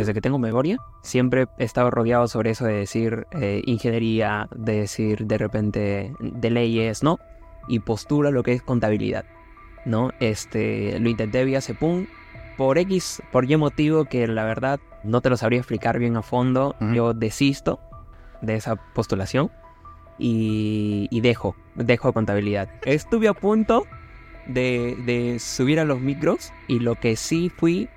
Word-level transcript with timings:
desde 0.00 0.14
que 0.14 0.20
tengo 0.20 0.38
memoria, 0.38 0.78
siempre 1.02 1.46
he 1.58 1.64
estado 1.64 1.90
rodeado 1.90 2.26
sobre 2.28 2.50
eso 2.50 2.64
de 2.64 2.74
decir 2.74 3.26
eh, 3.32 3.62
ingeniería, 3.66 4.48
de 4.54 4.80
decir 4.80 5.26
de 5.26 5.38
repente 5.38 6.12
de 6.20 6.50
leyes, 6.50 7.02
¿no? 7.02 7.18
Y 7.68 7.80
postura 7.80 8.30
lo 8.30 8.42
que 8.42 8.52
es 8.52 8.62
contabilidad, 8.62 9.24
¿no? 9.84 10.10
Este, 10.20 10.98
lo 10.98 11.08
intenté 11.08 11.44
vía 11.44 11.60
CEPUM, 11.60 12.06
por 12.56 12.78
X, 12.78 13.22
por 13.30 13.50
Y 13.50 13.56
motivo 13.56 14.04
que 14.06 14.26
la 14.26 14.44
verdad 14.44 14.80
no 15.04 15.20
te 15.20 15.30
lo 15.30 15.36
sabría 15.36 15.58
explicar 15.60 15.98
bien 15.98 16.16
a 16.16 16.22
fondo, 16.22 16.76
Ujú. 16.80 16.92
yo 16.92 17.14
desisto 17.14 17.80
de 18.42 18.54
esa 18.56 18.76
postulación 18.94 19.50
y, 20.18 21.08
y 21.10 21.20
dejo, 21.20 21.56
dejo 21.74 22.12
contabilidad. 22.12 22.68
Estuve 22.84 23.28
a 23.28 23.34
punto 23.34 23.86
de, 24.46 24.96
de 25.06 25.38
subir 25.38 25.80
a 25.80 25.84
los 25.84 26.00
micros 26.00 26.52
y 26.68 26.80
lo 26.80 26.94
que 26.96 27.16
sí 27.16 27.50
fui, 27.50 27.88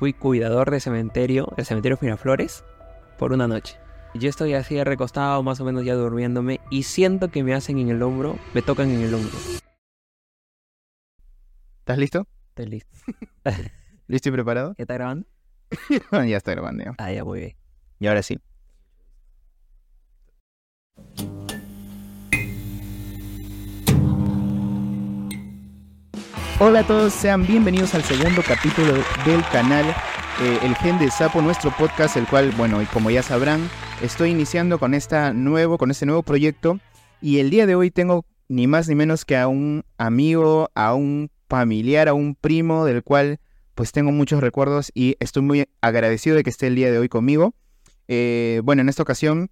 fui 0.00 0.14
cuidador 0.14 0.70
de 0.70 0.80
cementerio, 0.80 1.52
el 1.58 1.66
cementerio 1.66 1.98
Miraflores, 2.00 2.64
por 3.18 3.34
una 3.34 3.46
noche. 3.46 3.76
Yo 4.14 4.30
estoy 4.30 4.54
así 4.54 4.82
recostado, 4.82 5.42
más 5.42 5.60
o 5.60 5.64
menos 5.66 5.84
ya 5.84 5.94
durmiéndome, 5.94 6.58
y 6.70 6.84
siento 6.84 7.30
que 7.30 7.44
me 7.44 7.52
hacen 7.52 7.78
en 7.78 7.90
el 7.90 8.02
hombro, 8.02 8.38
me 8.54 8.62
tocan 8.62 8.88
en 8.88 9.02
el 9.02 9.12
hombro. 9.12 9.36
¿Estás 11.80 11.98
listo? 11.98 12.26
Estoy 12.48 12.66
listo. 12.66 12.90
¿Listo 14.06 14.30
y 14.30 14.32
preparado? 14.32 14.74
¿Ya 14.78 14.84
está 14.84 14.94
grabando? 14.94 15.26
ya 16.26 16.36
está 16.38 16.52
grabando. 16.52 16.82
ya. 16.82 16.94
Ah, 16.96 17.12
ya 17.12 17.22
muy 17.22 17.40
bien. 17.40 17.56
Y 17.98 18.06
ahora 18.06 18.22
sí. 18.22 18.40
Hola 26.62 26.80
a 26.80 26.86
todos, 26.86 27.14
sean 27.14 27.46
bienvenidos 27.46 27.94
al 27.94 28.04
segundo 28.04 28.42
capítulo 28.46 28.92
del 29.24 29.42
canal 29.50 29.86
eh, 30.42 30.58
El 30.62 30.74
Gen 30.74 30.98
de 30.98 31.10
Sapo, 31.10 31.40
nuestro 31.40 31.70
podcast, 31.70 32.18
el 32.18 32.26
cual, 32.26 32.50
bueno, 32.50 32.82
y 32.82 32.84
como 32.84 33.10
ya 33.10 33.22
sabrán, 33.22 33.66
estoy 34.02 34.32
iniciando 34.32 34.78
con, 34.78 34.92
esta 34.92 35.32
nuevo, 35.32 35.78
con 35.78 35.90
este 35.90 36.04
nuevo 36.04 36.22
proyecto 36.22 36.78
y 37.22 37.38
el 37.38 37.48
día 37.48 37.64
de 37.64 37.76
hoy 37.76 37.90
tengo 37.90 38.26
ni 38.48 38.66
más 38.66 38.90
ni 38.90 38.94
menos 38.94 39.24
que 39.24 39.38
a 39.38 39.48
un 39.48 39.86
amigo, 39.96 40.68
a 40.74 40.92
un 40.92 41.30
familiar, 41.48 42.08
a 42.08 42.12
un 42.12 42.34
primo 42.34 42.84
del 42.84 43.02
cual 43.02 43.40
pues 43.74 43.92
tengo 43.92 44.12
muchos 44.12 44.42
recuerdos 44.42 44.92
y 44.92 45.16
estoy 45.18 45.42
muy 45.42 45.66
agradecido 45.80 46.36
de 46.36 46.42
que 46.42 46.50
esté 46.50 46.66
el 46.66 46.74
día 46.74 46.92
de 46.92 46.98
hoy 46.98 47.08
conmigo. 47.08 47.54
Eh, 48.06 48.60
bueno, 48.64 48.82
en 48.82 48.90
esta 48.90 49.02
ocasión, 49.02 49.50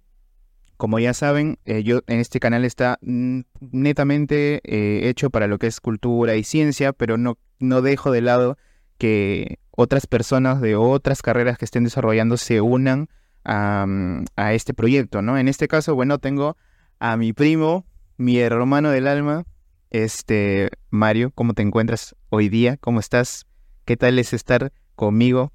como 0.79 0.97
ya 0.97 1.13
saben, 1.13 1.59
eh, 1.65 1.83
yo 1.83 2.03
en 2.07 2.19
este 2.19 2.39
canal 2.39 2.63
está 2.63 2.99
mm, 3.01 3.41
netamente 3.59 4.61
eh, 4.63 5.09
hecho 5.09 5.29
para 5.29 5.45
lo 5.47 5.59
que 5.59 5.67
es 5.67 5.81
cultura 5.81 6.37
y 6.37 6.45
ciencia, 6.45 6.93
pero 6.93 7.17
no, 7.17 7.37
no 7.59 7.81
dejo 7.81 8.11
de 8.11 8.21
lado 8.21 8.57
que 8.97 9.59
otras 9.71 10.07
personas 10.07 10.61
de 10.61 10.77
otras 10.77 11.21
carreras 11.21 11.57
que 11.57 11.65
estén 11.65 11.83
desarrollando 11.83 12.37
se 12.37 12.61
unan 12.61 13.09
a, 13.43 13.85
mm, 13.85 14.23
a 14.37 14.53
este 14.53 14.73
proyecto, 14.73 15.21
¿no? 15.21 15.37
En 15.37 15.49
este 15.49 15.67
caso, 15.67 15.95
bueno, 15.95 16.17
tengo 16.17 16.55
a 16.97 17.17
mi 17.17 17.33
primo, 17.33 17.85
mi 18.15 18.39
hermano 18.39 18.89
del 18.89 19.09
alma, 19.09 19.43
este 19.89 20.69
Mario, 20.91 21.31
¿cómo 21.35 21.53
te 21.53 21.61
encuentras 21.61 22.15
hoy 22.29 22.47
día? 22.47 22.77
¿Cómo 22.77 23.01
estás? 23.01 23.47
¿Qué 23.83 23.97
tal 23.97 24.17
es 24.17 24.31
estar 24.31 24.71
conmigo 24.95 25.51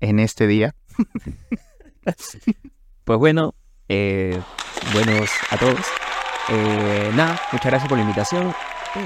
en 0.00 0.20
este 0.20 0.46
día? 0.46 0.74
Pues 3.02 3.18
bueno, 3.18 3.54
eh, 3.90 4.40
buenos 4.92 5.28
a 5.50 5.58
todos. 5.58 5.84
Eh, 6.48 7.10
nada, 7.16 7.40
muchas 7.50 7.66
gracias 7.66 7.88
por 7.88 7.98
la 7.98 8.04
invitación 8.04 8.54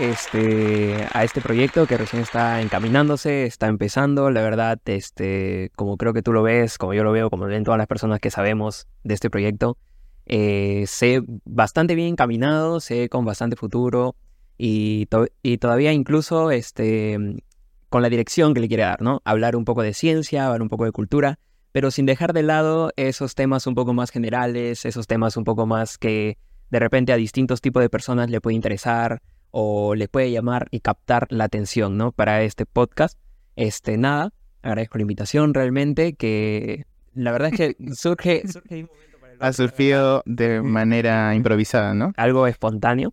este, 0.01 1.09
a 1.13 1.25
este 1.25 1.41
proyecto 1.41 1.87
que 1.87 1.97
recién 1.97 2.21
está 2.21 2.61
encaminándose, 2.61 3.47
está 3.47 3.69
empezando. 3.69 4.31
La 4.31 4.43
verdad, 4.43 4.79
este, 4.85 5.73
como 5.75 5.97
creo 5.97 6.13
que 6.13 6.21
tú 6.21 6.35
lo 6.35 6.43
ves, 6.43 6.77
como 6.77 6.93
yo 6.93 7.03
lo 7.03 7.13
veo, 7.13 7.31
como 7.31 7.47
ven 7.47 7.65
todas 7.65 7.79
las 7.79 7.87
personas 7.87 8.21
que 8.21 8.31
sabemos 8.31 8.87
de 9.05 9.15
este 9.15 9.31
proyecto, 9.31 9.79
eh, 10.27 10.85
sé 10.87 11.23
bastante 11.47 11.95
bien 11.95 12.09
encaminado, 12.09 12.79
sé 12.81 13.09
con 13.09 13.25
bastante 13.25 13.57
futuro 13.57 14.17
y, 14.59 15.08
y 15.42 15.58
todavía 15.58 15.95
incluso 15.95 16.51
este, 16.51 17.42
con 17.89 18.03
la 18.03 18.11
dirección 18.11 18.53
que 18.53 18.61
le 18.61 18.69
quiere 18.69 18.83
dar, 18.83 19.01
¿no? 19.01 19.23
Hablar 19.25 19.57
un 19.57 19.64
poco 19.64 19.81
de 19.81 19.95
ciencia, 19.95 20.45
hablar 20.47 20.61
un 20.61 20.69
poco 20.69 20.85
de 20.85 20.92
cultura 20.92 21.39
pero 21.74 21.90
sin 21.90 22.07
dejar 22.07 22.33
de 22.33 22.45
lado 22.45 22.92
esos 22.95 23.35
temas 23.35 23.67
un 23.67 23.74
poco 23.74 23.95
más 23.95 24.12
generales, 24.12 24.85
esos 24.85 25.08
temas 25.08 25.36
un 25.36 25.42
poco 25.42 25.67
más 25.67 25.98
que 25.98 26.39
de 26.70 26.79
repente 26.79 27.12
a 27.12 27.17
distintos 27.17 27.61
tipos 27.61 27.83
de 27.83 27.90
personas 27.90 28.30
le 28.30 28.40
puede 28.40 28.55
interesar 28.55 29.23
o 29.51 29.96
le 29.96 30.07
puede 30.07 30.30
llamar 30.30 30.68
y 30.70 30.79
captar 30.79 31.27
la 31.30 31.42
atención, 31.42 31.96
¿no? 31.96 32.13
Para 32.13 32.42
este 32.42 32.64
podcast. 32.64 33.18
Este, 33.57 33.98
nada, 33.98 34.33
agradezco 34.63 34.98
la 34.98 35.02
invitación 35.02 35.52
realmente, 35.52 36.14
que 36.14 36.86
la 37.13 37.33
verdad 37.33 37.51
es 37.52 37.57
que 37.57 37.77
surge, 37.96 38.46
surge 38.46 38.77
de 38.77 38.83
un 38.83 38.90
momento 38.92 39.18
para 39.18 39.33
el 39.33 39.39
Ha 39.40 39.52
surgido 39.52 40.23
de 40.27 40.63
manera 40.63 41.34
improvisada, 41.34 41.92
¿no? 41.92 42.13
algo 42.17 42.46
espontáneo. 42.46 43.11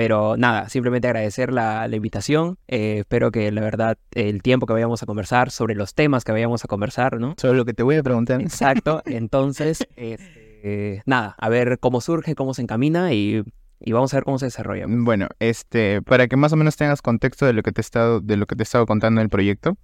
Pero 0.00 0.38
nada, 0.38 0.70
simplemente 0.70 1.08
agradecer 1.08 1.52
la, 1.52 1.86
la 1.86 1.94
invitación. 1.94 2.56
eh, 2.68 3.00
espero 3.00 3.30
que 3.30 3.52
la 3.52 3.60
verdad 3.60 3.98
el 4.12 4.40
tiempo 4.40 4.64
que 4.64 4.72
vayamos 4.72 5.02
a 5.02 5.04
conversar 5.04 5.50
sobre 5.50 5.74
los 5.74 5.92
temas 5.92 6.24
que 6.24 6.32
vayamos 6.32 6.64
a 6.64 6.68
conversar, 6.68 7.20
¿no? 7.20 7.34
Solo 7.36 7.52
lo 7.52 7.64
que 7.66 7.74
te 7.74 7.82
voy 7.82 7.96
a 7.96 8.02
preguntar. 8.02 8.40
Exacto, 8.40 9.02
entonces, 9.04 9.86
este, 9.96 11.02
nada, 11.04 11.34
a 11.36 11.48
ver 11.50 11.78
cómo 11.80 12.00
surge, 12.00 12.34
cómo 12.34 12.54
se 12.54 12.62
encamina 12.62 13.12
y, 13.12 13.44
y 13.78 13.92
vamos 13.92 14.14
a 14.14 14.16
ver 14.16 14.24
cómo 14.24 14.38
se 14.38 14.46
desarrolla. 14.46 14.86
Bueno, 14.88 15.28
este, 15.38 16.00
para 16.00 16.28
que 16.28 16.36
más 16.36 16.54
o 16.54 16.56
menos 16.56 16.76
tengas 16.76 17.02
contexto 17.02 17.44
de 17.44 17.52
lo 17.52 17.62
que 17.62 17.70
te 17.70 17.82
he 17.82 17.84
estado, 17.84 18.20
de 18.22 18.38
lo 18.38 18.46
que 18.46 18.56
te 18.56 18.62
he 18.62 18.64
estado 18.64 18.86
contando 18.86 19.20
del 19.20 19.28
proyecto, 19.28 19.76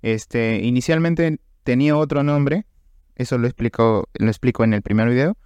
este, 0.00 0.62
inicialmente 0.62 1.40
tenía 1.62 1.94
otro 1.94 2.22
nombre, 2.22 2.64
eso 3.16 3.36
lo 3.36 3.46
explico, 3.46 4.08
lo 4.14 4.28
explico 4.28 4.64
en 4.64 4.72
el 4.72 4.80
primer 4.80 5.10
video. 5.10 5.36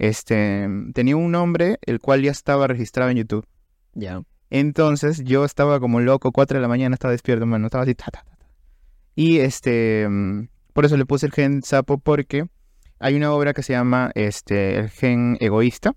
Este, 0.00 0.66
tenía 0.92 1.14
un 1.14 1.30
nombre 1.30 1.78
el 1.82 2.00
cual 2.00 2.22
ya 2.22 2.32
estaba 2.32 2.66
registrado 2.66 3.10
en 3.10 3.18
YouTube. 3.18 3.46
Ya. 3.94 4.22
Entonces 4.50 5.22
yo 5.24 5.44
estaba 5.44 5.80
como 5.80 6.00
loco, 6.00 6.32
4 6.32 6.58
de 6.58 6.62
la 6.62 6.68
mañana 6.68 6.94
estaba 6.94 7.12
despierto, 7.12 7.46
mano, 7.46 7.66
estaba 7.66 7.84
así, 7.84 7.94
ta, 7.94 8.06
ta, 8.06 8.24
ta, 8.24 8.36
ta. 8.36 8.46
Y 9.14 9.38
este, 9.38 10.08
mm, 10.08 10.48
por 10.72 10.84
eso 10.84 10.96
le 10.96 11.06
puse 11.06 11.26
el 11.26 11.32
gen 11.32 11.62
sapo 11.62 11.98
porque 11.98 12.46
hay 12.98 13.16
una 13.16 13.32
obra 13.32 13.54
que 13.54 13.62
se 13.62 13.72
llama 13.72 14.10
este, 14.14 14.78
el 14.78 14.90
gen 14.90 15.36
egoísta. 15.40 15.94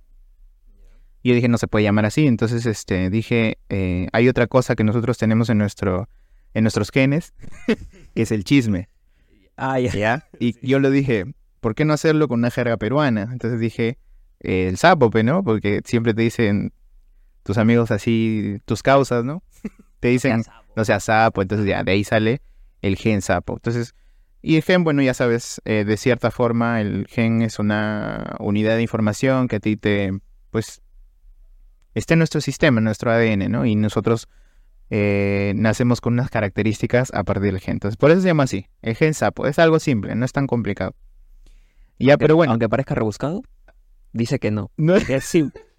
Y 1.21 1.29
yo 1.29 1.35
dije, 1.35 1.47
no 1.47 1.57
se 1.57 1.67
puede 1.67 1.83
llamar 1.83 2.05
así. 2.05 2.27
Entonces, 2.27 2.65
este, 2.65 3.09
dije, 3.09 3.57
eh, 3.69 4.07
hay 4.11 4.27
otra 4.27 4.47
cosa 4.47 4.75
que 4.75 4.83
nosotros 4.83 5.17
tenemos 5.17 5.49
en 5.49 5.57
nuestro, 5.57 6.09
en 6.53 6.63
nuestros 6.63 6.91
genes, 6.91 7.33
que 8.13 8.21
es 8.21 8.31
el 8.31 8.43
chisme, 8.43 8.89
Ah, 9.55 9.79
ya. 9.79 9.91
¿ya? 9.93 10.27
Y 10.39 10.55
yo 10.67 10.79
lo 10.79 10.89
dije, 10.89 11.25
¿por 11.59 11.75
qué 11.75 11.85
no 11.85 11.93
hacerlo 11.93 12.27
con 12.27 12.39
una 12.39 12.51
jerga 12.51 12.77
peruana? 12.77 13.29
Entonces 13.31 13.59
dije, 13.59 13.97
eh, 14.39 14.67
el 14.67 14.77
sapo, 14.77 15.11
¿no? 15.23 15.43
Porque 15.43 15.81
siempre 15.85 16.13
te 16.13 16.23
dicen 16.23 16.73
tus 17.43 17.57
amigos 17.57 17.91
así, 17.91 18.59
tus 18.65 18.83
causas, 18.83 19.23
¿no? 19.23 19.43
Te 19.99 20.09
dicen, 20.09 20.43
no 20.75 20.85
seas 20.85 21.05
sapo, 21.05 21.41
entonces 21.41 21.67
ya 21.67 21.83
de 21.83 21.91
ahí 21.91 22.03
sale 22.03 22.41
el 22.81 22.97
gen 22.97 23.21
sapo. 23.21 23.53
Entonces, 23.53 23.95
y 24.41 24.57
el 24.57 24.63
gen, 24.63 24.83
bueno, 24.83 25.01
ya 25.01 25.13
sabes, 25.13 25.61
eh, 25.63 25.85
de 25.85 25.97
cierta 25.97 26.29
forma 26.31 26.81
el 26.81 27.07
gen 27.07 27.41
es 27.41 27.59
una 27.59 28.35
unidad 28.39 28.75
de 28.75 28.81
información 28.81 29.47
que 29.47 29.57
a 29.57 29.59
ti 29.59 29.77
te, 29.77 30.11
pues, 30.51 30.81
está 31.93 32.15
en 32.15 32.19
nuestro 32.19 32.41
sistema, 32.41 32.79
en 32.79 32.83
nuestro 32.83 33.11
ADN, 33.11 33.49
¿no? 33.49 33.65
Y 33.65 33.75
nosotros 33.75 34.27
eh, 34.89 35.53
nacemos 35.55 36.01
con 36.01 36.13
unas 36.13 36.29
características 36.29 37.13
a 37.13 37.23
partir 37.23 37.53
del 37.53 37.61
gen. 37.61 37.75
Entonces, 37.75 37.97
por 37.97 38.11
eso 38.11 38.21
se 38.21 38.27
llama 38.27 38.43
así, 38.43 38.67
el 38.81 38.95
gen 38.95 39.13
sapo. 39.13 39.47
Es 39.47 39.59
algo 39.59 39.79
simple, 39.79 40.13
no 40.15 40.25
es 40.25 40.33
tan 40.33 40.47
complicado. 40.47 40.93
Ya, 41.97 42.17
pero 42.17 42.35
bueno, 42.35 42.51
Aunque 42.51 42.67
parezca 42.67 42.95
rebuscado, 42.95 43.43
dice 44.11 44.39
que 44.39 44.51
no. 44.51 44.71
no, 44.75 44.95
Es 44.95 45.23
simple. 45.23 45.61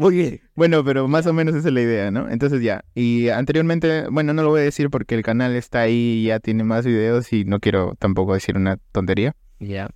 Muy 0.00 0.16
bien. 0.16 0.40
Bueno, 0.54 0.82
pero 0.82 1.08
más 1.08 1.26
o 1.26 1.34
menos 1.34 1.54
esa 1.54 1.68
es 1.68 1.74
la 1.74 1.82
idea, 1.82 2.10
¿no? 2.10 2.30
Entonces 2.30 2.62
ya. 2.62 2.86
Y 2.94 3.28
anteriormente, 3.28 4.04
bueno, 4.10 4.32
no 4.32 4.42
lo 4.42 4.48
voy 4.48 4.62
a 4.62 4.64
decir 4.64 4.88
porque 4.88 5.14
el 5.14 5.22
canal 5.22 5.54
está 5.54 5.80
ahí 5.82 6.22
y 6.22 6.24
ya 6.28 6.40
tiene 6.40 6.64
más 6.64 6.86
videos 6.86 7.30
y 7.34 7.44
no 7.44 7.60
quiero 7.60 7.96
tampoco 7.98 8.32
decir 8.32 8.56
una 8.56 8.78
tontería. 8.92 9.36
Ya. 9.58 9.90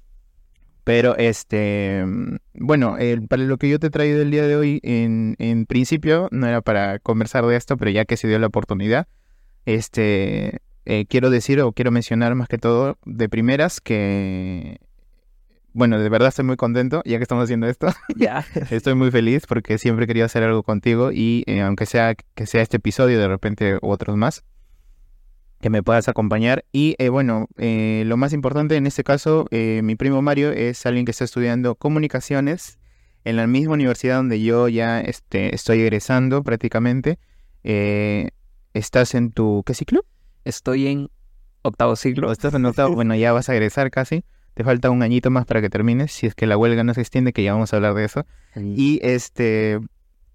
Pero 0.84 1.16
este, 1.16 2.04
bueno, 2.52 2.98
el- 2.98 3.26
para 3.26 3.44
lo 3.44 3.56
que 3.56 3.70
yo 3.70 3.78
te 3.78 3.86
he 3.86 3.90
traído 3.90 4.20
el 4.20 4.30
día 4.30 4.46
de 4.46 4.56
hoy, 4.56 4.78
en, 4.82 5.36
en 5.38 5.64
principio 5.64 6.28
no 6.30 6.46
era 6.46 6.60
para 6.60 6.98
conversar 6.98 7.46
de 7.46 7.56
esto, 7.56 7.78
pero 7.78 7.90
ya 7.90 8.04
que 8.04 8.18
se 8.18 8.28
dio 8.28 8.38
la 8.38 8.48
oportunidad, 8.48 9.08
este, 9.64 10.58
eh, 10.84 11.06
quiero 11.08 11.30
decir 11.30 11.62
o 11.62 11.72
quiero 11.72 11.90
mencionar 11.90 12.34
más 12.34 12.48
que 12.48 12.58
todo 12.58 12.98
de 13.06 13.30
primeras 13.30 13.80
que, 13.80 14.76
bueno, 15.74 15.98
de 15.98 16.08
verdad 16.08 16.28
estoy 16.28 16.44
muy 16.44 16.56
contento 16.56 17.02
ya 17.04 17.18
que 17.18 17.22
estamos 17.22 17.44
haciendo 17.44 17.66
esto. 17.68 17.88
Ya. 18.16 18.46
Estoy 18.70 18.94
muy 18.94 19.10
feliz 19.10 19.46
porque 19.46 19.76
siempre 19.76 20.06
querido 20.06 20.24
hacer 20.24 20.42
algo 20.42 20.62
contigo 20.62 21.10
y 21.12 21.44
eh, 21.46 21.60
aunque 21.60 21.84
sea 21.84 22.14
que 22.14 22.46
sea 22.46 22.62
este 22.62 22.78
episodio, 22.78 23.18
de 23.18 23.28
repente 23.28 23.78
otros 23.82 24.16
más, 24.16 24.44
que 25.60 25.70
me 25.70 25.82
puedas 25.82 26.08
acompañar. 26.08 26.64
Y 26.72 26.94
eh, 26.98 27.08
bueno, 27.08 27.48
eh, 27.56 28.04
lo 28.06 28.16
más 28.16 28.32
importante 28.32 28.76
en 28.76 28.86
este 28.86 29.02
caso, 29.02 29.46
eh, 29.50 29.80
mi 29.82 29.96
primo 29.96 30.22
Mario 30.22 30.52
es 30.52 30.84
alguien 30.86 31.04
que 31.04 31.10
está 31.10 31.24
estudiando 31.24 31.74
comunicaciones 31.74 32.78
en 33.24 33.36
la 33.36 33.46
misma 33.46 33.74
universidad 33.74 34.16
donde 34.16 34.40
yo 34.42 34.68
ya 34.68 35.00
este, 35.00 35.54
estoy 35.54 35.80
egresando 35.80 36.42
prácticamente. 36.42 37.18
Eh, 37.62 38.30
¿Estás 38.74 39.14
en 39.14 39.32
tu 39.32 39.62
qué 39.64 39.74
ciclo? 39.74 40.04
Estoy 40.44 40.86
en 40.86 41.08
octavo 41.62 41.96
ciclo. 41.96 42.30
Estás 42.30 42.54
en 42.54 42.66
octavo, 42.66 42.94
bueno, 42.94 43.14
ya 43.14 43.32
vas 43.32 43.48
a 43.48 43.54
egresar 43.54 43.90
casi. 43.90 44.24
Te 44.54 44.64
falta 44.64 44.90
un 44.90 45.02
añito 45.02 45.30
más 45.30 45.46
para 45.46 45.60
que 45.60 45.68
termines, 45.70 46.12
si 46.12 46.26
es 46.26 46.34
que 46.34 46.46
la 46.46 46.56
huelga 46.56 46.84
no 46.84 46.94
se 46.94 47.00
extiende, 47.00 47.32
que 47.32 47.42
ya 47.42 47.52
vamos 47.52 47.72
a 47.72 47.76
hablar 47.76 47.94
de 47.94 48.04
eso. 48.04 48.24
Y 48.56 49.00
este, 49.02 49.80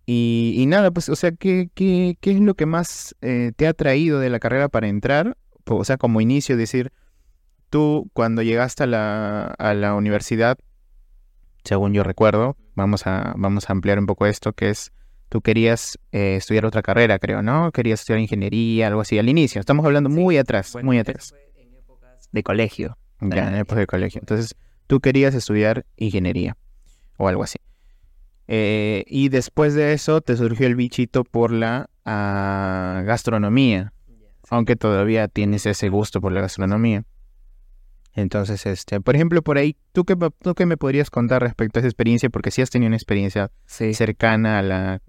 y, 0.05 0.55
y 0.57 0.65
nada, 0.65 0.91
pues, 0.91 1.07
o 1.07 1.15
sea, 1.15 1.31
¿qué, 1.31 1.69
qué, 1.73 2.17
qué 2.19 2.31
es 2.31 2.39
lo 2.39 2.55
que 2.55 2.65
más 2.65 3.15
eh, 3.21 3.51
te 3.55 3.67
ha 3.67 3.73
traído 3.73 4.19
de 4.19 4.29
la 4.29 4.39
carrera 4.39 4.67
para 4.67 4.87
entrar? 4.87 5.37
O 5.65 5.85
sea, 5.85 5.97
como 5.97 6.19
inicio, 6.19 6.57
decir, 6.57 6.91
tú 7.69 8.09
cuando 8.13 8.41
llegaste 8.41 8.83
a 8.83 8.87
la, 8.87 9.45
a 9.57 9.73
la 9.73 9.93
universidad, 9.95 10.57
según 11.63 11.93
yo 11.93 12.03
recuerdo, 12.03 12.57
vamos 12.75 13.05
a, 13.07 13.33
vamos 13.37 13.69
a 13.69 13.73
ampliar 13.73 13.99
un 13.99 14.05
poco 14.05 14.25
esto, 14.25 14.53
que 14.53 14.69
es, 14.69 14.91
tú 15.29 15.41
querías 15.41 15.99
eh, 16.11 16.35
estudiar 16.37 16.65
otra 16.65 16.81
carrera, 16.81 17.19
creo, 17.19 17.41
¿no? 17.41 17.71
Querías 17.71 17.99
estudiar 18.01 18.19
ingeniería, 18.19 18.87
algo 18.87 19.01
así, 19.01 19.19
al 19.19 19.29
inicio. 19.29 19.59
Estamos 19.59 19.85
hablando 19.85 20.09
muy 20.09 20.37
atrás, 20.37 20.73
Bueno, 20.73 20.87
muy 20.87 20.97
atrás. 20.97 21.29
fue 21.29 21.63
en 21.63 21.75
épocas 21.75 22.29
de 22.31 22.43
colegio. 22.43 22.97
Ya, 23.21 23.47
en 23.49 23.55
época 23.55 23.79
de 23.79 23.87
colegio. 23.87 24.19
Entonces, 24.19 24.55
tú 24.87 24.99
querías 24.99 25.35
estudiar 25.35 25.85
ingeniería 25.97 26.57
o 27.17 27.27
algo 27.27 27.43
así. 27.43 27.57
Eh, 28.47 29.03
y 29.07 29.29
después 29.29 29.75
de 29.75 29.93
eso 29.93 30.21
te 30.21 30.35
surgió 30.35 30.65
el 30.65 30.75
bichito 30.75 31.23
por 31.23 31.51
la 31.51 31.89
ah, 32.05 33.03
gastronomía, 33.05 33.93
aunque 34.49 34.75
todavía 34.75 35.27
tienes 35.27 35.65
ese 35.65 35.89
gusto 35.89 36.19
por 36.21 36.31
la 36.31 36.41
gastronomía. 36.41 37.03
Entonces, 38.15 38.65
este, 38.65 38.99
por 39.01 39.15
ejemplo, 39.15 39.41
por 39.43 39.57
ahí, 39.57 39.77
¿tú 39.91 40.03
qué, 40.03 40.17
¿tú 40.41 40.55
qué 40.55 40.65
me 40.65 40.77
podrías 40.77 41.09
contar 41.11 41.43
respecto 41.43 41.79
a 41.79 41.81
esa 41.81 41.87
experiencia? 41.87 42.29
Porque 42.29 42.51
sí 42.51 42.61
has 42.61 42.69
tenido 42.69 42.87
una 42.87 42.95
experiencia 42.97 43.51
Sí, 43.65 43.93
cercana 43.93 44.59
a 44.59 44.61
la, 44.63 45.01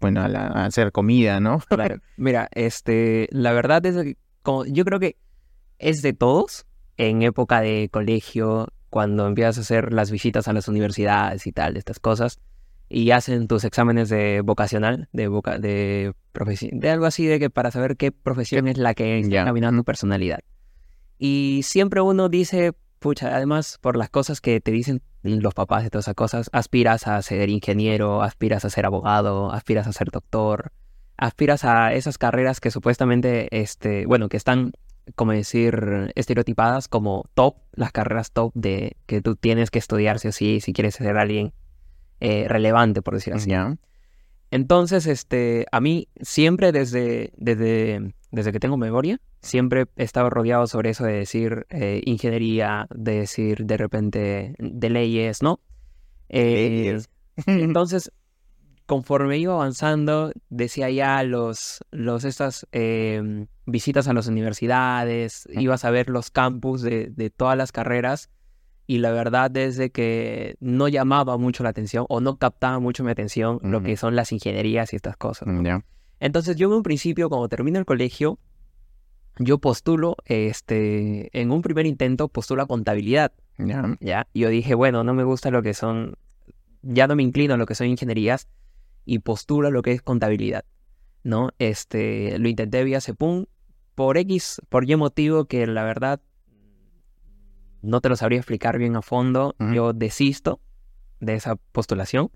bueno, 0.00 0.22
a, 0.22 0.28
la, 0.28 0.46
a 0.46 0.66
hacer 0.66 0.92
comida, 0.92 1.40
¿no? 1.40 1.58
claro. 1.68 1.96
Mira, 2.16 2.48
este, 2.52 3.28
la 3.32 3.52
verdad 3.52 3.84
es 3.84 3.96
que 3.96 4.16
como, 4.42 4.64
yo 4.64 4.84
creo 4.84 5.00
que 5.00 5.16
es 5.78 6.02
de 6.02 6.12
todos 6.12 6.66
en 6.96 7.22
época 7.22 7.60
de 7.60 7.88
colegio, 7.92 8.68
cuando 8.90 9.26
empiezas 9.26 9.58
a 9.58 9.60
hacer 9.62 9.92
las 9.92 10.10
visitas 10.10 10.48
a 10.48 10.52
las 10.52 10.68
universidades 10.68 11.46
y 11.46 11.52
tal, 11.52 11.76
estas 11.76 11.98
cosas, 12.00 12.40
y 12.88 13.10
hacen 13.10 13.48
tus 13.48 13.64
exámenes 13.64 14.08
de 14.08 14.40
vocacional, 14.42 15.08
de 15.12 15.28
voca, 15.28 15.58
de 15.58 16.14
profesión, 16.32 16.78
de 16.78 16.90
algo 16.90 17.06
así 17.06 17.26
de 17.26 17.38
que 17.38 17.50
para 17.50 17.70
saber 17.70 17.96
qué 17.96 18.12
profesión 18.12 18.68
es 18.68 18.78
la 18.78 18.94
que 18.94 19.18
está 19.18 19.30
Ya. 19.30 19.42
encaminando 19.42 19.80
tu 19.80 19.84
personalidad. 19.84 20.40
Y 21.18 21.60
siempre 21.64 22.00
uno 22.00 22.28
dice, 22.28 22.72
pucha, 22.98 23.34
además 23.34 23.78
por 23.80 23.96
las 23.96 24.08
cosas 24.10 24.40
que 24.40 24.60
te 24.60 24.70
dicen 24.70 25.02
los 25.22 25.54
papás 25.54 25.84
y 25.84 25.90
todas 25.90 26.04
esas 26.04 26.14
cosas, 26.14 26.50
aspiras 26.52 27.06
a 27.08 27.20
ser 27.22 27.48
ingeniero, 27.48 28.22
aspiras 28.22 28.64
a 28.64 28.70
ser 28.70 28.86
abogado, 28.86 29.50
aspiras 29.52 29.86
a 29.88 29.92
ser 29.92 30.10
doctor, 30.10 30.72
aspiras 31.16 31.64
a 31.64 31.92
esas 31.92 32.18
carreras 32.18 32.60
que 32.60 32.70
supuestamente, 32.70 33.48
este, 33.50 34.06
bueno, 34.06 34.28
que 34.28 34.36
están, 34.36 34.72
como 35.14 35.32
decir, 35.32 36.12
estereotipadas 36.14 36.88
como 36.88 37.24
top, 37.34 37.56
las 37.72 37.92
carreras 37.92 38.32
top 38.32 38.52
de 38.54 38.96
que 39.06 39.20
tú 39.20 39.36
tienes 39.36 39.70
que 39.70 39.78
estudiar 39.78 40.18
sí 40.18 40.28
o 40.28 40.32
sí 40.32 40.60
si 40.60 40.72
quieres 40.72 40.96
ser 40.96 41.16
alguien 41.16 41.52
eh, 42.20 42.46
relevante, 42.48 43.02
por 43.02 43.14
decir 43.14 43.34
así. 43.34 43.52
Entonces, 44.50 45.06
este, 45.06 45.66
a 45.72 45.80
mí 45.80 46.08
siempre 46.20 46.72
desde, 46.72 47.32
desde, 47.36 48.14
desde 48.30 48.52
que 48.52 48.60
tengo 48.60 48.76
memoria, 48.76 49.20
siempre 49.40 49.86
he 49.96 50.04
estado 50.04 50.30
rodeado 50.30 50.66
sobre 50.66 50.90
eso 50.90 51.04
de 51.04 51.12
decir 51.12 51.66
eh, 51.70 52.02
ingeniería, 52.04 52.86
de 52.94 53.20
decir 53.20 53.66
de 53.66 53.76
repente 53.76 54.54
de 54.58 54.90
leyes, 54.90 55.42
¿no? 55.42 55.60
Eh, 56.28 56.68
Leyes. 56.70 57.10
entonces, 57.46 58.12
conforme 58.86 59.38
iba 59.38 59.52
avanzando, 59.52 60.32
decía 60.48 60.88
ya 60.90 61.22
los, 61.24 61.84
los 61.90 62.24
estas 62.24 62.66
eh, 62.72 63.46
visitas 63.66 64.08
a 64.08 64.12
las 64.12 64.28
universidades, 64.28 65.46
ibas 65.52 65.84
a 65.84 65.90
ver 65.90 66.08
los 66.08 66.30
campus 66.30 66.82
de, 66.82 67.08
de 67.10 67.30
todas 67.30 67.56
las 67.58 67.72
carreras 67.72 68.30
y 68.86 68.98
la 68.98 69.10
verdad 69.10 69.54
es 69.56 69.76
de 69.76 69.90
que 69.90 70.56
no 70.60 70.86
llamaba 70.86 71.36
mucho 71.36 71.64
la 71.64 71.70
atención 71.70 72.06
o 72.08 72.20
no 72.20 72.38
captaba 72.38 72.78
mucho 72.78 73.02
mi 73.02 73.10
atención 73.10 73.58
lo 73.62 73.82
que 73.82 73.96
son 73.96 74.14
las 74.14 74.30
ingenierías 74.30 74.92
y 74.92 74.96
estas 74.96 75.16
cosas. 75.16 75.48
¿no? 75.48 75.62
Ya. 75.64 75.84
Entonces 76.20 76.56
yo 76.56 76.68
en 76.68 76.74
un 76.74 76.82
principio, 76.84 77.28
cuando 77.28 77.48
termino 77.48 77.80
el 77.80 77.84
colegio, 77.84 78.38
yo 79.38 79.58
postulo, 79.58 80.16
este, 80.24 81.28
en 81.38 81.50
un 81.50 81.62
primer 81.62 81.86
intento 81.86 82.28
postulo 82.28 82.62
a 82.62 82.66
contabilidad. 82.66 83.32
Ya. 83.58 83.96
¿ya? 84.00 84.28
Yo 84.32 84.48
dije, 84.48 84.74
bueno, 84.74 85.02
no 85.02 85.12
me 85.12 85.24
gusta 85.24 85.50
lo 85.50 85.62
que 85.62 85.74
son, 85.74 86.16
ya 86.82 87.08
no 87.08 87.16
me 87.16 87.24
inclino 87.24 87.54
a 87.54 87.56
lo 87.56 87.66
que 87.66 87.74
son 87.74 87.88
ingenierías 87.88 88.46
y 89.06 89.20
postulo 89.20 89.68
a 89.68 89.70
lo 89.70 89.80
que 89.80 89.92
es 89.92 90.02
contabilidad, 90.02 90.64
¿no? 91.22 91.50
Este, 91.58 92.38
lo 92.38 92.48
intenté 92.48 92.84
vía 92.84 93.00
CEPUM 93.00 93.46
por 93.94 94.18
X, 94.18 94.60
por 94.68 94.88
Y 94.88 94.96
motivo 94.96 95.46
que 95.46 95.66
la 95.66 95.84
verdad 95.84 96.20
no 97.82 98.00
te 98.00 98.08
lo 98.08 98.16
sabría 98.16 98.38
explicar 98.38 98.78
bien 98.78 98.96
a 98.96 99.02
fondo, 99.02 99.54
Ujú. 99.60 99.72
yo 99.72 99.92
desisto 99.92 100.60
de 101.20 101.34
esa 101.34 101.56
postulación 101.56 102.30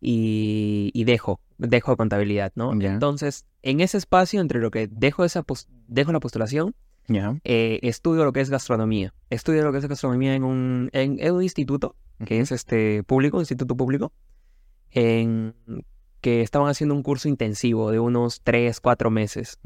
y, 0.00 0.90
y 0.92 1.04
dejo, 1.04 1.40
dejo 1.58 1.96
contabilidad, 1.96 2.52
¿no? 2.54 2.78
Ya. 2.78 2.92
Entonces, 2.92 3.46
en 3.62 3.80
ese 3.80 3.98
espacio 3.98 4.40
entre 4.40 4.58
lo 4.60 4.70
que 4.70 4.88
dejo, 4.88 5.24
esa 5.24 5.44
dejo 5.86 6.12
la 6.12 6.20
postulación, 6.20 6.74
Ya. 7.06 7.38
eh, 7.44 7.78
estudio 7.82 8.24
lo 8.24 8.32
que 8.32 8.40
es 8.40 8.50
gastronomía. 8.50 9.14
Estudio 9.30 9.62
lo 9.62 9.72
que 9.72 9.78
es 9.78 9.86
gastronomía 9.86 10.34
en 10.34 10.44
un, 10.44 10.90
en, 10.92 11.18
en 11.20 11.32
un 11.32 11.42
instituto, 11.42 11.94
que 12.24 12.34
Ujú. 12.34 12.42
es 12.42 12.52
este 12.52 13.04
público, 13.04 13.38
instituto 13.38 13.76
público, 13.76 14.12
en 14.90 15.54
que 16.20 16.42
estaban 16.42 16.68
haciendo 16.68 16.94
un 16.94 17.02
curso 17.02 17.28
intensivo 17.28 17.90
de 17.90 17.98
unos 18.00 18.40
3, 18.42 18.80
4 18.80 19.10
meses. 19.10 19.58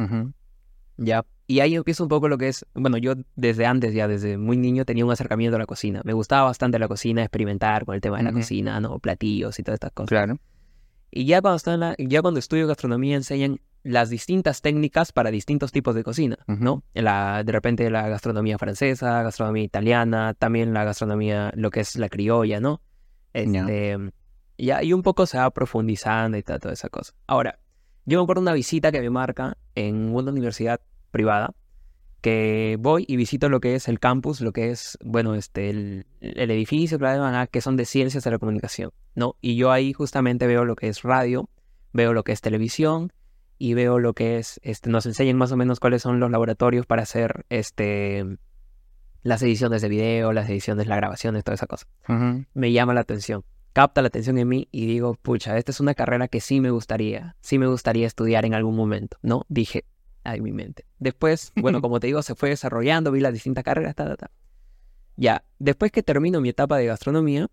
¿ya? 0.96 1.24
Y 1.46 1.60
ahí 1.60 1.74
empiezo 1.74 2.04
un 2.04 2.08
poco 2.08 2.28
lo 2.28 2.38
que 2.38 2.48
es, 2.48 2.64
bueno, 2.74 2.96
yo 2.96 3.14
desde 3.36 3.66
antes, 3.66 3.92
ya 3.92 4.08
desde 4.08 4.38
muy 4.38 4.56
niño, 4.56 4.84
tenía 4.84 5.04
un 5.04 5.10
acercamiento 5.12 5.56
a 5.56 5.58
la 5.58 5.66
cocina. 5.66 6.00
Me 6.04 6.12
gustaba 6.14 6.44
bastante 6.44 6.78
la 6.78 6.88
cocina, 6.88 7.22
experimentar 7.22 7.84
con 7.84 7.94
el 7.94 8.00
tema 8.00 8.16
de 8.18 8.22
la 8.24 8.32
cocina, 8.32 8.80
¿no? 8.80 8.98
Platillos 8.98 9.58
y 9.58 9.62
todas 9.62 9.76
estas 9.76 9.92
cosas. 9.92 10.08
Claro. 10.08 10.38
Y 11.10 11.26
ya 11.26 11.42
cuando, 11.42 11.56
está 11.56 11.74
en 11.74 11.80
la- 11.80 11.94
ya 11.98 12.22
cuando 12.22 12.40
estudio 12.40 12.66
gastronomía 12.66 13.16
enseñan 13.16 13.60
las 13.82 14.08
distintas 14.08 14.62
técnicas 14.62 15.12
para 15.12 15.30
distintos 15.30 15.70
tipos 15.70 15.94
de 15.94 16.02
cocina, 16.02 16.38
¿no? 16.46 16.82
La, 16.94 17.42
de 17.44 17.52
repente 17.52 17.90
la 17.90 18.08
gastronomía 18.08 18.56
francesa, 18.56 19.22
gastronomía 19.22 19.62
italiana, 19.64 20.32
también 20.32 20.72
la 20.72 20.84
gastronomía, 20.84 21.52
lo 21.54 21.70
que 21.70 21.80
es 21.80 21.94
la 21.96 22.08
criolla, 22.08 22.60
¿no? 22.60 22.80
Este, 23.34 23.98
y 24.56 24.92
un 24.92 25.02
poco 25.02 25.26
se 25.26 25.38
va 25.38 25.50
profundizando 25.50 26.36
y 26.38 26.42
tal, 26.42 26.60
toda 26.60 26.74
esa 26.74 26.88
cosa. 26.88 27.14
Ahora, 27.26 27.58
yo 28.06 28.18
me 28.18 28.22
acuerdo 28.22 28.42
una 28.42 28.52
visita 28.52 28.92
que 28.92 29.00
me 29.00 29.10
marca 29.10 29.56
en 29.74 30.14
una 30.14 30.30
universidad 30.30 30.80
privada, 31.10 31.54
que 32.20 32.78
voy 32.80 33.04
y 33.06 33.16
visito 33.16 33.48
lo 33.48 33.60
que 33.60 33.74
es 33.74 33.86
el 33.88 34.00
campus, 34.00 34.40
lo 34.40 34.52
que 34.52 34.70
es, 34.70 34.96
bueno, 35.04 35.34
este, 35.34 35.68
el, 35.68 36.06
el 36.20 36.50
edificio, 36.50 36.98
que 37.50 37.60
son 37.60 37.76
de 37.76 37.84
ciencias 37.84 38.24
de 38.24 38.30
la 38.30 38.38
comunicación, 38.38 38.92
¿no? 39.14 39.36
Y 39.40 39.56
yo 39.56 39.70
ahí 39.70 39.92
justamente 39.92 40.46
veo 40.46 40.64
lo 40.64 40.74
que 40.74 40.88
es 40.88 41.02
radio, 41.02 41.50
veo 41.92 42.14
lo 42.14 42.24
que 42.24 42.32
es 42.32 42.40
televisión 42.40 43.12
y 43.58 43.74
veo 43.74 43.98
lo 43.98 44.14
que 44.14 44.38
es, 44.38 44.58
este, 44.62 44.88
nos 44.88 45.04
enseñan 45.06 45.36
más 45.36 45.52
o 45.52 45.56
menos 45.56 45.80
cuáles 45.80 46.02
son 46.02 46.18
los 46.18 46.30
laboratorios 46.30 46.86
para 46.86 47.02
hacer, 47.02 47.44
este, 47.50 48.24
las 49.22 49.42
ediciones 49.42 49.82
de 49.82 49.88
video, 49.88 50.32
las 50.32 50.48
ediciones, 50.48 50.86
las 50.86 50.96
grabaciones, 50.96 51.44
toda 51.44 51.56
esa 51.56 51.66
cosa. 51.66 51.86
Ujú. 52.08 52.44
Me 52.54 52.72
llama 52.72 52.94
la 52.94 53.00
atención, 53.00 53.44
capta 53.74 54.00
la 54.02 54.08
atención 54.08 54.38
en 54.38 54.48
mí 54.48 54.68
y 54.70 54.86
digo, 54.86 55.14
pucha, 55.20 55.58
esta 55.58 55.72
es 55.72 55.80
una 55.80 55.94
carrera 55.94 56.28
que 56.28 56.40
sí 56.40 56.60
me 56.60 56.70
gustaría, 56.70 57.36
sí 57.40 57.58
me 57.58 57.66
gustaría 57.66 58.06
estudiar 58.06 58.46
en 58.46 58.54
algún 58.54 58.76
momento, 58.76 59.18
¿no? 59.20 59.44
Dije, 59.48 59.84
ay, 60.22 60.40
mi 60.40 60.52
mente. 60.52 60.86
Después, 61.00 61.52
bueno, 61.56 61.80
como 61.82 61.98
te 62.00 62.06
digo, 62.06 62.22
se 62.22 62.36
fue 62.36 62.48
desarrollando, 62.50 63.10
vi 63.10 63.20
las 63.20 63.32
distintas 63.32 63.64
carreras, 63.64 63.96
ta, 63.96 64.06
ta, 64.06 64.16
ta. 64.16 64.30
Ya, 65.16 65.44
después 65.58 65.90
que 65.90 66.04
termino 66.04 66.40
mi 66.40 66.50
etapa 66.50 66.78
de 66.78 66.86
gastronomía, 66.86 67.50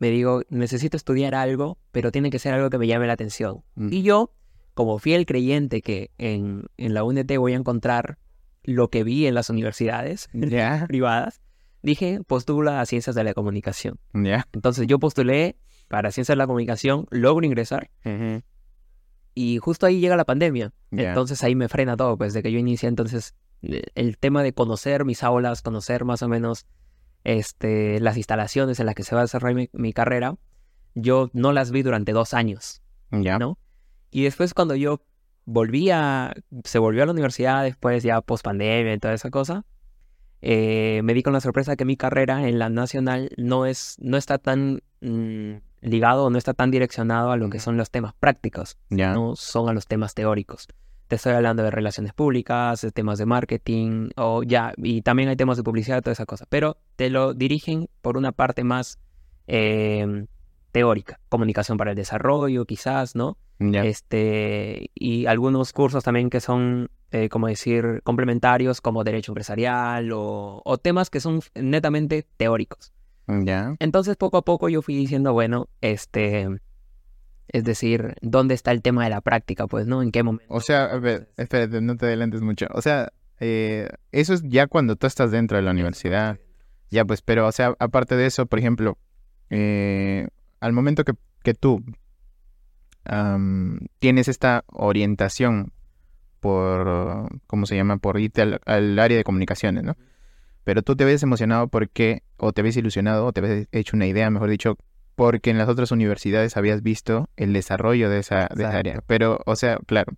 me 0.00 0.10
digo, 0.10 0.42
necesito 0.48 0.96
estudiar 0.96 1.36
algo, 1.36 1.78
pero 1.92 2.10
tiene 2.10 2.30
que 2.30 2.40
ser 2.40 2.54
algo 2.54 2.68
que 2.68 2.78
me 2.78 2.88
llame 2.88 3.06
la 3.06 3.12
atención. 3.12 3.62
Mm. 3.76 3.92
Y 3.92 4.02
yo, 4.02 4.32
como 4.74 4.98
fiel 4.98 5.26
creyente 5.26 5.80
que 5.80 6.10
en, 6.18 6.64
en 6.76 6.92
la 6.92 7.04
UNT 7.04 7.36
voy 7.36 7.52
a 7.52 7.56
encontrar 7.56 8.18
lo 8.64 8.90
que 8.90 9.04
vi 9.04 9.26
en 9.26 9.34
las 9.34 9.48
universidades 9.48 10.28
privadas, 10.88 11.40
dije, 11.82 12.20
postula 12.26 12.80
a 12.80 12.86
Ciencias 12.86 13.16
de 13.16 13.24
la 13.24 13.34
Comunicación. 13.34 13.98
Ya. 14.12 14.46
Entonces 14.52 14.86
yo 14.86 14.98
postulé 14.98 15.56
para 15.88 16.10
Ciencias 16.10 16.34
de 16.34 16.38
la 16.38 16.46
Comunicación, 16.46 17.06
logro 17.10 17.44
ingresar 17.44 17.90
Ujú. 18.04 18.42
y 19.34 19.58
justo 19.58 19.86
ahí 19.86 20.00
llega 20.00 20.16
la 20.16 20.24
pandemia. 20.24 20.72
Ya. 20.90 21.08
Entonces 21.08 21.42
ahí 21.42 21.54
me 21.54 21.68
frena 21.68 21.96
todo, 21.96 22.16
pues 22.16 22.32
de 22.32 22.42
que 22.42 22.52
yo 22.52 22.58
inicié 22.58 22.88
entonces 22.88 23.34
eh, 23.62 23.82
el 23.94 24.18
tema 24.18 24.42
de 24.42 24.52
conocer 24.52 25.04
mis 25.04 25.22
aulas, 25.22 25.62
conocer 25.62 26.04
más 26.04 26.22
o 26.22 26.28
menos 26.28 26.66
este, 27.24 28.00
las 28.00 28.16
instalaciones 28.16 28.80
en 28.80 28.86
las 28.86 28.94
que 28.94 29.02
se 29.02 29.14
va 29.14 29.22
a 29.22 29.24
desarrollar 29.24 29.56
mi, 29.56 29.70
mi 29.72 29.92
carrera, 29.92 30.36
yo 30.94 31.30
no 31.32 31.52
las 31.52 31.70
vi 31.70 31.82
durante 31.82 32.12
dos 32.12 32.34
años. 32.34 32.82
Ya. 33.10 33.38
¿no? 33.38 33.58
Y 34.10 34.22
después 34.24 34.54
cuando 34.54 34.74
yo 34.76 35.02
volví 35.44 35.90
a, 35.90 36.34
se 36.64 36.78
volvió 36.78 37.02
a 37.02 37.06
la 37.06 37.12
universidad 37.12 37.64
después 37.64 38.02
ya 38.02 38.20
post 38.20 38.44
pandemia 38.44 38.94
y 38.94 38.98
toda 38.98 39.14
esa 39.14 39.30
cosa, 39.30 39.64
eh, 40.42 41.00
me 41.04 41.14
di 41.14 41.22
con 41.22 41.32
la 41.32 41.40
sorpresa 41.40 41.76
que 41.76 41.84
mi 41.84 41.96
carrera 41.96 42.48
en 42.48 42.58
la 42.58 42.68
nacional 42.68 43.30
no 43.36 43.66
es, 43.66 43.96
no 44.00 44.16
está 44.16 44.38
tan 44.38 44.80
mm, 45.00 45.52
ligado, 45.82 46.30
no 46.30 46.38
está 46.38 46.54
tan 46.54 46.70
direccionado 46.70 47.30
a 47.30 47.36
lo 47.36 47.50
que 47.50 47.58
son 47.58 47.76
los 47.76 47.90
temas 47.90 48.14
prácticos, 48.18 48.76
Ya. 48.90 49.12
no 49.12 49.36
son 49.36 49.68
a 49.68 49.72
los 49.72 49.86
temas 49.86 50.14
teóricos. 50.14 50.68
te 51.08 51.16
estoy 51.16 51.32
hablando 51.32 51.64
de 51.64 51.72
relaciones 51.72 52.12
públicas, 52.12 52.82
de 52.82 52.92
temas 52.92 53.18
de 53.18 53.26
marketing, 53.26 54.10
o 54.16 54.44
ya, 54.44 54.72
y 54.76 55.02
también 55.02 55.28
hay 55.28 55.34
temas 55.36 55.56
de 55.56 55.64
publicidad, 55.64 56.02
todas 56.02 56.16
esas 56.18 56.26
cosas, 56.26 56.46
pero 56.48 56.76
te 56.94 57.10
lo 57.10 57.34
dirigen 57.34 57.88
por 58.00 58.16
una 58.16 58.30
parte 58.30 58.62
más 58.62 59.00
em, 59.48 60.26
teórica, 60.70 61.20
comunicación 61.28 61.78
para 61.78 61.90
el 61.90 61.96
desarrollo, 61.96 62.64
quizás, 62.64 63.14
¿no? 63.14 63.36
Este, 63.60 64.90
y 64.94 65.26
algunos 65.26 65.74
cursos 65.74 66.02
también 66.02 66.30
que 66.30 66.40
son, 66.40 66.90
eh, 67.10 67.28
como 67.28 67.46
decir, 67.46 68.00
complementarios, 68.04 68.80
como 68.80 69.04
derecho 69.04 69.32
empresarial 69.32 70.12
o, 70.12 70.62
o 70.64 70.78
temas 70.78 71.10
que 71.10 71.20
son 71.20 71.40
netamente 71.54 72.26
teóricos. 72.38 72.92
Ya. 73.26 73.76
Entonces, 73.78 74.16
poco 74.16 74.38
a 74.38 74.42
poco 74.42 74.70
yo 74.70 74.80
fui 74.80 74.96
diciendo, 74.96 75.34
bueno, 75.34 75.68
este, 75.82 76.48
es 77.48 77.64
decir, 77.64 78.14
¿dónde 78.22 78.54
está 78.54 78.72
el 78.72 78.82
tema 78.82 79.04
de 79.04 79.10
la 79.10 79.20
práctica? 79.20 79.66
Pues, 79.66 79.86
¿no? 79.86 80.02
¿En 80.02 80.10
qué 80.10 80.22
momento? 80.22 80.52
O 80.52 80.60
sea, 80.60 80.84
a 80.86 80.98
ver, 80.98 81.30
espérate, 81.36 81.80
no 81.80 81.96
te 81.96 82.06
adelantes 82.06 82.40
mucho. 82.40 82.66
O 82.72 82.80
sea, 82.80 83.12
eh, 83.40 83.88
eso 84.12 84.34
es 84.34 84.42
ya 84.44 84.66
cuando 84.66 84.96
tú 84.96 85.06
estás 85.06 85.30
dentro 85.30 85.56
de 85.56 85.62
la 85.62 85.72
universidad. 85.72 86.38
Ya, 86.90 87.04
pues, 87.04 87.22
pero, 87.22 87.46
o 87.46 87.52
sea, 87.52 87.74
aparte 87.78 88.16
de 88.16 88.26
eso, 88.26 88.46
por 88.46 88.58
ejemplo, 88.58 88.98
eh, 89.50 90.28
al 90.60 90.72
momento 90.72 91.04
que, 91.04 91.14
que 91.42 91.54
tú 91.54 91.82
tienes 93.98 94.28
esta 94.28 94.64
orientación 94.68 95.72
por, 96.38 97.28
¿cómo 97.46 97.66
se 97.66 97.76
llama? 97.76 97.96
Por 97.96 98.20
irte 98.20 98.42
al, 98.42 98.60
al 98.66 98.98
área 98.98 99.16
de 99.16 99.24
comunicaciones, 99.24 99.82
¿no? 99.82 99.96
Pero 100.64 100.82
tú 100.82 100.94
te 100.94 101.04
ves 101.04 101.22
emocionado 101.22 101.68
porque, 101.68 102.22
o 102.36 102.52
te 102.52 102.62
ves 102.62 102.76
ilusionado, 102.76 103.26
o 103.26 103.32
te 103.32 103.40
ves 103.40 103.68
hecho 103.72 103.96
una 103.96 104.06
idea, 104.06 104.30
mejor 104.30 104.50
dicho, 104.50 104.76
porque 105.14 105.50
en 105.50 105.58
las 105.58 105.68
otras 105.68 105.90
universidades 105.90 106.56
habías 106.56 106.82
visto 106.82 107.28
el 107.36 107.52
desarrollo 107.52 108.08
de 108.08 108.20
esa, 108.20 108.46
área. 108.46 109.02
Pero, 109.06 109.40
o 109.46 109.56
sea, 109.56 109.78
claro, 109.86 110.14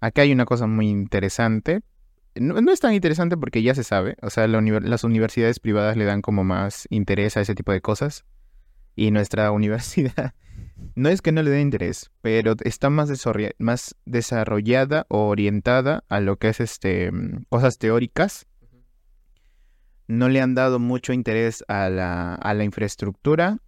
acá 0.00 0.22
hay 0.22 0.32
una 0.32 0.44
cosa 0.44 0.66
muy 0.66 0.88
interesante. 0.88 1.80
No, 2.36 2.70
es 2.70 2.80
tan 2.80 2.94
interesante 2.94 3.36
porque 3.36 3.62
ya 3.62 3.74
se 3.74 3.82
sabe, 3.82 4.16
o 4.22 4.30
sea, 4.30 4.46
las 4.46 5.04
universidades 5.04 5.58
privadas 5.58 5.96
le 5.96 6.04
dan 6.04 6.22
como 6.22 6.44
más 6.44 6.86
interés 6.90 7.36
a 7.36 7.40
ese 7.40 7.54
tipo 7.54 7.72
de 7.72 7.80
cosas. 7.80 8.24
Y 8.96 9.10
nuestra 9.10 9.50
universidad 9.52 10.34
no 10.94 11.08
es 11.08 11.22
que 11.22 11.32
no 11.32 11.42
le 11.42 11.50
dé 11.50 11.60
interés, 11.60 12.10
pero 12.20 12.54
está 12.64 12.90
más, 12.90 13.10
más 13.58 13.96
desarrollada 14.04 15.06
o 15.08 15.28
orientada 15.28 16.04
a 16.08 16.20
lo 16.20 16.36
que 16.36 16.48
es 16.48 16.60
este 16.60 17.10
cosas 17.48 17.78
teóricas. 17.78 18.46
No 20.08 20.28
le 20.28 20.40
han 20.40 20.54
dado 20.54 20.78
mucho 20.78 21.12
interés 21.12 21.64
a 21.68 21.88
la, 21.88 22.34
a 22.34 22.54
la 22.54 22.64
infraestructura 22.64 23.58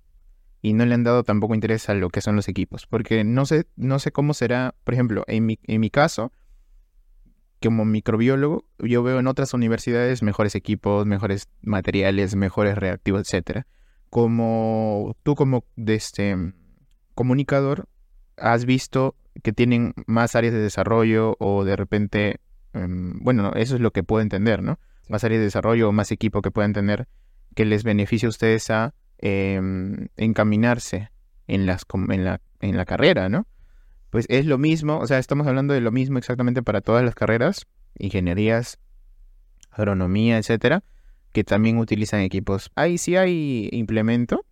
y 0.61 0.73
no 0.73 0.85
le 0.85 0.95
han 0.95 1.05
dado 1.05 1.23
tampoco 1.23 1.55
interés 1.55 1.89
a 1.89 1.95
lo 1.95 2.09
que 2.11 2.21
son 2.21 2.37
los 2.37 2.49
equipos, 2.49 2.87
porque 2.87 3.25
no 3.25 3.47
sé, 3.47 3.67
no 3.77 3.99
sé 3.99 4.13
cómo 4.13 4.35
será, 4.35 4.75
por 4.85 4.95
ejemplo, 4.95 5.25
en 5.27 5.47
mi, 5.47 5.59
en 5.65 5.81
mi 5.81 5.91
caso, 5.91 6.33
como 7.61 7.85
microbiólogo, 7.85 8.65
yo 8.79 9.03
veo 9.03 9.21
en 9.21 9.27
otras 9.29 9.55
universidades 9.55 10.23
mejores 10.23 10.55
equipos, 10.55 11.07
mejores 11.07 11.49
materiales, 11.63 12.35
mejores 12.35 12.77
reactivos, 12.77 13.23
etcétera. 13.23 13.67
Como 14.13 15.17
tú 15.23 15.35
como 15.35 15.65
de 15.77 15.95
este 15.95 16.37
comunicador 17.15 17.89
has 18.37 18.67
visto 18.67 19.17
que 19.43 19.53
tienen 19.53 19.95
más 20.07 20.37
áreas 20.37 20.53
de 20.53 20.61
desarrollo 20.61 21.37
o 21.39 21.65
de 21.65 21.77
repente, 21.77 22.41
em, 22.75 23.19
bueno, 23.21 23.53
eso 23.55 23.75
es 23.75 23.81
lo 23.81 23.91
que 23.91 24.03
puedo 24.03 24.21
entender, 24.21 24.63
¿no? 24.63 24.79
Más 25.09 25.25
áreas 25.25 25.41
de 25.41 25.47
desarrollo 25.47 25.89
o 25.89 25.93
más 25.93 26.13
equipo 26.13 26.43
que 26.43 26.51
puedan 26.51 26.75
tener 26.75 27.09
que 27.55 27.65
les 27.65 27.85
beneficie 27.85 28.27
a 28.27 28.31
ustedes 28.31 28.69
a 28.71 28.95
Em, 29.25 30.09
encaminarse 30.17 31.13
en, 31.47 31.65
las, 31.65 31.87
en, 32.09 32.25
la, 32.25 32.41
en 32.59 32.77
la 32.77 32.85
carrera, 32.85 33.29
¿no? 33.29 33.47
Pues 34.11 34.27
es 34.29 34.47
lo 34.47 34.59
mismo, 34.59 34.99
o 34.99 35.07
sea, 35.07 35.19
estamos 35.19 35.47
hablando 35.47 35.75
de 35.75 35.81
lo 35.81 35.93
mismo 35.93 36.19
exactamente 36.19 36.61
para 36.65 36.81
todas 36.81 37.05
las 37.05 37.15
carreras, 37.15 37.69
ingenierías, 37.97 38.81
agronomía, 39.71 40.39
etcétera, 40.39 40.83
que 41.33 41.45
también 41.45 41.79
utilizan 41.79 42.21
equipos. 42.21 42.71
Ahí 42.75 42.99
sí 42.99 43.17
hay 43.17 43.69
implemento, 43.73 44.45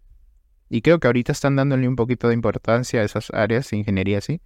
y 0.68 0.82
creo 0.82 1.00
que 1.00 1.08
ahorita 1.08 1.32
están 1.32 1.56
dándole 1.56 1.88
un 1.88 1.96
poquito 1.96 2.28
de 2.28 2.34
importancia 2.34 3.00
a 3.00 3.04
esas 3.04 3.30
áreas, 3.30 3.72
ingeniería 3.72 4.20
sí, 4.20 4.40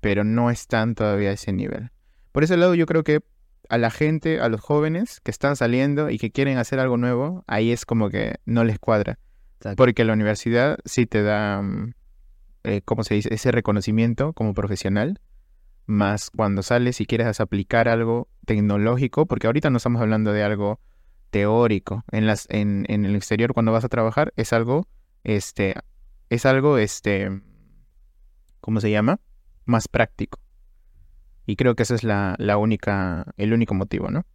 pero 0.00 0.24
no 0.24 0.50
están 0.50 0.94
todavía 0.94 1.28
a 1.28 1.32
ese 1.32 1.52
nivel. 1.52 1.90
Por 2.32 2.42
ese 2.42 2.56
lado 2.56 2.74
yo 2.74 2.86
creo 2.86 3.04
que 3.04 3.20
a 3.68 3.76
la 3.76 3.90
gente, 3.90 4.40
a 4.40 4.48
los 4.48 4.62
jóvenes 4.62 5.20
que 5.20 5.30
están 5.30 5.56
saliendo 5.56 6.08
y 6.08 6.18
que 6.18 6.30
quieren 6.30 6.56
hacer 6.56 6.78
algo 6.78 6.96
nuevo, 6.96 7.44
ahí 7.46 7.70
es 7.70 7.84
como 7.84 8.08
que 8.08 8.36
no 8.46 8.64
les 8.64 8.78
cuadra. 8.78 9.18
Porque 9.76 10.04
la 10.04 10.12
universidad 10.12 10.78
sí 10.84 11.06
te 11.06 11.22
da, 11.22 11.60
mm, 11.60 11.92
eh, 12.64 12.80
¿cómo 12.84 13.04
se 13.04 13.14
dice? 13.14 13.34
Ese 13.34 13.50
reconocimiento 13.50 14.32
como 14.32 14.54
profesional. 14.54 15.20
Más 15.86 16.30
cuando 16.30 16.62
sales 16.62 17.00
y 17.00 17.06
quieres 17.06 17.40
aplicar 17.40 17.88
algo 17.88 18.28
tecnológico, 18.44 19.26
porque 19.26 19.48
ahorita 19.48 19.70
no 19.70 19.76
estamos 19.76 20.00
hablando 20.00 20.32
de 20.32 20.42
algo 20.42 20.80
teórico. 21.30 22.04
En, 22.10 22.26
las, 22.26 22.46
en, 22.50 22.84
en 22.88 23.04
el 23.04 23.16
exterior, 23.16 23.52
cuando 23.52 23.72
vas 23.72 23.84
a 23.84 23.88
trabajar, 23.88 24.32
es 24.36 24.52
algo, 24.52 24.86
este, 25.24 25.74
es 26.30 26.46
algo, 26.46 26.78
este, 26.78 27.42
¿cómo 28.60 28.80
se 28.80 28.90
llama? 28.90 29.20
Más 29.64 29.88
práctico. 29.88 30.38
Y 31.46 31.56
creo 31.56 31.76
que 31.76 31.84
ese 31.84 31.94
es 31.94 32.04
la, 32.04 32.34
la 32.38 32.56
única, 32.56 33.32
el 33.36 33.52
único 33.52 33.74
motivo, 33.74 34.10
¿no? 34.10 34.26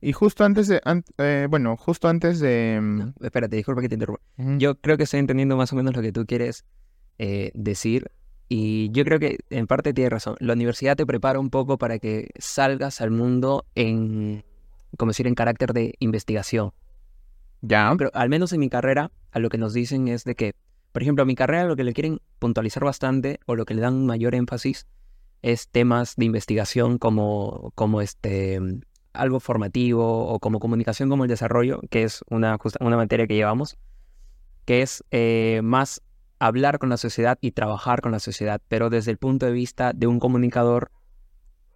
Y 0.00 0.12
justo 0.12 0.44
antes 0.44 0.66
de, 0.66 0.80
eh, 1.18 1.46
bueno, 1.48 1.76
justo 1.76 2.08
antes 2.08 2.40
de... 2.40 2.78
Mm, 2.80 3.24
espérate, 3.24 3.56
disculpa 3.56 3.82
que 3.82 3.88
te 3.88 3.96
interrumpa. 3.96 4.22
Yo 4.58 4.80
creo 4.80 4.96
que 4.96 5.02
estoy 5.04 5.20
entendiendo 5.20 5.56
más 5.56 5.72
o 5.72 5.76
menos 5.76 5.94
lo 5.94 6.02
que 6.02 6.12
tú 6.12 6.24
quieres 6.26 6.64
eh, 7.18 7.52
decir. 7.54 8.10
Y 8.48 8.90
yo 8.92 9.04
creo 9.04 9.20
que 9.20 9.38
en 9.50 9.66
parte 9.66 9.92
tienes 9.92 10.10
razón. 10.10 10.36
La 10.40 10.54
universidad 10.54 10.96
te 10.96 11.06
prepara 11.06 11.38
un 11.38 11.50
poco 11.50 11.78
para 11.78 11.98
que 11.98 12.30
salgas 12.38 13.00
al 13.00 13.10
mundo 13.10 13.66
en, 13.74 14.42
como 14.96 15.10
decir, 15.10 15.26
en 15.26 15.34
carácter 15.34 15.72
de 15.72 15.94
investigación. 15.98 16.72
Ya. 17.62 17.92
Pero 17.96 18.10
al 18.14 18.28
menos 18.28 18.52
en 18.52 18.60
mi 18.60 18.68
carrera, 18.68 19.10
a 19.32 19.38
lo 19.38 19.48
que 19.48 19.58
nos 19.58 19.72
dicen 19.72 20.08
es 20.08 20.24
de 20.24 20.34
que, 20.34 20.54
por 20.92 21.02
ejemplo, 21.02 21.22
a 21.22 21.26
mi 21.26 21.34
carrera 21.34 21.64
lo 21.64 21.76
que 21.76 21.84
le 21.84 21.92
quieren 21.92 22.20
puntualizar 22.38 22.84
bastante 22.84 23.40
o 23.46 23.54
lo 23.54 23.64
que 23.64 23.74
le 23.74 23.82
dan 23.82 24.06
mayor 24.06 24.34
énfasis 24.34 24.86
es 25.42 25.68
temas 25.68 26.16
de 26.16 26.26
investigación 26.26 26.98
como, 26.98 27.72
como 27.74 28.00
este 28.00 28.60
algo 29.12 29.40
formativo 29.40 30.26
o 30.28 30.38
como 30.38 30.60
comunicación 30.60 31.08
como 31.08 31.24
el 31.24 31.30
desarrollo, 31.30 31.80
que 31.90 32.04
es 32.04 32.22
una, 32.28 32.58
una 32.80 32.96
materia 32.96 33.26
que 33.26 33.34
llevamos, 33.34 33.76
que 34.64 34.82
es 34.82 35.04
eh, 35.10 35.60
más 35.64 36.02
hablar 36.38 36.78
con 36.78 36.88
la 36.88 36.96
sociedad 36.96 37.38
y 37.40 37.52
trabajar 37.52 38.00
con 38.00 38.12
la 38.12 38.20
sociedad, 38.20 38.60
pero 38.68 38.88
desde 38.88 39.10
el 39.10 39.18
punto 39.18 39.46
de 39.46 39.52
vista 39.52 39.92
de 39.92 40.06
un 40.06 40.20
comunicador, 40.20 40.90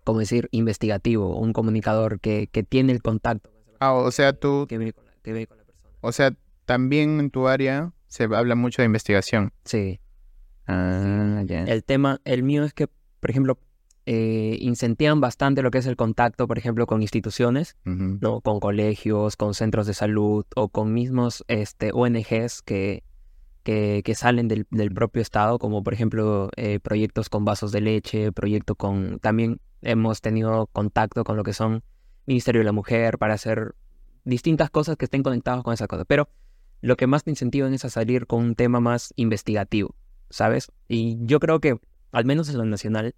como 0.04 0.20
decir, 0.20 0.48
investigativo, 0.52 1.36
un 1.38 1.52
comunicador 1.52 2.20
que, 2.20 2.48
que 2.52 2.62
tiene 2.62 2.92
el 2.92 3.02
contacto. 3.02 3.50
Ah, 3.80 3.92
o 3.92 4.10
sea, 4.10 4.32
tú... 4.32 4.66
Que 4.68 4.76
con 4.76 4.86
la, 4.86 5.46
persona. 5.46 5.90
O 6.00 6.12
sea, 6.12 6.34
también 6.66 7.18
en 7.20 7.30
tu 7.30 7.48
área 7.48 7.92
se 8.06 8.24
habla 8.24 8.54
mucho 8.54 8.82
de 8.82 8.86
investigación. 8.86 9.52
Sí. 9.64 10.00
Ah, 10.66 11.42
ya. 11.46 11.64
El 11.64 11.84
tema, 11.84 12.20
el 12.24 12.42
mío 12.42 12.64
es 12.64 12.72
que, 12.72 12.86
por 13.20 13.30
ejemplo, 13.30 13.58
eh, 14.06 14.58
incentivan 14.60 15.20
bastante 15.20 15.62
lo 15.62 15.70
que 15.70 15.78
es 15.78 15.86
el 15.86 15.96
contacto, 15.96 16.46
por 16.46 16.58
ejemplo, 16.58 16.86
con 16.86 17.00
instituciones, 17.00 17.76
¿no? 17.84 18.42
con 18.42 18.60
colegios, 18.60 19.36
con 19.36 19.54
centros 19.54 19.86
de 19.86 19.94
salud 19.94 20.44
o 20.54 20.68
con 20.68 20.92
mismos 20.92 21.42
este, 21.48 21.90
ONGs 21.92 22.60
que, 22.62 23.02
que, 23.62 24.02
que 24.04 24.14
salen 24.14 24.46
del, 24.46 24.66
del, 24.70 24.92
propio 24.92 25.22
Estado, 25.22 25.58
como 25.58 25.82
por 25.82 25.94
ejemplo 25.94 26.50
eh, 26.56 26.80
proyectos 26.80 27.30
con 27.30 27.46
vasos 27.46 27.72
de 27.72 27.80
leche, 27.80 28.30
proyectos 28.30 28.76
con... 28.76 29.18
También 29.20 29.58
hemos 29.84 30.20
tenido 30.20 30.66
contacto 30.68 31.24
con 31.24 31.36
lo 31.36 31.44
que 31.44 31.52
son 31.52 31.82
Ministerio 32.26 32.60
de 32.60 32.64
la 32.64 32.72
Mujer 32.72 33.18
para 33.18 33.34
hacer 33.34 33.74
distintas 34.24 34.70
cosas 34.70 34.96
que 34.96 35.04
estén 35.04 35.22
conectadas 35.22 35.62
con 35.62 35.74
esa 35.74 35.86
cosa. 35.86 36.04
Pero 36.04 36.28
lo 36.80 36.96
que 36.96 37.06
más 37.06 37.24
te 37.24 37.30
incentivan 37.30 37.74
es 37.74 37.84
a 37.84 37.90
salir 37.90 38.26
con 38.26 38.42
un 38.42 38.54
tema 38.54 38.80
más 38.80 39.12
investigativo, 39.16 39.94
¿sabes? 40.30 40.72
Y 40.88 41.18
yo 41.20 41.40
creo 41.40 41.60
que, 41.60 41.78
al 42.12 42.24
menos 42.24 42.48
en 42.48 42.58
lo 42.58 42.64
nacional, 42.64 43.14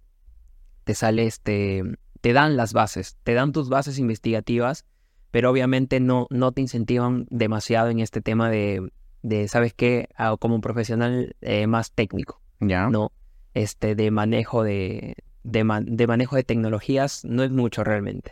te 0.83 0.93
sale 0.93 1.25
este, 1.25 1.83
te 2.21 2.33
dan 2.33 2.57
las 2.57 2.73
bases, 2.73 3.17
te 3.23 3.33
dan 3.33 3.51
tus 3.51 3.69
bases 3.69 3.99
investigativas, 3.99 4.85
pero 5.31 5.51
obviamente 5.51 5.99
no, 5.99 6.27
no 6.29 6.51
te 6.51 6.61
incentivan 6.61 7.27
demasiado 7.29 7.89
en 7.89 7.99
este 7.99 8.21
tema 8.21 8.49
de, 8.49 8.89
de 9.21 9.47
¿sabes 9.47 9.73
qué? 9.73 10.09
Ah, 10.15 10.35
como 10.39 10.55
un 10.55 10.61
profesional 10.61 11.35
eh, 11.41 11.67
más 11.67 11.91
técnico, 11.91 12.41
ya 12.59 12.89
¿no? 12.89 13.11
Este, 13.53 13.95
de 13.95 14.11
manejo 14.11 14.63
de, 14.63 15.15
de, 15.47 16.07
manejo 16.07 16.35
de 16.35 16.43
tecnologías 16.43 17.23
no 17.23 17.43
es 17.43 17.51
mucho 17.51 17.83
realmente, 17.83 18.31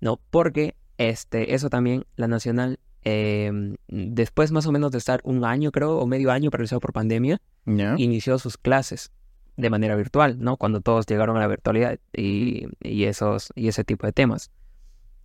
¿no? 0.00 0.20
Porque 0.30 0.76
este, 0.98 1.54
eso 1.54 1.68
también, 1.68 2.04
la 2.16 2.28
nacional, 2.28 2.78
em, 3.02 3.76
después 3.88 4.52
más 4.52 4.66
o 4.66 4.72
menos 4.72 4.92
de 4.92 4.98
estar 4.98 5.20
un 5.24 5.44
año, 5.44 5.72
creo, 5.72 5.98
o 5.98 6.06
medio 6.06 6.30
año 6.30 6.50
paralizado 6.50 6.80
por 6.80 6.92
pandemia, 6.92 7.40
inició 7.66 8.38
sus 8.38 8.56
clases 8.56 9.10
de 9.56 9.70
manera 9.70 9.96
virtual, 9.96 10.38
¿no? 10.38 10.56
Cuando 10.56 10.80
todos 10.80 11.06
llegaron 11.06 11.36
a 11.36 11.40
la 11.40 11.48
virtualidad 11.48 11.98
y, 12.12 12.68
esos, 12.80 13.52
y 13.56 13.68
ese 13.68 13.84
tipo 13.84 14.06
de 14.06 14.12
temas. 14.12 14.50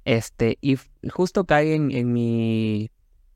Este, 0.06 0.58
y 0.62 0.78
justo 1.12 1.46
cae 1.46 1.76
en, 1.76 2.12
mi, 2.12 2.90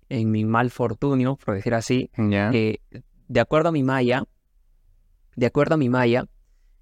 en 0.09 0.31
mi 0.31 0.45
mal 0.45 0.71
fortunio, 0.71 1.35
por 1.35 1.55
decir 1.55 1.75
así, 1.75 2.09
que 2.15 2.81
de 3.27 3.39
acuerdo 3.39 3.69
a 3.69 3.71
mi 3.71 3.83
maya, 3.83 4.23
de 5.35 5.45
acuerdo 5.45 5.75
a 5.75 5.77
mi 5.77 5.89
maya, 5.89 6.27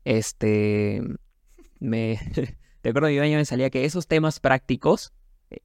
este, 0.05 1.01
me... 1.79 2.19
a 2.83 2.89
mi 2.91 3.19
año 3.19 3.37
me 3.37 3.45
salía 3.45 3.69
que 3.69 3.85
esos 3.85 4.07
temas 4.07 4.39
prácticos 4.39 5.13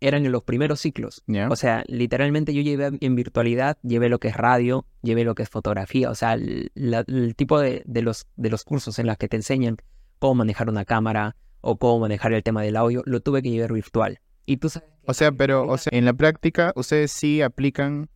eran 0.00 0.26
en 0.26 0.32
los 0.32 0.42
primeros 0.42 0.80
ciclos. 0.80 1.22
O 1.48 1.56
sea, 1.56 1.84
literalmente 1.86 2.52
yo 2.52 2.60
llevé 2.62 2.90
en 3.00 3.14
virtualidad, 3.14 3.78
llevé 3.82 4.08
lo 4.08 4.18
que 4.18 4.28
es 4.28 4.36
radio, 4.36 4.84
llevé 5.02 5.22
lo 5.24 5.34
que 5.34 5.44
es 5.44 5.48
fotografía, 5.48 6.10
o 6.10 6.14
sea, 6.14 6.34
el, 6.34 6.72
la- 6.74 7.04
el 7.06 7.36
tipo 7.36 7.60
de, 7.60 7.82
de 7.86 8.02
los, 8.02 8.26
de 8.36 8.50
los 8.50 8.64
cursos 8.64 8.98
en 8.98 9.06
los 9.06 9.16
que 9.16 9.28
te 9.28 9.36
enseñan 9.36 9.76
cómo 10.18 10.34
manejar 10.36 10.68
una 10.68 10.84
cámara 10.84 11.36
o 11.60 11.78
cómo 11.78 12.00
manejar 12.00 12.32
el 12.32 12.42
tema 12.42 12.62
del 12.62 12.76
audio, 12.76 13.02
lo 13.06 13.20
tuve 13.20 13.42
que 13.42 13.50
llevar 13.50 13.72
virtual. 13.72 14.18
Y 14.44 14.56
tú 14.56 14.68
sabes... 14.68 14.88
O 15.06 15.14
sea, 15.14 15.30
pero 15.30 15.68
o 15.68 15.78
sea, 15.78 15.90
en 15.96 16.04
la 16.04 16.14
práctica 16.14 16.72
ustedes 16.74 17.12
sí 17.12 17.40
aplican 17.42 18.08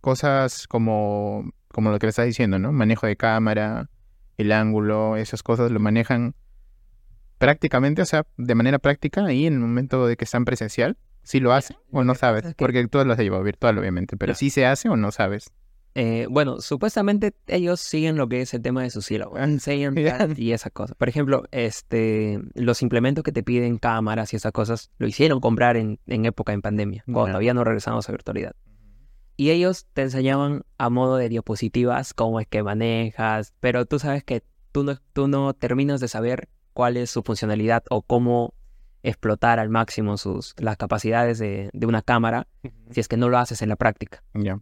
cosas 0.00 0.68
como, 0.68 1.50
como 1.68 1.90
lo 1.90 1.98
que 1.98 2.06
le 2.06 2.10
estás 2.10 2.26
diciendo, 2.26 2.58
¿no? 2.60 2.70
Manejo 2.70 3.06
de 3.06 3.16
cámara, 3.16 3.90
el 4.38 4.52
ángulo, 4.52 5.16
esas 5.16 5.42
cosas 5.42 5.70
lo 5.70 5.80
manejan 5.80 6.34
prácticamente, 7.38 8.02
o 8.02 8.06
sea, 8.06 8.26
de 8.36 8.54
manera 8.54 8.78
práctica 8.78 9.24
ahí 9.24 9.46
en 9.46 9.54
el 9.54 9.58
momento 9.60 10.06
de 10.06 10.16
que 10.16 10.24
están 10.24 10.44
presencial. 10.44 10.96
¿Sí 11.22 11.40
lo 11.40 11.52
hacen 11.52 11.76
o 11.92 12.04
no 12.04 12.14
sabes? 12.14 12.44
es 12.44 12.54
que- 12.54 12.64
Porque 12.64 12.86
tú 12.88 13.04
lo 13.04 13.12
has 13.12 13.18
llevado 13.18 13.42
virtual, 13.42 13.76
obviamente, 13.78 14.16
pero 14.16 14.32
Ya. 14.32 14.36
¿sí 14.36 14.48
se 14.50 14.64
hace 14.64 14.88
o 14.88 14.96
no 14.96 15.10
sabes? 15.12 15.50
Eh, 15.94 16.26
bueno, 16.30 16.60
supuestamente 16.60 17.34
ellos 17.48 17.80
siguen 17.80 18.16
lo 18.16 18.28
que 18.28 18.40
es 18.42 18.54
el 18.54 18.62
tema 18.62 18.82
de 18.82 18.90
su 18.90 19.02
sílabo. 19.02 19.36
Ah, 19.36 19.44
Enseñan 19.44 19.94
ya. 19.96 20.16
tal 20.18 20.38
y 20.38 20.52
esas 20.52 20.72
cosas. 20.72 20.96
Por 20.96 21.08
ejemplo, 21.08 21.44
este, 21.50 22.40
los 22.54 22.82
implementos 22.82 23.24
que 23.24 23.32
te 23.32 23.42
piden 23.42 23.78
cámaras 23.78 24.32
y 24.32 24.36
esas 24.36 24.52
cosas, 24.52 24.90
lo 24.98 25.06
hicieron 25.08 25.40
comprar 25.40 25.76
en, 25.76 25.98
en 26.06 26.24
época 26.24 26.52
en 26.52 26.62
pandemia, 26.62 27.02
cuando 27.04 27.26
todavía 27.26 27.52
no 27.52 27.64
regresamos 27.64 28.08
a 28.08 28.12
virtualidad. 28.12 28.52
Y 29.40 29.50
ellos 29.52 29.86
te 29.92 30.02
enseñaban 30.02 30.64
a 30.78 30.90
modo 30.90 31.16
de 31.16 31.28
diapositivas 31.28 32.12
cómo 32.12 32.40
es 32.40 32.48
que 32.48 32.64
manejas, 32.64 33.54
pero 33.60 33.86
tú 33.86 34.00
sabes 34.00 34.24
que 34.24 34.42
tú 34.72 34.82
no, 34.82 34.96
tú 35.12 35.28
no 35.28 35.54
terminas 35.54 36.00
de 36.00 36.08
saber 36.08 36.48
cuál 36.72 36.96
es 36.96 37.08
su 37.10 37.22
funcionalidad 37.22 37.84
o 37.88 38.02
cómo 38.02 38.52
explotar 39.04 39.60
al 39.60 39.68
máximo 39.68 40.16
sus, 40.16 40.54
las 40.58 40.76
capacidades 40.76 41.38
de, 41.38 41.70
de 41.72 41.86
una 41.86 42.02
cámara 42.02 42.48
si 42.90 42.98
es 42.98 43.06
que 43.06 43.16
no 43.16 43.28
lo 43.28 43.38
haces 43.38 43.62
en 43.62 43.68
la 43.68 43.76
práctica. 43.76 44.24
Ya. 44.34 44.60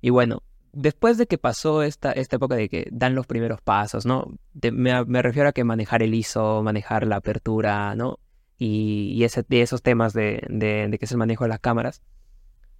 Y 0.00 0.10
bueno, 0.10 0.44
después 0.72 1.18
de 1.18 1.26
que 1.26 1.36
pasó 1.36 1.82
esta, 1.82 2.12
esta 2.12 2.36
época 2.36 2.54
de 2.54 2.68
que 2.68 2.86
dan 2.92 3.16
los 3.16 3.26
primeros 3.26 3.60
pasos, 3.60 4.06
¿no? 4.06 4.38
De- 4.54 4.70
me, 4.70 5.04
me 5.04 5.20
refiero 5.22 5.48
a 5.48 5.52
que 5.52 5.64
manejar 5.64 6.00
el 6.00 6.14
ISO, 6.14 6.62
manejar 6.62 7.08
la 7.08 7.16
apertura, 7.16 7.96
¿no? 7.96 8.20
Y, 8.56 9.14
y 9.16 9.24
ese, 9.24 9.44
esos 9.50 9.82
temas 9.82 10.12
de, 10.12 10.46
de, 10.48 10.86
de 10.88 10.98
que 10.98 11.06
es 11.06 11.10
el 11.10 11.18
manejo 11.18 11.42
de 11.42 11.48
las 11.48 11.58
cámaras. 11.58 12.02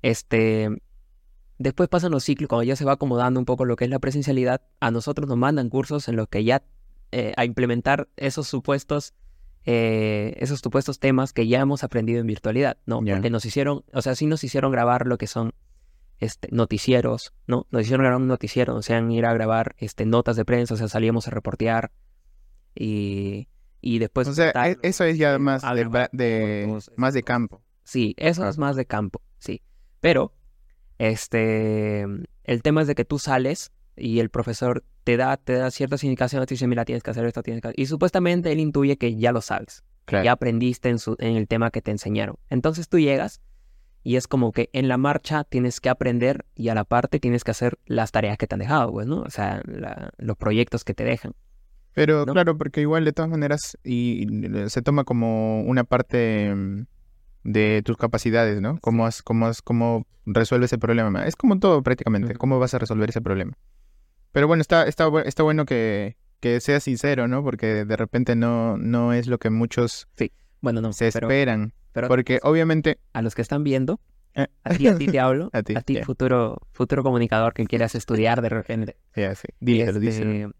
Este, 0.02 0.70
después 1.62 1.88
pasan 1.88 2.10
los 2.12 2.24
ciclos, 2.24 2.48
cuando 2.48 2.64
ya 2.64 2.76
se 2.76 2.84
va 2.84 2.92
acomodando 2.92 3.40
un 3.40 3.46
poco 3.46 3.64
lo 3.64 3.76
que 3.76 3.84
es 3.84 3.90
la 3.90 3.98
presencialidad, 3.98 4.60
a 4.80 4.90
nosotros 4.90 5.28
nos 5.28 5.36
mandan 5.38 5.68
cursos 5.70 6.08
en 6.08 6.16
los 6.16 6.28
que 6.28 6.44
ya 6.44 6.62
eh, 7.12 7.32
a 7.36 7.44
implementar 7.44 8.08
esos 8.16 8.46
supuestos, 8.48 9.14
eh, 9.64 10.34
esos 10.38 10.60
supuestos 10.60 10.98
temas 10.98 11.32
que 11.32 11.46
ya 11.46 11.60
hemos 11.60 11.84
aprendido 11.84 12.20
en 12.20 12.26
virtualidad, 12.26 12.76
¿no? 12.86 13.00
Porque 13.00 13.30
nos 13.30 13.44
hicieron, 13.44 13.84
o 13.92 14.02
sea, 14.02 14.14
sí 14.14 14.26
nos 14.26 14.42
hicieron 14.44 14.72
grabar 14.72 15.06
lo 15.06 15.18
que 15.18 15.26
son 15.26 15.52
este, 16.18 16.48
noticieros, 16.52 17.32
¿no? 17.46 17.66
Nos 17.70 17.82
hicieron 17.82 18.04
grabar 18.04 18.20
un 18.20 18.28
noticiero, 18.28 18.76
o 18.76 18.82
sea, 18.82 19.00
ir 19.00 19.26
a 19.26 19.32
grabar 19.34 19.74
este, 19.78 20.06
notas 20.06 20.36
de 20.36 20.44
prensa, 20.44 20.74
o 20.74 20.76
sea, 20.76 20.88
salíamos 20.88 21.26
a 21.28 21.30
reportear 21.32 21.90
y, 22.74 23.48
y 23.80 23.98
después... 23.98 24.28
O 24.28 24.34
sea, 24.34 24.52
e- 24.68 24.78
eso 24.82 25.04
es 25.04 25.18
ya 25.18 25.34
eh, 25.34 25.38
más 25.38 25.62
de, 26.12 26.78
más 26.96 27.14
de 27.14 27.22
campo. 27.22 27.62
Sí, 27.84 28.14
eso 28.16 28.44
Ah. 28.44 28.48
es 28.48 28.58
más 28.58 28.76
de 28.76 28.86
campo, 28.86 29.20
sí. 29.38 29.62
Pero, 30.00 30.32
este, 31.10 32.02
el 32.44 32.62
tema 32.62 32.82
es 32.82 32.86
de 32.86 32.94
que 32.94 33.04
tú 33.04 33.18
sales 33.18 33.72
y 33.96 34.20
el 34.20 34.30
profesor 34.30 34.84
te 35.04 35.16
da, 35.16 35.36
te 35.36 35.54
da 35.54 35.70
ciertas 35.70 36.04
indicaciones, 36.04 36.46
te 36.48 36.54
dice, 36.54 36.66
mira, 36.66 36.84
tienes 36.84 37.02
que 37.02 37.10
hacer 37.10 37.24
esto, 37.26 37.42
tienes 37.42 37.60
que 37.60 37.68
hacer... 37.68 37.80
Y 37.80 37.86
supuestamente 37.86 38.52
él 38.52 38.60
intuye 38.60 38.96
que 38.96 39.16
ya 39.16 39.32
lo 39.32 39.40
sabes, 39.40 39.82
Claro. 40.04 40.24
ya 40.24 40.32
aprendiste 40.32 40.88
en, 40.88 40.98
su, 40.98 41.16
en 41.18 41.36
el 41.36 41.46
tema 41.48 41.70
que 41.70 41.82
te 41.82 41.90
enseñaron. 41.90 42.36
Entonces 42.50 42.88
tú 42.88 42.98
llegas 42.98 43.40
y 44.04 44.16
es 44.16 44.26
como 44.28 44.52
que 44.52 44.68
en 44.72 44.88
la 44.88 44.96
marcha 44.96 45.44
tienes 45.44 45.80
que 45.80 45.88
aprender 45.88 46.44
y 46.56 46.68
a 46.68 46.74
la 46.74 46.84
parte 46.84 47.20
tienes 47.20 47.44
que 47.44 47.50
hacer 47.52 47.78
las 47.86 48.10
tareas 48.12 48.38
que 48.38 48.46
te 48.46 48.54
han 48.54 48.60
dejado, 48.60 48.90
pues, 48.92 49.06
¿no? 49.06 49.20
O 49.22 49.30
sea, 49.30 49.60
la- 49.66 50.10
los 50.18 50.36
proyectos 50.36 50.84
que 50.84 50.94
te 50.94 51.04
dejan. 51.04 51.32
Pero 51.94 52.24
¿no? 52.24 52.32
claro, 52.32 52.56
porque 52.56 52.80
igual 52.80 53.04
de 53.04 53.12
todas 53.12 53.30
maneras 53.30 53.76
y, 53.84 54.26
y 54.46 54.70
se 54.70 54.82
toma 54.82 55.04
como 55.04 55.60
una 55.62 55.84
parte 55.84 56.54
mm, 56.54 56.86
de 57.44 57.82
tus 57.84 57.96
capacidades, 57.96 58.60
¿no? 58.60 58.78
Cómo 58.80 59.06
has, 59.06 59.22
cómo 59.22 59.46
has, 59.46 59.62
cómo 59.62 60.06
resuelves 60.26 60.72
el 60.72 60.78
problema. 60.78 61.26
Es 61.26 61.36
como 61.36 61.58
todo 61.58 61.82
prácticamente, 61.82 62.34
cómo 62.34 62.58
vas 62.58 62.74
a 62.74 62.78
resolver 62.78 63.08
ese 63.10 63.20
problema. 63.20 63.52
Pero 64.32 64.46
bueno, 64.46 64.60
está, 64.60 64.84
está, 64.86 65.08
está 65.24 65.42
bueno 65.42 65.64
que, 65.66 66.16
que 66.40 66.60
seas 66.60 66.84
sincero, 66.84 67.28
¿no? 67.28 67.42
Porque 67.42 67.84
de 67.84 67.96
repente 67.96 68.34
no, 68.36 68.76
no 68.78 69.12
es 69.12 69.26
lo 69.26 69.38
que 69.38 69.50
muchos 69.50 70.08
Bueno, 70.60 70.80
no, 70.80 70.92
se 70.92 71.10
pero, 71.12 71.26
esperan. 71.28 71.72
pero 71.92 72.08
Porque 72.08 72.38
obviamente... 72.42 72.98
a 73.12 73.20
los 73.22 73.34
que 73.34 73.42
están 73.42 73.62
viendo, 73.64 74.00
Eh. 74.34 74.46
a 74.64 74.70
ti, 74.74 74.86
a 74.88 74.96
ti 74.96 75.06
te 75.08 75.20
hablo, 75.20 75.50
A 75.52 75.62
ti, 75.62 75.74
futuro, 76.04 76.56
futuro 76.72 77.02
comunicador 77.02 77.52
que 77.52 77.66
quieras 77.66 77.94
estudiar 77.94 78.40
de 78.40 78.48
repente. 78.48 78.96
Ya, 79.14 79.34
sí. 79.34 79.48
Díselo, 79.60 79.90
Este, 79.90 80.00
díselo. 80.00 80.52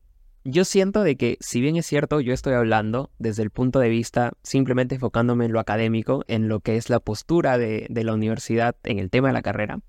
Yo 0.45 0.65
siento 0.65 1.03
de 1.05 1.17
que, 1.17 1.37
si 1.41 1.61
bien 1.61 1.77
es 1.77 1.87
cierto, 1.87 2.21
yo 2.21 2.35
estoy 2.35 2.55
hablando 2.55 3.11
desde 3.19 3.45
el 3.45 3.51
punto 3.51 3.79
de 3.79 3.89
vista 3.89 4.33
simplemente 4.43 4.97
enfocándome 4.97 5.45
en 5.45 5.53
lo 5.53 5.61
académico, 5.61 6.25
en 6.27 6.49
lo 6.49 6.61
que 6.61 6.77
es 6.77 6.91
la 6.91 6.99
postura 6.99 7.59
de, 7.59 7.87
de 7.89 8.05
la 8.05 8.13
universidad 8.13 8.75
en 8.83 8.99
el 8.99 9.09
tema 9.09 9.29
de 9.29 9.35
la 9.35 9.43
carrera. 9.43 9.81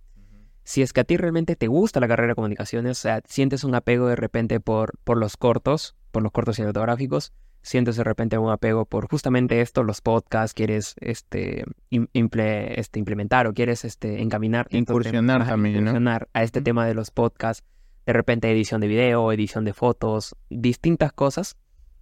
Si 0.64 0.82
es 0.82 0.94
que 0.94 1.02
a 1.02 1.04
ti 1.04 1.18
realmente 1.18 1.56
te 1.56 1.68
gusta 1.68 2.00
la 2.00 2.08
carrera 2.08 2.30
de 2.30 2.36
comunicaciones, 2.36 3.00
o 3.00 3.02
sea, 3.02 3.22
sientes 3.28 3.64
un 3.64 3.74
apego 3.76 4.08
de 4.08 4.16
repente 4.16 4.60
por, 4.60 4.94
por 5.04 5.18
los 5.18 5.38
cortos, 5.38 5.96
por 6.12 6.22
los 6.22 6.32
cortos 6.32 6.56
cinematográficos, 6.56 7.34
sientes 7.64 7.96
de 7.96 8.04
repente 8.04 8.38
un 8.38 8.52
apego 8.52 8.86
por 8.86 9.10
justamente 9.10 9.60
esto, 9.60 9.84
los 9.84 10.02
podcasts, 10.02 10.54
quieres 10.54 10.96
este, 11.00 11.66
imple- 11.90 12.74
este, 12.76 13.00
implementar 13.00 13.48
o 13.48 13.54
quieres 13.54 13.84
este, 13.86 14.22
encaminar 14.22 14.68
Incursionar 14.70 15.48
también, 15.48 16.08
a 16.34 16.44
este 16.44 16.62
tema 16.62 16.86
de 16.86 16.94
los 16.94 17.10
podcasts, 17.10 17.66
de 18.06 18.14
repente 18.14 18.52
edición 18.52 18.82
de 18.82 18.88
video, 18.88 19.32
edición 19.32 19.66
de 19.66 19.74
fotos, 19.74 20.36
distintas 20.50 21.14
cosas. 21.14 21.56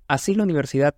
Así 0.07 0.35
la 0.35 0.43
universidad 0.43 0.95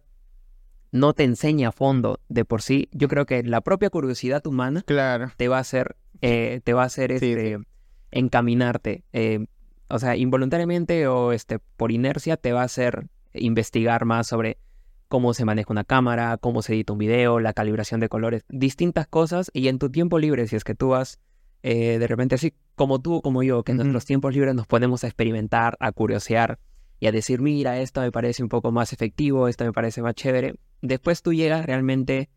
no 0.91 1.13
te 1.13 1.23
enseña 1.23 1.69
a 1.69 1.71
fondo 1.71 2.19
de 2.29 2.45
por 2.45 2.61
sí. 2.61 2.87
Yo 2.91 3.07
creo 3.07 3.25
que 3.25 3.43
la 3.43 3.61
propia 3.61 3.89
curiosidad 3.89 4.45
humana 4.45 4.83
Claro. 4.85 5.31
te 5.37 5.47
va 5.47 5.57
a 5.57 5.61
hacer, 5.61 5.95
eh, 6.21 6.61
te 6.63 6.73
va 6.73 6.83
a 6.83 6.85
hacer 6.85 7.17
Sí, 7.19 7.31
este, 7.31 7.57
encaminarte. 8.11 9.03
eh, 9.13 9.45
o 9.89 9.99
sea, 9.99 10.15
involuntariamente 10.15 11.07
o 11.07 11.33
este, 11.33 11.59
por 11.59 11.91
inercia 11.91 12.37
te 12.37 12.51
va 12.53 12.61
a 12.61 12.65
hacer 12.65 13.07
investigar 13.33 14.05
más 14.05 14.27
sobre 14.27 14.57
cómo 15.07 15.33
se 15.35 15.45
maneja 15.45 15.71
una 15.71 15.83
cámara, 15.83 16.37
cómo 16.37 16.61
se 16.63 16.73
edita 16.73 16.93
un 16.93 16.99
video, 16.99 17.39
la 17.39 17.53
calibración 17.53 17.99
de 17.99 18.09
colores, 18.09 18.43
distintas 18.49 19.07
cosas. 19.07 19.51
Y 19.53 19.67
en 19.67 19.77
tu 19.77 19.91
tiempo 19.91 20.17
libre, 20.17 20.47
si 20.47 20.55
es 20.55 20.63
que 20.63 20.73
tú 20.73 20.89
vas 20.89 21.19
eh, 21.63 21.97
de 21.97 22.07
repente 22.07 22.35
así 22.35 22.53
como 22.75 22.99
tú 22.99 23.21
como 23.21 23.41
yo, 23.41 23.63
que 23.63 23.71
en 23.71 23.77
nuestros 23.77 24.05
tiempos 24.05 24.33
libres 24.33 24.53
nos 24.53 24.67
ponemos 24.67 25.03
a 25.03 25.07
experimentar, 25.07 25.77
a 25.79 25.91
curiosear 25.91 26.59
y 26.99 27.07
a 27.07 27.11
decir, 27.11 27.41
mira, 27.41 27.79
esto 27.79 28.01
me 28.01 28.11
parece 28.11 28.43
un 28.43 28.49
poco 28.49 28.71
más 28.71 28.93
efectivo, 28.93 29.47
esto 29.47 29.65
me 29.65 29.73
parece 29.73 30.01
más 30.01 30.15
chévere. 30.15 30.55
Después 30.81 31.21
tú 31.21 31.33
llegas 31.33 31.65
realmente 31.65 32.29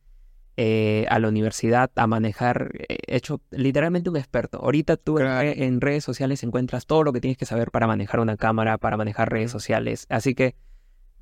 eh, 0.57 1.07
a 1.11 1.19
la 1.19 1.29
universidad 1.29 1.91
a 1.97 2.07
manejar, 2.07 2.71
eh, 2.89 2.99
hecho 3.07 3.41
literalmente 3.51 4.11
un 4.11 4.17
experto. 4.17 4.59
Ahorita 4.59 4.97
tú 4.97 5.19
en 5.19 5.27
Claro. 5.27 5.51
en, 5.55 5.81
redes 5.81 6.05
sociales 6.05 6.43
encuentras 6.43 6.87
todo 6.87 7.03
lo 7.03 7.13
que 7.13 7.21
tienes 7.21 7.37
que 7.37 7.47
saber 7.47 7.71
para 7.71 7.87
manejar 7.87 8.21
una 8.21 8.37
cámara, 8.37 8.79
para 8.79 8.97
manejar 8.97 9.31
redes 9.31 9.51
sociales. 9.51 10.07
Así 10.09 10.35
que 10.35 10.55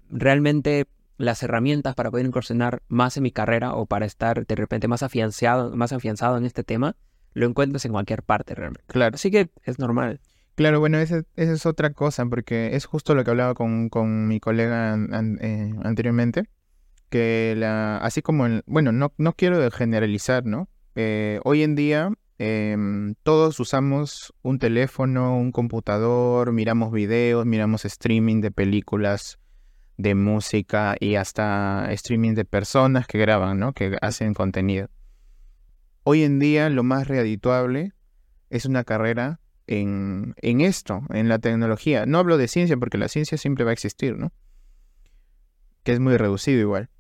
realmente 0.09 0.87
las 1.17 1.43
herramientas 1.43 1.95
para 1.95 2.11
poder 2.11 2.27
incursionar 2.27 2.83
más 2.89 3.17
en 3.17 3.23
mi 3.25 3.31
carrera 3.31 3.75
o 3.75 3.87
para 3.87 4.07
estar 4.07 4.47
de 4.47 4.55
repente 4.55 4.89
más 4.89 5.03
afianzado, 5.03 5.75
más 5.75 5.93
afianzado 5.93 6.37
en 6.37 6.45
este 6.45 6.65
tema, 6.65 6.97
lo 7.35 7.47
encuentras 7.47 7.85
en 7.85 7.93
cualquier 7.93 8.23
parte 8.23 8.55
realmente. 8.55 8.85
Claro. 8.87 9.15
Así 9.15 9.31
que 9.31 9.51
es 9.65 9.79
normal. 9.79 10.21
Claro, 10.55 10.79
bueno, 10.81 10.99
esa, 10.99 11.23
esa 11.37 11.53
es 11.53 11.67
otra 11.67 11.91
cosa, 11.93 12.25
porque 12.27 12.77
es 12.77 12.87
justo 12.87 13.15
lo 13.15 13.25
que 13.25 13.31
hablaba 13.31 13.55
con, 13.55 13.89
con 13.89 14.27
mi 14.29 14.39
colega 14.41 14.93
an- 14.93 15.13
an- 15.13 15.39
eh, 15.43 15.75
anteriormente, 15.83 16.45
que 17.11 17.55
la, 17.57 17.99
así 17.99 18.23
como, 18.23 18.47
el- 18.47 18.63
bueno, 18.67 18.93
no, 18.93 19.13
no 19.19 19.33
quiero 19.33 19.69
generalizar, 19.71 20.45
¿no? 20.47 20.69
Eh, 20.95 21.41
hoy 21.45 21.63
en 21.65 21.75
día 21.75 22.11
em, 22.39 23.15
todos 23.25 23.59
usamos 23.61 24.33
un 24.43 24.59
teléfono, 24.59 25.37
un 25.37 25.51
computador, 25.53 26.53
miramos 26.53 26.93
videos, 26.93 27.47
miramos 27.47 27.85
streaming 27.85 28.41
de 28.41 28.51
películas, 28.53 29.39
de 29.97 30.15
música 30.17 30.97
y 30.99 31.15
hasta 31.15 31.89
streaming 31.93 32.35
de 32.35 32.45
personas 32.45 33.07
que 33.07 33.19
graban, 33.19 33.59
¿no? 33.61 33.73
Que 33.73 33.97
hacen 34.03 34.35
contenido. 34.35 34.89
Hoy 36.05 36.23
en 36.23 36.39
día 36.39 36.69
lo 36.71 36.83
más 36.83 37.09
redituable 37.09 37.93
es 38.51 38.67
una 38.67 38.85
carrera 38.85 39.41
en, 39.67 40.35
en 40.43 40.61
esto, 40.61 41.03
en 41.11 41.29
la 41.29 41.39
tecnología. 41.39 42.05
No 42.07 42.19
hablo 42.19 42.37
de 42.37 42.49
ciencia 42.49 42.77
porque 42.77 42.99
la 42.99 43.09
ciencia 43.09 43.39
siempre 43.39 43.65
va 43.65 43.71
a 43.71 43.73
existir, 43.73 44.17
¿no? 44.17 44.33
Que 45.83 45.93
es 45.93 46.01
muy 46.01 46.17
reducido 46.17 46.61
igual. 46.61 46.91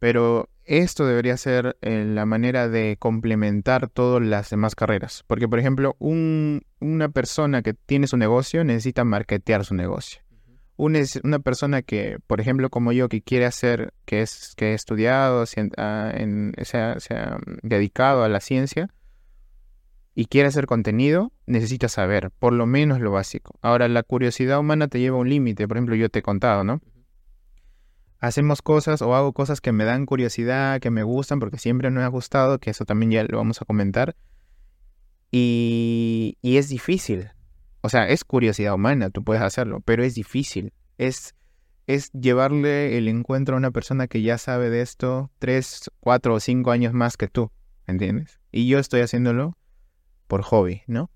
Pero 0.00 0.48
esto 0.64 1.06
debería 1.06 1.36
ser 1.36 1.76
eh, 1.80 2.04
la 2.04 2.26
manera 2.26 2.68
de 2.68 2.96
complementar 2.98 3.88
todas 3.88 4.22
las 4.22 4.50
demás 4.50 4.74
carreras. 4.74 5.24
Porque, 5.26 5.48
por 5.48 5.58
ejemplo, 5.58 5.96
un- 5.98 6.62
una 6.80 7.08
persona 7.08 7.62
que 7.62 7.74
tiene 7.74 8.06
su 8.06 8.16
negocio 8.16 8.64
necesita 8.64 9.04
marketear 9.04 9.64
su 9.64 9.74
negocio. 9.74 10.20
Una, 10.78 11.38
persona 11.40 11.82
que, 11.82 12.18
por 12.26 12.40
ejemplo, 12.40 12.70
como 12.70 12.92
yo, 12.92 13.08
que 13.08 13.20
quiere 13.20 13.44
hacer, 13.44 13.92
que 14.06 14.22
es 14.22 14.54
que 14.56 14.70
he 14.70 14.74
estudiado, 14.74 15.44
se, 15.44 15.70
ah, 15.76 16.10
en, 16.14 16.54
se, 16.62 16.78
ha, 16.78 17.00
se 17.00 17.14
ha 17.14 17.38
dedicado 17.62 18.22
a 18.22 18.28
la 18.28 18.40
ciencia 18.40 18.88
y 20.14 20.26
quiere 20.26 20.48
hacer 20.48 20.66
contenido, 20.66 21.32
necesita 21.46 21.88
saber, 21.88 22.30
por 22.38 22.52
lo 22.52 22.64
menos 22.66 23.00
lo 23.00 23.10
básico. 23.10 23.58
Ahora, 23.60 23.88
la 23.88 24.04
curiosidad 24.04 24.60
humana 24.60 24.88
te 24.88 25.00
lleva 25.00 25.16
a 25.16 25.20
un 25.20 25.28
límite. 25.28 25.66
Por 25.66 25.76
ejemplo, 25.76 25.96
yo 25.96 26.08
te 26.08 26.20
he 26.20 26.22
contado, 26.22 26.62
¿no? 26.62 26.80
Hacemos 28.20 28.62
cosas 28.62 29.02
o 29.02 29.14
hago 29.14 29.32
cosas 29.32 29.60
que 29.60 29.72
me 29.72 29.84
dan 29.84 30.06
curiosidad, 30.06 30.80
que 30.80 30.90
me 30.90 31.02
gustan, 31.02 31.40
porque 31.40 31.58
siempre 31.58 31.90
me 31.90 32.02
ha 32.02 32.08
gustado, 32.08 32.58
que 32.58 32.70
eso 32.70 32.84
también 32.84 33.10
ya 33.10 33.24
lo 33.24 33.38
vamos 33.38 33.62
a 33.62 33.64
comentar. 33.64 34.16
Y, 35.30 36.38
y 36.40 36.56
es 36.56 36.68
difícil, 36.68 37.30
o 37.80 37.88
sea, 37.88 38.08
es 38.08 38.24
curiosidad 38.24 38.74
humana, 38.74 39.10
tú 39.10 39.22
puedes 39.22 39.42
hacerlo, 39.42 39.80
pero 39.84 40.02
es 40.02 40.14
difícil. 40.14 40.72
Es, 40.96 41.34
es 41.86 42.10
llevarle 42.12 42.98
el 42.98 43.08
encuentro 43.08 43.54
a 43.54 43.58
una 43.58 43.70
persona 43.70 44.08
que 44.08 44.22
ya 44.22 44.38
sabe 44.38 44.70
de 44.70 44.82
esto 44.82 45.30
tres, 45.38 45.90
cuatro 46.00 46.34
o 46.34 46.40
cinco 46.40 46.70
años 46.70 46.92
más 46.92 47.16
que 47.16 47.28
tú, 47.28 47.50
¿entiendes? 47.86 48.40
Y 48.50 48.66
yo 48.68 48.78
estoy 48.78 49.00
haciéndolo 49.00 49.56
por 50.26 50.42
hobby, 50.42 50.82
¿no? 50.86 51.10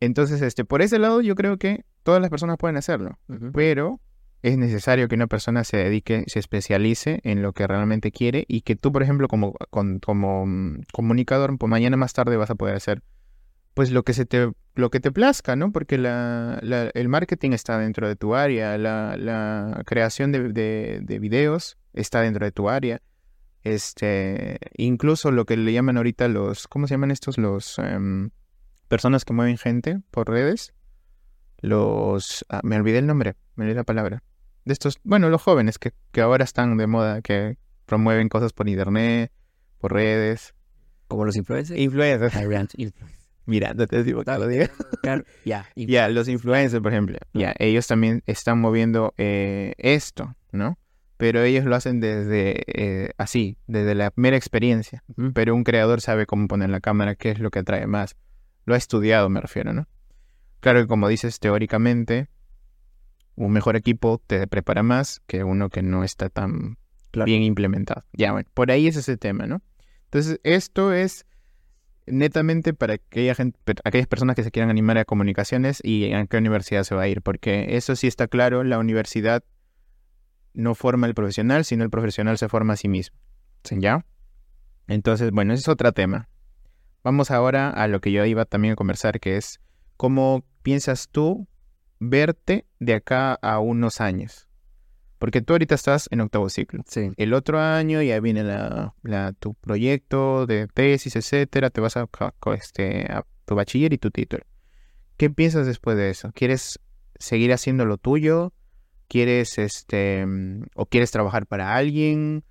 Entonces, 0.00 0.42
este, 0.42 0.64
por 0.64 0.82
ese 0.82 0.98
lado 0.98 1.20
yo 1.22 1.34
creo 1.34 1.56
que 1.56 1.84
todas 2.02 2.20
las 2.20 2.30
personas 2.30 2.58
pueden 2.58 2.76
hacerlo, 2.76 3.18
pero 3.52 4.00
es 4.42 4.58
necesario 4.58 5.08
que 5.08 5.14
una 5.14 5.26
persona 5.26 5.64
se 5.64 5.78
dedique, 5.78 6.24
se 6.26 6.38
especialice 6.38 7.20
en 7.24 7.42
lo 7.42 7.52
que 7.52 7.66
realmente 7.66 8.12
quiere 8.12 8.44
y 8.48 8.60
que 8.60 8.76
tú, 8.76 8.92
por 8.92 9.02
ejemplo, 9.02 9.26
como, 9.26 9.54
como 9.70 10.46
mm, 10.46 10.82
comunicador, 10.92 11.56
pues 11.58 11.70
mañana 11.70 11.96
más 11.96 12.12
tarde 12.12 12.36
vas 12.36 12.50
a 12.50 12.54
poder 12.54 12.76
hacer 12.76 13.02
pues 13.76 13.90
lo 13.90 14.04
que 14.04 14.14
se 14.14 14.24
te 14.24 14.50
lo 14.74 14.88
que 14.88 15.00
te 15.00 15.12
plazca, 15.12 15.54
¿no? 15.54 15.70
Porque 15.70 15.98
la, 15.98 16.58
el 16.94 17.08
marketing 17.10 17.50
está 17.50 17.78
dentro 17.78 18.08
de 18.08 18.16
tu 18.16 18.34
área, 18.34 18.78
la, 18.78 19.82
creación 19.84 20.32
de, 20.32 20.50
de, 21.02 21.18
videos 21.18 21.76
está 21.92 22.22
dentro 22.22 22.46
de 22.46 22.52
tu 22.52 22.70
área. 22.70 23.02
Este, 23.64 24.58
incluso 24.78 25.30
lo 25.30 25.44
que 25.44 25.58
le 25.58 25.74
llaman 25.74 25.98
ahorita 25.98 26.26
los, 26.28 26.68
¿cómo 26.68 26.86
se 26.86 26.94
llaman 26.94 27.10
estos? 27.10 27.36
Los 27.36 27.78
em, 27.78 28.30
personas 28.88 29.26
que 29.26 29.34
mueven 29.34 29.58
gente 29.58 30.00
por 30.10 30.30
redes. 30.30 30.72
Los, 31.60 32.46
ah, 32.48 32.62
me 32.64 32.76
olvidé 32.76 32.96
el 32.98 33.06
nombre, 33.06 33.36
me 33.56 33.64
olvidé 33.64 33.76
la 33.76 33.84
palabra. 33.84 34.22
De 34.64 34.72
estos, 34.72 35.00
bueno, 35.04 35.28
los 35.28 35.42
jóvenes 35.42 35.78
que, 35.78 35.92
que 36.12 36.22
ahora 36.22 36.44
están 36.44 36.78
de 36.78 36.86
moda, 36.86 37.20
que 37.20 37.58
promueven 37.84 38.30
cosas 38.30 38.54
por 38.54 38.70
internet, 38.70 39.32
por 39.76 39.92
redes. 39.92 40.54
Como 41.08 41.26
los 41.26 41.36
influencers. 41.36 41.78
Influencers. 41.78 42.34
Mira, 43.46 43.74
no 43.74 43.86
te 43.86 44.02
digo 44.02 44.24
que 44.24 44.32
lo 44.32 44.46
diga. 44.46 44.70
Ya. 45.44 45.68
Ya, 45.76 46.08
los 46.08 46.28
influencers, 46.28 46.82
por 46.82 46.92
ejemplo. 46.92 47.18
Ya, 47.32 47.54
ellos 47.58 47.86
también 47.86 48.22
están 48.26 48.60
moviendo 48.60 49.14
eh, 49.16 49.74
esto, 49.78 50.34
¿no? 50.50 50.78
Pero 51.16 51.42
ellos 51.42 51.64
lo 51.64 51.76
hacen 51.76 52.00
desde 52.00 52.64
eh, 52.66 53.12
así, 53.16 53.56
desde 53.68 53.94
la 53.94 54.12
mera 54.16 54.36
experiencia. 54.36 55.04
Pero 55.32 55.54
un 55.54 55.64
creador 55.64 56.00
sabe 56.00 56.26
cómo 56.26 56.48
poner 56.48 56.70
la 56.70 56.80
cámara, 56.80 57.14
qué 57.14 57.30
es 57.30 57.38
lo 57.38 57.50
que 57.50 57.60
atrae 57.60 57.86
más. 57.86 58.16
Lo 58.64 58.74
ha 58.74 58.76
estudiado, 58.76 59.28
me 59.28 59.40
refiero, 59.40 59.72
¿no? 59.72 59.86
Claro 60.60 60.80
que 60.80 60.88
como 60.88 61.08
dices, 61.08 61.38
teóricamente, 61.38 62.28
un 63.36 63.52
mejor 63.52 63.76
equipo 63.76 64.20
te 64.26 64.46
prepara 64.48 64.82
más 64.82 65.22
que 65.26 65.44
uno 65.44 65.70
que 65.70 65.82
no 65.82 66.02
está 66.02 66.28
tan 66.28 66.78
bien 67.12 67.42
implementado. 67.42 68.04
Ya, 68.12 68.32
bueno, 68.32 68.48
por 68.52 68.70
ahí 68.70 68.88
es 68.88 68.96
ese 68.96 69.16
tema, 69.16 69.46
¿no? 69.46 69.62
Entonces, 70.04 70.40
esto 70.42 70.92
es 70.92 71.26
netamente 72.06 72.74
para 72.74 72.94
aquella 72.94 73.34
gente, 73.34 73.58
aquellas 73.84 74.06
personas 74.06 74.36
que 74.36 74.44
se 74.44 74.50
quieran 74.50 74.70
animar 74.70 74.98
a 74.98 75.04
comunicaciones 75.04 75.80
y 75.82 76.12
a 76.12 76.26
qué 76.26 76.36
universidad 76.36 76.84
se 76.84 76.94
va 76.94 77.02
a 77.02 77.08
ir, 77.08 77.22
porque 77.22 77.76
eso 77.76 77.96
sí 77.96 78.06
está 78.06 78.28
claro, 78.28 78.64
la 78.64 78.78
universidad 78.78 79.44
no 80.54 80.74
forma 80.74 81.06
el 81.06 81.14
profesional, 81.14 81.64
sino 81.64 81.84
el 81.84 81.90
profesional 81.90 82.38
se 82.38 82.48
forma 82.48 82.74
a 82.74 82.76
sí 82.76 82.88
mismo. 82.88 83.16
¿Ya? 83.70 84.04
Entonces, 84.86 85.30
bueno, 85.32 85.52
ese 85.52 85.62
es 85.62 85.68
otro 85.68 85.92
tema. 85.92 86.28
Vamos 87.02 87.30
ahora 87.30 87.70
a 87.70 87.88
lo 87.88 88.00
que 88.00 88.12
yo 88.12 88.24
iba 88.24 88.44
también 88.44 88.72
a 88.72 88.76
conversar, 88.76 89.20
que 89.20 89.36
es 89.36 89.60
cómo 89.96 90.44
piensas 90.62 91.08
tú 91.08 91.46
verte 91.98 92.66
de 92.78 92.94
acá 92.94 93.34
a 93.34 93.58
unos 93.58 94.00
años. 94.00 94.45
Porque 95.18 95.40
tú 95.40 95.54
ahorita 95.54 95.74
estás 95.74 96.08
en 96.10 96.20
octavo 96.20 96.48
ciclo. 96.50 96.82
Sí. 96.86 97.10
El 97.16 97.32
otro 97.32 97.60
año 97.60 98.02
ya 98.02 98.20
viene 98.20 98.44
la, 98.44 98.92
tu 99.38 99.54
proyecto 99.54 100.46
de 100.46 100.66
tesis, 100.68 101.16
etcétera. 101.16 101.70
Te 101.70 101.80
vas 101.80 101.96
a, 101.96 102.08
este, 102.54 103.10
a 103.10 103.24
tu 103.46 103.54
bachiller 103.54 103.92
y 103.92 103.98
tu 103.98 104.10
título. 104.10 104.44
¿Qué 105.16 105.30
piensas 105.30 105.66
después 105.66 105.96
de 105.96 106.10
eso? 106.10 106.30
¿Quieres 106.34 106.80
seguir 107.18 107.52
haciendo 107.52 107.86
lo 107.86 107.96
tuyo? 107.96 108.52
¿Quieres, 109.08 109.56
este, 109.58 110.26
o 110.74 110.86
quieres 110.86 111.10
trabajar 111.10 111.46
para 111.46 111.74
alguien? 111.74 112.44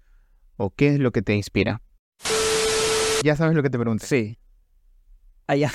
¿O 0.58 0.72
qué 0.72 0.88
es 0.88 1.00
lo 1.00 1.12
que 1.12 1.22
te 1.22 1.36
inspira? 1.36 1.82
Ya 3.24 3.36
sabes 3.36 3.56
lo 3.56 3.62
que 3.62 3.70
te 3.70 3.78
pregunto. 3.78 4.06
Sí. 4.06 4.40
Allá. 5.48 5.72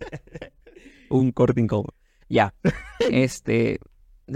Un 1.10 1.32
corte 1.32 1.60
incómodo. 1.60 1.94
Ya. 2.28 2.54
Este, 3.10 3.80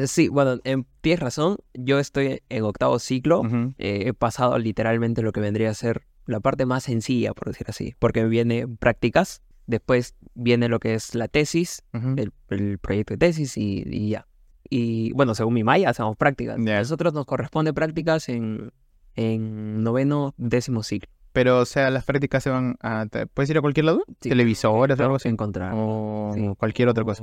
Sí, 0.06 0.28
bueno, 0.28 0.58
tienes 1.00 1.20
razón. 1.20 1.56
Yo 1.74 1.98
estoy 1.98 2.42
en 2.48 2.64
octavo 2.64 2.98
ciclo. 2.98 3.42
Eh, 3.78 4.04
he 4.06 4.12
pasado 4.14 4.58
literalmente 4.58 5.22
lo 5.22 5.32
que 5.32 5.40
vendría 5.40 5.70
a 5.70 5.74
ser 5.74 6.02
la 6.26 6.40
parte 6.40 6.66
más 6.66 6.84
sencilla, 6.84 7.32
por 7.34 7.48
decir 7.48 7.66
así, 7.68 7.94
porque 7.98 8.24
viene 8.24 8.66
prácticas, 8.66 9.42
después 9.66 10.14
viene 10.34 10.68
lo 10.68 10.80
que 10.80 10.94
es 10.94 11.14
la 11.14 11.28
tesis, 11.28 11.84
el, 11.92 12.32
proyecto 12.78 13.14
de 13.14 13.18
tesis 13.18 13.56
y, 13.56 14.08
ya. 14.08 14.26
Y 14.68 15.12
bueno, 15.12 15.34
según 15.34 15.54
mi 15.54 15.62
maya, 15.62 15.90
hacemos 15.90 16.16
prácticas. 16.16 16.56
A 16.56 16.58
nosotros 16.58 17.14
nos 17.14 17.24
corresponde 17.24 17.72
prácticas 17.72 18.28
en, 18.28 18.72
en 19.14 19.84
noveno, 19.84 20.34
décimo 20.36 20.82
ciclo. 20.82 21.08
Pero, 21.32 21.60
o 21.60 21.64
sea, 21.66 21.90
las 21.90 22.04
prácticas 22.04 22.42
se 22.42 22.50
van 22.50 22.76
a... 22.80 23.06
¿Puedes 23.34 23.50
ir 23.50 23.58
a 23.58 23.60
cualquier 23.60 23.84
lado? 23.84 24.02
Sí, 24.22 24.30
Televisores, 24.30 24.98
algo 24.98 25.16
así. 25.16 25.28
Encontrar. 25.28 25.72
O 25.76 26.56
cualquier 26.58 26.88
otra 26.88 27.04
cosa. 27.04 27.22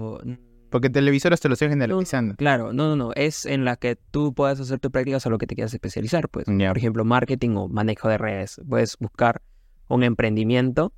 Porque 0.73 0.89
televisoras 0.89 1.39
te 1.39 1.49
lo 1.49 1.55
siguen 1.55 1.73
generalizando. 1.73 2.33
claro, 2.35 2.73
no, 2.73 2.87
no, 2.87 2.95
no. 2.95 3.11
Es 3.13 3.45
en 3.45 3.63
la 3.63 3.75
que 3.75 3.95
tú 3.95 4.33
puedas 4.33 4.59
hacer 4.59 4.79
tu 4.79 4.89
prácticas 4.89 5.23
a 5.27 5.29
lo 5.29 5.37
que 5.37 5.45
te 5.45 5.53
quieras 5.53 5.71
especializar. 5.71 6.29
Pues, 6.29 6.45
por 6.45 6.77
ejemplo, 6.79 7.05
marketing 7.05 7.51
o 7.57 7.67
manejo 7.67 8.09
de 8.09 8.17
redes. 8.17 8.59
Puedes 8.67 8.97
buscar 8.97 9.43
un 9.87 10.01
emprendimiento 10.01 10.91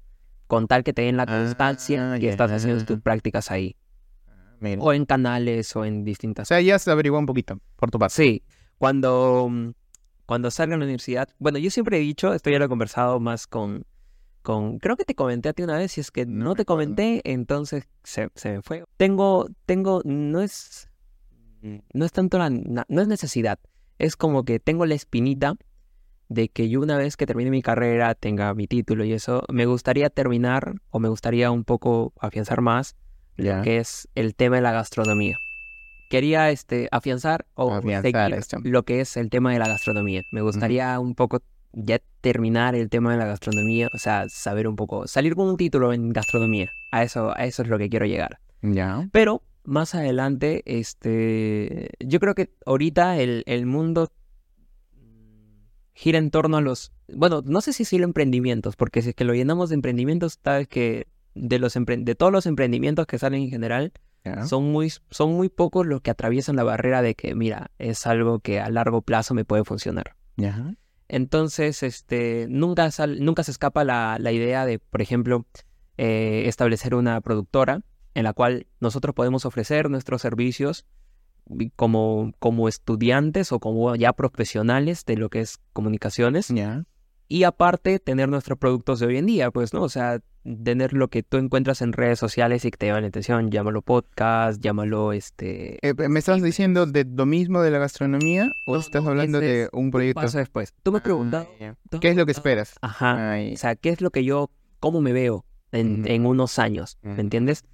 con 0.47 0.69
tal 0.69 0.85
que 0.85 0.93
te 0.93 1.01
den 1.01 1.17
la 1.17 1.25
constancia 1.25 2.13
ah, 2.13 2.19
que 2.19 2.29
estás 2.29 2.53
haciendo 2.53 2.85
tus 2.85 3.01
prácticas 3.01 3.51
ahí. 3.51 3.75
Ah, 4.29 4.77
o 4.79 4.93
en 4.93 5.05
canales 5.05 5.75
o 5.75 5.83
en 5.83 6.05
distintas. 6.05 6.43
O 6.43 6.47
sea, 6.47 6.61
ya 6.61 6.79
se 6.79 6.89
averiguó 6.89 7.19
un 7.19 7.25
poquito 7.25 7.59
por 7.75 7.91
tu 7.91 7.99
parte. 7.99 8.15
Sí. 8.15 8.43
Cuando, 8.77 9.51
cuando 10.25 10.51
salga 10.51 10.75
a 10.75 10.77
la 10.77 10.85
universidad. 10.85 11.27
Bueno, 11.37 11.57
yo 11.57 11.69
siempre 11.69 11.97
he 11.97 11.99
dicho, 11.99 12.33
esto 12.33 12.49
ya 12.49 12.59
lo 12.59 12.65
he 12.65 12.69
conversado 12.69 13.19
más 13.19 13.45
con, 13.45 13.85
creo 14.79 14.95
que 14.95 15.05
te 15.05 15.15
comenté 15.15 15.49
a 15.49 15.53
ti 15.53 15.63
una 15.63 15.77
vez, 15.77 15.93
si 15.93 16.01
es 16.01 16.11
que 16.11 16.25
no, 16.25 16.55
te 16.55 16.65
comenté, 16.65 17.21
entonces 17.23 17.87
se, 18.03 18.29
me 18.45 18.61
fue. 18.61 18.83
Tengo, 18.97 19.47
tengo, 19.65 20.01
no 20.05 20.41
es, 20.41 20.89
no 21.61 22.05
es 22.05 22.11
tanto 22.11 22.37
la, 22.37 22.49
no 22.49 23.01
es 23.01 23.07
necesidad, 23.07 23.59
es 23.97 24.15
como 24.15 24.43
que 24.43 24.59
tengo 24.59 24.85
la 24.85 24.95
espinita 24.95 25.55
de 26.29 26.49
que 26.49 26.69
yo 26.69 26.81
una 26.81 26.97
vez 26.97 27.17
que 27.17 27.25
termine 27.25 27.49
mi 27.49 27.61
carrera, 27.61 28.15
tenga 28.15 28.53
mi 28.53 28.67
título 28.67 29.03
y 29.05 29.13
eso, 29.13 29.43
me 29.49 29.65
gustaría 29.65 30.09
terminar 30.09 30.75
o 30.89 30.99
me 30.99 31.09
gustaría 31.09 31.51
un 31.51 31.63
poco 31.63 32.13
afianzar 32.19 32.61
más 32.61 32.95
lo 33.35 33.61
que 33.63 33.77
es 33.77 34.07
el 34.15 34.35
tema 34.35 34.57
de 34.57 34.61
la 34.61 34.71
gastronomía. 34.71 35.37
Quería 36.09 36.51
este, 36.51 36.87
afianzar 36.91 37.45
o 37.55 37.81
lo 38.63 38.83
que 38.83 39.01
es 39.01 39.17
el 39.17 39.29
tema 39.29 39.51
de 39.51 39.59
la 39.59 39.67
gastronomía. 39.67 40.21
Me 40.31 40.41
gustaría 40.41 40.99
un 40.99 41.15
poco 41.15 41.41
ya 41.75 41.99
terminar 42.21 42.73
el 42.73 42.89
tema 42.89 43.11
de 43.11 43.17
la 43.17 43.25
gastronomía, 43.25 43.89
o 43.93 43.97
sea, 43.97 44.25
saber 44.29 44.67
un 44.67 44.75
poco, 44.75 45.07
salir 45.07 45.35
con 45.35 45.47
un 45.47 45.57
título 45.57 45.93
en 45.93 46.09
gastronomía. 46.09 46.69
A 46.91 47.03
eso, 47.03 47.33
a 47.35 47.45
eso 47.45 47.61
es 47.61 47.67
lo 47.67 47.77
que 47.77 47.89
quiero 47.89 48.05
llegar. 48.05 48.39
Ya. 48.61 49.07
Pero 49.11 49.43
más 49.63 49.93
adelante, 49.93 50.63
este, 50.65 51.89
yo 51.99 52.19
creo 52.19 52.33
que 52.33 52.53
ahorita 52.65 53.17
el, 53.17 53.43
el 53.45 53.65
mundo 53.65 54.11
gira 55.93 56.17
en 56.17 56.31
torno 56.31 56.57
a 56.57 56.61
los, 56.61 56.93
bueno, 57.13 57.41
no 57.45 57.61
sé 57.61 57.73
si 57.73 57.83
decirlo 57.83 58.05
emprendimientos, 58.05 58.75
porque 58.75 59.01
si 59.01 59.09
es 59.09 59.15
que 59.15 59.23
lo 59.23 59.33
llenamos 59.33 59.69
de 59.69 59.75
emprendimientos, 59.75 60.39
sabes 60.43 60.67
que 60.67 61.07
de 61.35 61.59
los 61.59 61.73
de 61.73 62.15
todos 62.15 62.31
los 62.31 62.45
emprendimientos 62.45 63.05
que 63.07 63.19
salen 63.19 63.43
en 63.43 63.49
general, 63.49 63.91
son 64.47 64.71
muy, 64.71 64.91
son 65.11 65.33
muy 65.33 65.49
pocos 65.49 65.85
los 65.85 66.01
que 66.01 66.09
atraviesan 66.09 66.55
la 66.55 66.63
barrera 66.63 67.03
de 67.03 67.13
que, 67.13 67.35
mira, 67.35 67.69
es 67.77 68.07
algo 68.07 68.39
que 68.39 68.59
a 68.59 68.69
largo 68.69 69.03
plazo 69.03 69.35
me 69.35 69.45
puede 69.45 69.63
funcionar. 69.63 70.15
Ya. 70.35 70.75
Entonces, 71.07 71.83
este, 71.83 72.47
nunca, 72.49 72.89
nunca 73.19 73.43
se 73.43 73.51
escapa 73.51 73.83
la, 73.83 74.31
idea 74.31 74.65
de, 74.65 74.79
por 74.79 75.01
ejemplo, 75.01 75.45
eh, 75.97 76.43
establecer 76.47 76.95
una 76.95 77.21
productora 77.21 77.81
en 78.13 78.23
la 78.23 78.33
cual 78.33 78.67
nosotros 78.79 79.13
podemos 79.13 79.45
ofrecer 79.45 79.89
nuestros 79.89 80.21
servicios 80.21 80.85
como, 81.75 82.31
como 82.39 82.67
estudiantes 82.67 83.51
o 83.51 83.59
como 83.59 83.95
ya 83.95 84.13
profesionales 84.13 85.05
de 85.05 85.17
lo 85.17 85.29
que 85.29 85.41
es 85.41 85.59
comunicaciones. 85.73 86.51
Y 87.27 87.43
aparte, 87.43 87.99
tener 87.99 88.29
nuestros 88.29 88.57
productos 88.59 88.99
de 88.99 89.07
hoy 89.07 89.17
en 89.17 89.25
día, 89.25 89.49
pues, 89.51 89.73
¿no? 89.73 89.81
O 89.83 89.89
sea, 89.89 90.19
tener 90.63 90.93
lo 90.93 91.07
que 91.07 91.23
tú 91.23 91.37
encuentras 91.37 91.81
en 91.81 91.91
redes 91.91 92.19
sociales 92.19 92.63
y 92.65 92.71
que 92.71 92.77
te 92.77 92.85
llama 92.85 93.01
la 93.01 93.07
atención. 93.07 93.49
Llámalo 93.49 93.81
podcast, 93.81 94.61
llámalo 94.61 95.11
este... 95.11 95.79
Eh, 95.81 95.95
¿Me 96.07 96.19
estás 96.19 96.43
diciendo 96.43 96.85
de 96.85 97.03
lo 97.03 97.25
mismo 97.25 97.61
de 97.63 97.71
la 97.71 97.79
gastronomía 97.79 98.51
o 98.67 98.73
No, 98.75 98.79
estás 98.79 99.03
no, 99.03 99.09
hablando 99.09 99.39
de 99.39 99.69
un 99.73 99.89
proyecto? 99.89 100.21
Paso 100.21 100.37
después. 100.37 100.73
Tú 100.83 100.91
me 100.91 100.99
has 100.99 101.03
preguntado... 101.03 101.47
Ah, 101.59 101.73
me 101.91 101.99
¿Qué 101.99 102.09
es 102.09 102.15
lo 102.15 102.25
que 102.27 102.31
preguntado- 102.31 102.31
esperas? 102.31 102.75
Ajá. 102.81 103.31
Ay, 103.31 103.53
O 103.53 103.57
sea, 103.57 103.75
¿qué 103.75 103.89
es 103.89 104.01
lo 104.01 104.11
que 104.11 104.23
yo, 104.23 104.51
cómo 104.79 105.01
me 105.01 105.11
veo 105.11 105.45
en, 105.71 106.07
en 106.07 106.27
unos 106.27 106.59
años? 106.59 106.99
¿Me 107.01 107.19
entiendes? 107.21 107.65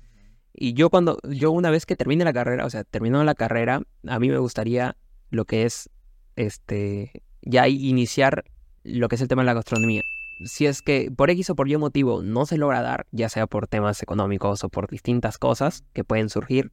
Y 0.53 0.73
yo 0.73 0.89
cuando, 0.89 1.17
yo 1.29 1.51
una 1.51 1.71
vez 1.71 1.85
que 1.85 1.97
termine 1.97 2.23
la 2.23 2.31
carrera, 2.31 2.65
o 2.65 2.69
sea, 2.69 2.85
terminando 2.85 3.25
la 3.25 3.35
carrera, 3.35 3.81
a 4.07 4.19
mí 4.19 4.29
me 4.29 4.37
gustaría 4.37 4.95
lo 5.29 5.43
que 5.43 5.63
es, 5.65 5.89
este, 6.37 7.23
ya 7.41 7.67
iniciar 7.67 8.45
lo 8.83 9.07
que 9.07 9.15
es 9.15 9.21
el 9.21 9.27
tema 9.27 9.41
de 9.41 9.47
la 9.47 9.53
gastronomía. 9.53 10.03
Si 10.45 10.65
es 10.65 10.81
que 10.81 11.11
por 11.15 11.29
X 11.29 11.51
o 11.51 11.55
por 11.55 11.69
Y 11.69 11.77
motivo 11.77 12.23
no 12.23 12.45
se 12.45 12.57
logra 12.57 12.81
dar, 12.81 13.05
ya 13.11 13.29
sea 13.29 13.47
por 13.47 13.67
temas 13.67 14.01
económicos 14.01 14.63
o 14.63 14.69
por 14.69 14.89
distintas 14.89 15.37
cosas 15.37 15.83
que 15.93 16.03
pueden 16.03 16.29
surgir, 16.29 16.71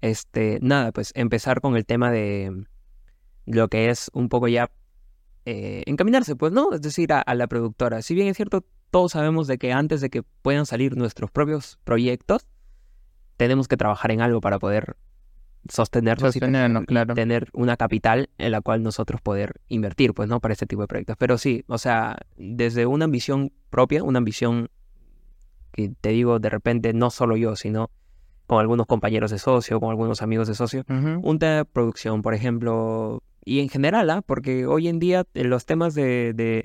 este, 0.00 0.58
nada, 0.62 0.92
pues 0.92 1.12
empezar 1.14 1.60
con 1.60 1.76
el 1.76 1.86
tema 1.86 2.10
de 2.10 2.66
lo 3.46 3.68
que 3.68 3.90
es 3.90 4.10
un 4.12 4.28
poco 4.28 4.48
ya 4.48 4.70
eh, 5.44 5.82
encaminarse, 5.86 6.36
pues, 6.36 6.52
¿no? 6.52 6.72
Es 6.72 6.82
decir, 6.82 7.12
a, 7.12 7.20
a 7.20 7.34
la 7.34 7.46
productora. 7.46 8.00
Si 8.02 8.14
bien 8.14 8.28
es 8.28 8.36
cierto, 8.36 8.64
todos 8.90 9.12
sabemos 9.12 9.46
de 9.46 9.58
que 9.58 9.72
antes 9.72 10.00
de 10.00 10.10
que 10.10 10.22
puedan 10.22 10.66
salir 10.66 10.96
nuestros 10.96 11.30
propios 11.30 11.78
proyectos, 11.84 12.46
tenemos 13.36 13.66
que 13.66 13.76
trabajar 13.76 14.12
en 14.12 14.20
algo 14.20 14.40
para 14.40 14.58
poder 14.58 14.96
sostenernos 15.68 16.36
y 16.36 16.38
Sostenernos, 16.40 16.80
tener- 16.80 16.82
y 16.82 16.86
claro. 16.86 17.14
tener 17.14 17.48
una 17.52 17.76
capital 17.76 18.28
en 18.38 18.52
la 18.52 18.60
cual 18.60 18.82
nosotros 18.82 19.20
poder 19.20 19.60
invertir, 19.68 20.14
pues, 20.14 20.28
¿no? 20.28 20.40
Para 20.40 20.52
este 20.52 20.66
tipo 20.66 20.82
de 20.82 20.88
proyectos. 20.88 21.16
Pero 21.18 21.38
sí, 21.38 21.64
o 21.68 21.78
sea, 21.78 22.16
desde 22.36 22.86
una 22.86 23.04
ambición 23.06 23.52
propia, 23.70 24.02
una 24.02 24.18
ambición 24.18 24.68
que 25.72 25.92
te 26.00 26.10
digo 26.10 26.38
de 26.38 26.50
repente, 26.50 26.92
no 26.92 27.10
solo 27.10 27.36
yo, 27.36 27.56
sino 27.56 27.90
con 28.46 28.60
algunos 28.60 28.86
compañeros 28.86 29.30
de 29.30 29.38
socio, 29.38 29.80
con 29.80 29.90
algunos 29.90 30.22
amigos 30.22 30.48
de 30.48 30.54
socio, 30.54 30.84
Ujú. 30.88 31.20
un 31.22 31.38
tema 31.38 31.52
de 31.56 31.64
producción, 31.64 32.22
por 32.22 32.34
ejemplo, 32.34 33.22
y 33.44 33.60
en 33.60 33.68
general, 33.68 34.10
¿ah? 34.10 34.22
porque 34.22 34.66
hoy 34.66 34.88
en 34.88 34.98
día 34.98 35.24
los 35.34 35.64
temas 35.66 35.94
de, 35.94 36.32
de, 36.34 36.62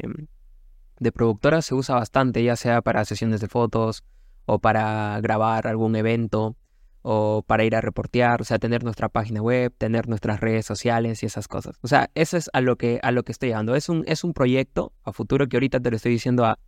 de 1.00 1.12
productoras 1.12 1.66
se 1.66 1.74
usa 1.76 1.96
bastante, 1.96 2.44
ya 2.44 2.56
sea 2.56 2.82
para 2.82 3.06
sesiones 3.06 3.40
de 3.42 3.48
fotos 3.48 4.04
o 4.46 4.60
para 4.60 5.20
grabar 5.22 5.68
algún 5.68 5.96
evento 5.96 6.56
o 7.02 7.44
para 7.48 7.64
ir 7.64 7.76
a 7.76 7.82
reportear, 7.82 8.42
o 8.42 8.44
sea, 8.44 8.60
tener 8.60 8.84
nuestra 8.84 9.10
página 9.10 9.42
web, 9.42 9.74
tener 9.78 10.08
nuestras 10.10 10.40
redes 10.40 10.66
sociales 10.66 11.24
y 11.24 11.26
esas 11.26 11.48
cosas. 11.48 11.78
O 11.82 11.88
sea, 11.88 12.10
eso 12.16 12.36
es 12.38 12.50
a 12.54 12.62
lo 12.62 12.76
que, 12.76 13.00
a 13.04 13.12
lo 13.12 13.24
que 13.24 13.32
estoy 13.32 13.50
llegando. 13.50 13.76
Es 13.76 13.88
un, 13.90 14.04
es 14.08 14.24
un 14.24 14.34
proyecto 14.34 14.92
a 15.04 15.14
futuro 15.14 15.48
que 15.48 15.56
ahorita 15.58 15.80
te 15.80 15.90
lo 15.90 15.96
estoy 15.96 16.12
diciendo 16.12 16.46
a, 16.46 16.60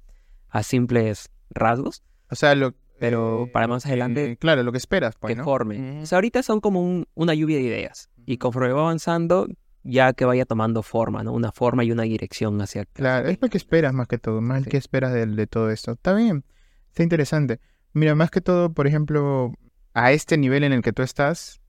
a 0.50 0.64
simples 0.64 1.30
rasgos, 1.50 2.04
O 2.30 2.36
sea, 2.36 2.56
lo... 2.56 2.74
pero 3.00 3.50
para 3.52 3.68
más 3.68 3.86
adelante 3.86 4.32
eh, 4.32 4.38
claro, 4.38 4.64
lo 4.64 4.72
que 4.72 4.78
esperas, 4.78 5.16
pues, 5.20 5.32
que 5.34 5.38
¿no? 5.38 5.44
forme. 5.44 6.02
O 6.02 6.06
sea, 6.06 6.18
ahorita 6.18 6.44
son 6.44 6.62
como 6.62 6.82
un- 6.82 7.08
una 7.14 7.34
lluvia 7.34 7.58
de 7.58 7.64
ideas. 7.64 8.10
Y 8.26 8.38
conforme 8.38 8.72
va 8.72 8.82
avanzando, 8.82 9.48
ya 9.84 10.14
que 10.14 10.24
vaya 10.26 10.46
tomando 10.46 10.84
forma, 10.84 11.24
¿no? 11.24 11.34
Una 11.34 11.52
forma 11.52 11.84
y 11.84 11.92
una 11.92 12.04
dirección 12.04 12.62
hacia... 12.62 12.86
Claro, 12.86 13.28
es 13.28 13.40
lo 13.42 13.50
que 13.50 13.58
esperas 13.58 13.94
más 13.94 14.08
que 14.08 14.18
todo, 14.18 14.40
más 14.40 14.64
Sí. 14.64 14.70
que 14.70 14.78
esperas 14.78 15.12
de, 15.12 15.26
de 15.26 15.48
todo 15.48 15.72
esto. 15.72 15.92
Está 15.94 16.14
bien, 16.14 16.46
está 16.88 17.04
interesante. 17.04 17.60
Mira, 17.94 18.16
más 18.16 18.30
que 18.32 18.40
todo, 18.40 18.72
por 18.72 18.88
ejemplo, 18.88 19.54
a 19.94 20.12
este 20.12 20.38
nivel 20.38 20.64
en 20.64 20.74
el 20.74 20.82
que 20.82 20.94
tú 20.94 21.02
estás, 21.02 21.62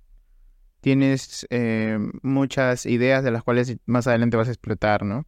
tienes 0.80 1.46
eh, 1.50 1.98
muchas 2.22 2.86
ideas 2.86 3.24
de 3.24 3.30
las 3.30 3.42
cuales 3.42 3.76
más 3.86 4.06
adelante 4.06 4.36
vas 4.36 4.48
a 4.48 4.52
explotar, 4.52 5.04
¿no? 5.04 5.26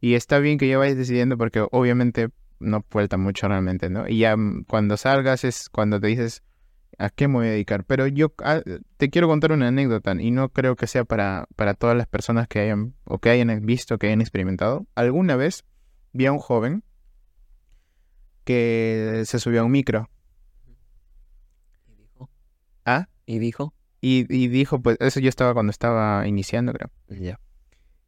Y 0.00 0.14
está 0.14 0.38
bien 0.38 0.58
que 0.58 0.68
ya 0.68 0.78
vayas 0.78 0.96
decidiendo 0.96 1.38
porque 1.38 1.66
obviamente 1.70 2.30
no 2.58 2.84
falta 2.88 3.16
mucho 3.16 3.48
realmente, 3.48 3.88
¿no? 3.88 4.08
Y 4.08 4.18
ya 4.18 4.36
cuando 4.66 4.96
salgas 4.96 5.44
es 5.44 5.68
cuando 5.68 6.00
te 6.00 6.08
dices, 6.08 6.42
¿a 6.98 7.08
qué 7.10 7.28
me 7.28 7.34
voy 7.34 7.46
a 7.46 7.50
dedicar? 7.50 7.84
Pero 7.84 8.06
yo 8.06 8.32
ah, 8.44 8.60
te 8.96 9.10
quiero 9.10 9.28
contar 9.28 9.52
una 9.52 9.68
anécdota 9.68 10.14
y 10.18 10.30
no 10.30 10.48
creo 10.50 10.76
que 10.76 10.86
sea 10.86 11.04
para, 11.04 11.46
para 11.56 11.74
todas 11.74 11.96
las 11.96 12.06
personas 12.06 12.48
que 12.48 12.60
hayan 12.60 12.94
o 13.04 13.18
que 13.18 13.30
hayan 13.30 13.64
visto, 13.64 13.98
que 13.98 14.08
hayan 14.08 14.20
experimentado. 14.20 14.86
Alguna 14.94 15.36
vez 15.36 15.64
vi 16.12 16.26
a 16.26 16.32
un 16.32 16.38
joven 16.38 16.82
que 18.44 19.22
se 19.26 19.38
subió 19.38 19.60
a 19.60 19.64
un 19.64 19.70
micro 19.70 20.10
Y 21.86 21.94
dijo... 21.94 22.28
¿Ah? 22.84 23.08
Y 23.30 23.38
dijo... 23.38 23.72
y, 24.00 24.26
y 24.28 24.48
dijo, 24.48 24.82
pues 24.82 24.96
eso 24.98 25.20
yo 25.20 25.28
estaba 25.28 25.54
cuando 25.54 25.70
estaba 25.70 26.26
iniciando, 26.26 26.72
creo. 26.72 26.90
Ya. 27.08 27.38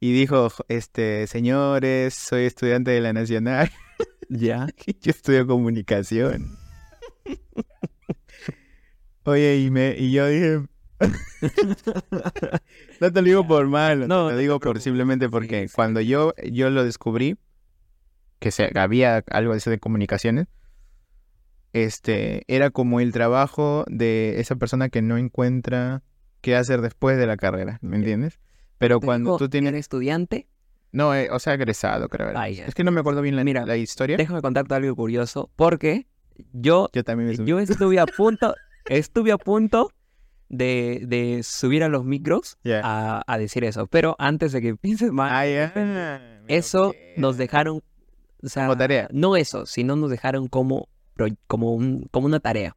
Y 0.01 0.11
dijo, 0.11 0.49
este, 0.67 1.27
señores, 1.27 2.13
soy 2.13 2.43
estudiante 2.43 2.91
de 2.91 2.99
la 2.99 3.13
Nacional. 3.13 3.71
Ya. 4.29 4.67
Yo 5.01 5.11
estudio 5.11 5.45
comunicación. 5.45 6.57
Oye, 9.25 9.57
y, 9.57 9.69
me, 9.69 9.95
y 9.97 10.11
yo 10.11 10.27
dije... 10.27 10.61
no 12.99 13.11
te 13.13 13.21
lo 13.21 13.27
digo 13.27 13.47
por 13.47 13.67
mal, 13.67 14.07
No, 14.07 14.29
te 14.29 14.35
te 14.35 14.41
digo 14.41 14.59
por 14.59 14.79
simplemente 14.81 15.29
porque 15.29 15.63
Sí, 15.63 15.67
sí. 15.67 15.73
cuando 15.75 16.01
yo, 16.01 16.33
yo 16.51 16.69
lo 16.69 16.83
descubrí, 16.83 17.37
que 18.39 18.51
se, 18.51 18.71
había 18.77 19.23
algo 19.29 19.51
de 19.51 19.59
eso 19.59 19.69
de 19.69 19.79
comunicaciones, 19.79 20.47
este, 21.73 22.43
era 22.47 22.69
como 22.69 22.99
el 22.99 23.11
trabajo 23.11 23.83
de 23.87 24.39
esa 24.39 24.55
persona 24.55 24.89
que 24.89 25.01
no 25.01 25.17
encuentra 25.17 26.03
qué 26.41 26.55
hacer 26.55 26.81
después 26.81 27.17
de 27.17 27.25
la 27.27 27.35
carrera, 27.37 27.79
¿me 27.81 27.97
entiendes? 27.97 28.39
Pero 28.77 28.99
cuando 28.99 29.31
dijo, 29.31 29.37
tú 29.39 29.49
tienes... 29.49 29.69
"Eres 29.69 29.79
estudiante, 29.81 30.47
No, 30.91 31.15
eh, 31.15 31.29
o 31.31 31.39
sea, 31.39 31.53
egresado, 31.55 32.09
creo. 32.09 32.29
Es 32.45 32.75
que 32.75 32.83
no 32.83 32.91
me 32.91 32.99
acuerdo 32.99 33.21
bien 33.21 33.35
la, 33.35 33.43
Mira, 33.43 33.65
la 33.65 33.77
historia. 33.77 34.17
déjame 34.17 34.41
contarte 34.41 34.75
algo 34.75 34.95
curioso, 34.95 35.49
porque 35.55 36.05
yo, 36.51 36.89
Yo 36.93 37.03
también 37.03 37.29
me 37.29 37.35
subí. 37.35 37.47
yo 37.49 37.59
estuve 37.59 37.99
a 37.99 38.05
punto, 38.17 38.55
estuve 38.85 39.31
a 39.31 39.37
punto 39.37 39.91
de, 40.49 41.01
de 41.07 41.41
subir 41.43 41.83
a 41.83 41.87
los 41.89 42.03
micros 42.05 42.57
Ya. 42.63 42.81
a, 42.83 43.23
a 43.25 43.37
decir 43.39 43.63
eso. 43.63 43.87
Pero 43.87 44.15
antes 44.19 44.51
de 44.51 44.61
que 44.61 44.75
pienses 44.77 45.11
mal, 45.11 45.29
Ah, 45.31 46.19
eso 46.47 46.93
nos 47.17 47.37
dejaron, 47.37 47.81
o 48.43 48.47
sea, 48.49 48.67
no 49.11 49.35
eso, 49.37 49.65
sino 49.65 49.95
nos 49.95 50.09
dejaron 50.11 50.47
como, 50.47 50.89
como, 51.47 51.73
un, 51.73 52.07
como 52.11 52.25
una 52.25 52.39
tarea. 52.39 52.75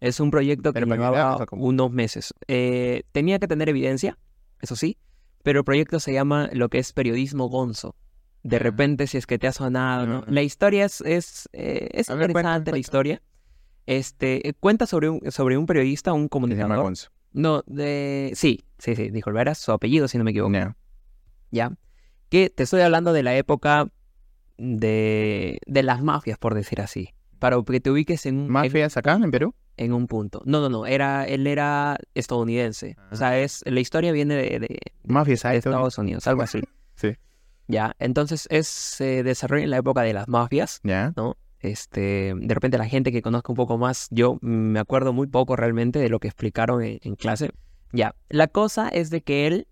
Es 0.00 0.20
un 0.20 0.30
proyecto 0.30 0.72
que 0.72 0.80
¿Pero 0.80 0.86
para 0.86 0.96
qué 0.96 1.16
llevaba 1.16 1.46
unos 1.52 1.90
meses. 1.90 2.32
Eh, 2.46 3.02
tenía 3.12 3.38
que 3.40 3.48
tener 3.48 3.68
evidencia, 3.68 4.16
eso 4.60 4.76
sí, 4.76 4.96
pero 5.42 5.60
el 5.60 5.64
proyecto 5.64 5.98
se 5.98 6.12
llama 6.12 6.48
lo 6.52 6.68
que 6.68 6.78
es 6.78 6.92
periodismo 6.92 7.48
gonzo. 7.48 7.96
De 8.42 8.58
repente, 8.58 9.06
si 9.06 9.18
es 9.18 9.26
que 9.26 9.38
te 9.38 9.48
ha 9.48 9.52
sonado, 9.52 10.06
¿no? 10.06 10.24
La 10.26 10.42
historia 10.42 10.84
es, 10.84 11.00
es, 11.02 11.48
eh, 11.52 11.88
es 11.92 12.06
cuenta, 12.06 12.26
interesante, 12.26 12.70
la 12.70 12.78
historia. 12.78 13.22
Este, 13.86 14.48
eh, 14.48 14.54
cuenta 14.54 14.86
sobre 14.86 15.10
un, 15.10 15.20
sobre 15.30 15.58
un 15.58 15.66
periodista, 15.66 16.12
un 16.12 16.20
Se 16.20 16.24
llama 16.24 16.28
comunicador. 16.30 16.82
Gonzo. 16.82 17.10
No, 17.32 17.62
de... 17.66 18.32
Sí, 18.34 18.64
sí, 18.78 18.94
sí, 18.94 19.10
dijo 19.10 19.30
Olvera, 19.30 19.54
su 19.54 19.72
apellido, 19.72 20.08
si 20.08 20.16
no 20.16 20.24
me 20.24 20.30
equivoco. 20.30 20.52
¿ya? 21.50 21.72
Que 22.28 22.50
te 22.50 22.62
estoy 22.62 22.80
hablando 22.80 23.12
de 23.12 23.22
la 23.22 23.36
época 23.36 23.88
de, 24.56 25.58
de 25.66 25.82
las 25.82 26.02
mafias, 26.02 26.38
por 26.38 26.54
decir 26.54 26.80
así. 26.80 27.10
Para 27.40 27.60
que 27.62 27.80
te 27.80 27.90
ubiques 27.90 28.24
en, 28.26 28.38
un- 28.38 28.48
¿Mafias 28.48 28.96
acá 28.96 29.14
en 29.14 29.30
Perú? 29.32 29.54
en 29.76 29.92
un 29.94 30.06
punto. 30.06 30.42
No, 30.44 30.60
no, 30.60 30.68
no, 30.68 30.84
era, 30.86 31.24
él 31.26 31.46
era 31.46 31.96
estadounidense. 32.14 32.96
O 33.10 33.16
sea, 33.16 33.38
es, 33.40 33.62
la 33.66 33.80
historia 33.80 34.12
viene 34.12 34.34
de, 34.34 34.60
de- 34.60 34.78
Mafias 35.04 35.42
de. 35.42 35.56
Estados 35.56 35.98
Unidos, 35.98 36.26
algo 36.28 36.42
así. 36.42 36.60
Sí. 36.94 37.16
Ya, 37.66 37.94
entonces 37.98 38.46
es, 38.50 38.68
se 38.68 39.22
desarrolla 39.22 39.64
en 39.64 39.70
la 39.70 39.78
época 39.78 40.02
de 40.02 40.12
las 40.12 40.28
mafias, 40.28 40.80
Ya. 40.84 41.14
¿no? 41.16 41.36
Este, 41.60 42.34
de 42.36 42.54
repente 42.54 42.76
la 42.78 42.86
gente 42.86 43.10
que 43.12 43.22
conozca 43.22 43.52
un 43.52 43.56
poco 43.56 43.78
más, 43.78 44.08
yo 44.10 44.38
me 44.42 44.78
acuerdo 44.80 45.12
muy 45.14 45.26
poco 45.28 45.56
realmente 45.56 45.98
de 45.98 46.08
lo 46.10 46.18
que 46.20 46.28
explicaron 46.28 46.82
en, 46.82 46.98
en 47.02 47.16
clase. 47.16 47.50
Ya, 47.92 48.14
la 48.28 48.48
cosa 48.48 48.88
es 48.88 49.08
de 49.10 49.22
que 49.22 49.46
él, 49.46 49.66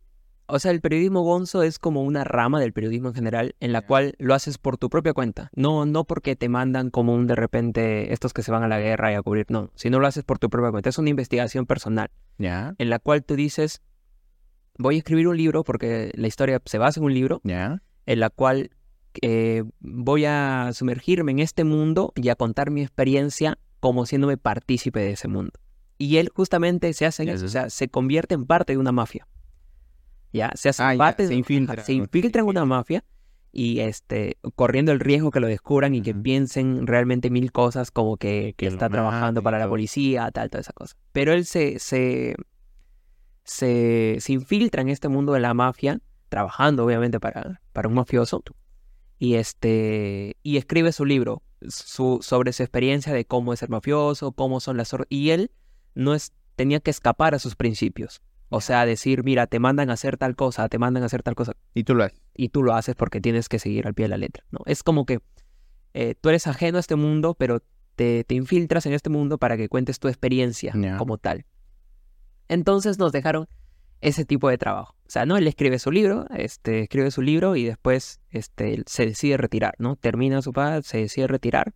o 0.48 0.58
sea, 0.58 0.70
el 0.70 0.80
periodismo 0.80 1.22
gonzo 1.22 1.62
es 1.62 1.78
como 1.78 2.02
una 2.02 2.24
rama 2.24 2.61
del 2.61 2.72
periodismo 2.72 3.08
en 3.08 3.14
general 3.14 3.54
en 3.61 3.72
la 3.72 3.82
cual 3.82 4.14
lo 4.18 4.34
haces 4.34 4.58
por 4.58 4.78
tu 4.78 4.88
propia 4.88 5.12
cuenta. 5.12 5.50
No, 5.54 5.84
no 5.87 6.04
porque 6.04 6.37
te 6.37 6.48
mandan 6.48 6.90
como 6.90 7.14
un 7.14 7.26
de 7.26 7.34
repente 7.34 8.12
estos 8.12 8.32
que 8.32 8.42
se 8.42 8.50
van 8.50 8.62
a 8.62 8.68
la 8.68 8.80
guerra 8.80 9.12
y 9.12 9.14
a 9.14 9.22
cubrir, 9.22 9.46
no, 9.50 9.70
sino 9.74 10.00
lo 10.00 10.06
haces 10.06 10.24
por 10.24 10.38
tu 10.38 10.48
propia 10.50 10.70
cuenta. 10.70 10.88
Es 10.88 10.98
una 10.98 11.11
investigación 11.11 11.66
personal 11.66 12.11
Ya. 12.38 12.74
en 12.78 12.90
la 12.90 12.98
cual 12.98 13.24
tú 13.24 13.37
dices, 13.37 13.82
voy 14.78 14.96
a 14.96 14.98
escribir 14.98 15.28
un 15.28 15.37
libro 15.37 15.64
porque 15.64 16.11
la 16.14 16.26
historia 16.26 16.61
se 16.64 16.78
basa 16.78 16.98
en 17.00 17.04
un 17.04 17.14
libro 17.14 17.40
Ya. 17.44 17.82
en 18.06 18.20
la 18.20 18.30
cual 18.30 18.70
eh, 19.22 19.64
voy 19.80 20.24
a 20.24 20.70
sumergirme 20.72 21.32
en 21.32 21.40
este 21.40 21.64
mundo 21.64 22.12
y 22.14 22.28
a 22.28 22.37
contar 22.37 22.70
mi 22.70 22.82
experiencia 22.82 23.58
como 23.80 24.06
siéndome 24.06 24.37
partícipe 24.37 25.00
de 25.00 25.11
ese 25.12 25.28
mundo. 25.28 25.52
Y 25.98 26.18
él 26.18 26.30
justamente 26.34 26.92
se 26.92 27.06
hace 27.06 27.30
o 27.32 27.48
sea, 27.48 27.70
se 27.70 27.88
convierte 27.88 28.34
en 28.34 28.46
parte 28.46 28.72
de 28.72 28.78
una 28.78 28.92
mafia. 28.92 29.26
Ya, 30.32 30.50
se 30.54 30.68
hace 30.68 30.82
Ah, 30.82 30.94
ya, 30.94 31.14
se 31.16 31.34
infiltra, 31.34 31.82
se 31.84 31.92
infiltra 31.92 32.42
en 32.42 32.48
una 32.48 32.64
mafia 32.64 33.04
y 33.50 33.80
este 33.80 34.36
corriendo 34.54 34.92
el 34.92 35.00
riesgo 35.00 35.30
que 35.30 35.40
lo 35.40 35.46
descubran 35.46 35.94
y 35.94 36.02
que 36.02 36.14
piensen 36.14 36.86
realmente 36.86 37.30
mil 37.30 37.50
cosas 37.50 37.90
como 37.90 38.16
que, 38.16 38.54
que 38.56 38.66
está 38.66 38.88
trabajando 38.88 39.42
para 39.42 39.58
la 39.58 39.68
policía, 39.68 40.30
tal, 40.30 40.50
toda 40.50 40.60
esa 40.60 40.72
cosa. 40.72 40.96
Pero 41.12 41.32
él 41.32 41.46
se, 41.46 41.78
se, 41.78 42.36
se, 43.44 44.16
se 44.20 44.32
infiltra 44.32 44.82
en 44.82 44.88
este 44.88 45.08
mundo 45.08 45.32
de 45.32 45.40
la 45.40 45.54
mafia, 45.54 46.00
trabajando 46.28 46.84
obviamente 46.84 47.20
para, 47.20 47.60
para 47.72 47.88
un 47.88 47.94
mafioso, 47.94 48.42
y 49.18 49.34
este 49.34 50.36
y 50.42 50.58
escribe 50.58 50.92
su 50.92 51.04
libro 51.04 51.42
su, 51.66 52.18
sobre 52.22 52.52
su 52.52 52.62
experiencia 52.62 53.12
de 53.12 53.24
cómo 53.24 53.52
es 53.52 53.60
ser 53.60 53.70
mafioso, 53.70 54.32
cómo 54.32 54.60
son 54.60 54.76
las 54.76 54.94
y 55.08 55.30
él 55.30 55.50
no 55.94 56.14
es 56.14 56.32
tenía 56.54 56.80
que 56.80 56.90
escapar 56.90 57.34
a 57.34 57.38
sus 57.38 57.56
principios. 57.56 58.20
O 58.50 58.61
sea, 58.61 58.87
decir, 58.87 59.24
mira, 59.24 59.46
te 59.46 59.58
mandan 59.58 59.90
a 59.90 59.94
hacer 59.94 60.16
tal 60.16 60.34
cosa, 60.34 60.68
te 60.68 60.78
mandan 60.78 61.02
a 61.02 61.06
hacer 61.06 61.22
tal 61.22 61.34
cosa 61.34 61.54
Y 61.74 61.84
tú 61.84 61.94
lo 61.94 62.04
haces. 62.04 62.20
y 62.34 62.48
tú 62.48 62.62
lo 62.62 62.74
haces 62.74 62.94
porque 62.94 63.20
tienes 63.20 63.48
que 63.48 63.58
seguir 63.58 63.87
al 63.87 63.94
pie 63.94 64.04
de 64.04 64.08
la 64.08 64.16
letra, 64.16 64.44
¿no? 64.50 64.61
Es 64.66 64.82
como 64.82 65.04
que 65.04 65.20
eh, 65.94 66.14
tú 66.20 66.28
eres 66.30 66.46
ajeno 66.46 66.78
a 66.78 66.80
este 66.80 66.96
mundo, 66.96 67.34
pero 67.34 67.62
te, 67.96 68.24
te 68.24 68.34
infiltras 68.34 68.87
en 68.87 68.92
este 68.92 69.11
mundo 69.11 69.38
para 69.38 69.56
que 69.56 69.68
cuentes 69.68 69.98
tu 69.98 70.08
experiencia 70.08 70.72
como 70.96 71.18
tal. 71.18 71.44
Entonces 72.48 72.98
nos 72.98 73.12
dejaron 73.12 73.48
ese 74.00 74.24
tipo 74.24 74.48
de 74.48 74.58
trabajo. 74.58 74.94
O 75.06 75.11
sea, 75.11 75.26
¿no? 75.26 75.37
Él 75.37 75.46
escribe 75.46 75.78
su 75.78 75.90
libro, 75.90 76.26
este, 76.34 76.82
escribe 76.82 77.11
su 77.11 77.22
libro 77.22 77.56
y 77.56 77.64
después 77.64 78.20
este, 78.30 78.82
se 78.87 79.06
decide 79.06 79.37
retirar, 79.37 79.74
¿no? 79.78 79.96
Termina 79.96 80.42
su 80.42 80.52
paz, 80.52 80.87
se 80.87 80.98
decide 80.98 81.26
retirar. 81.26 81.74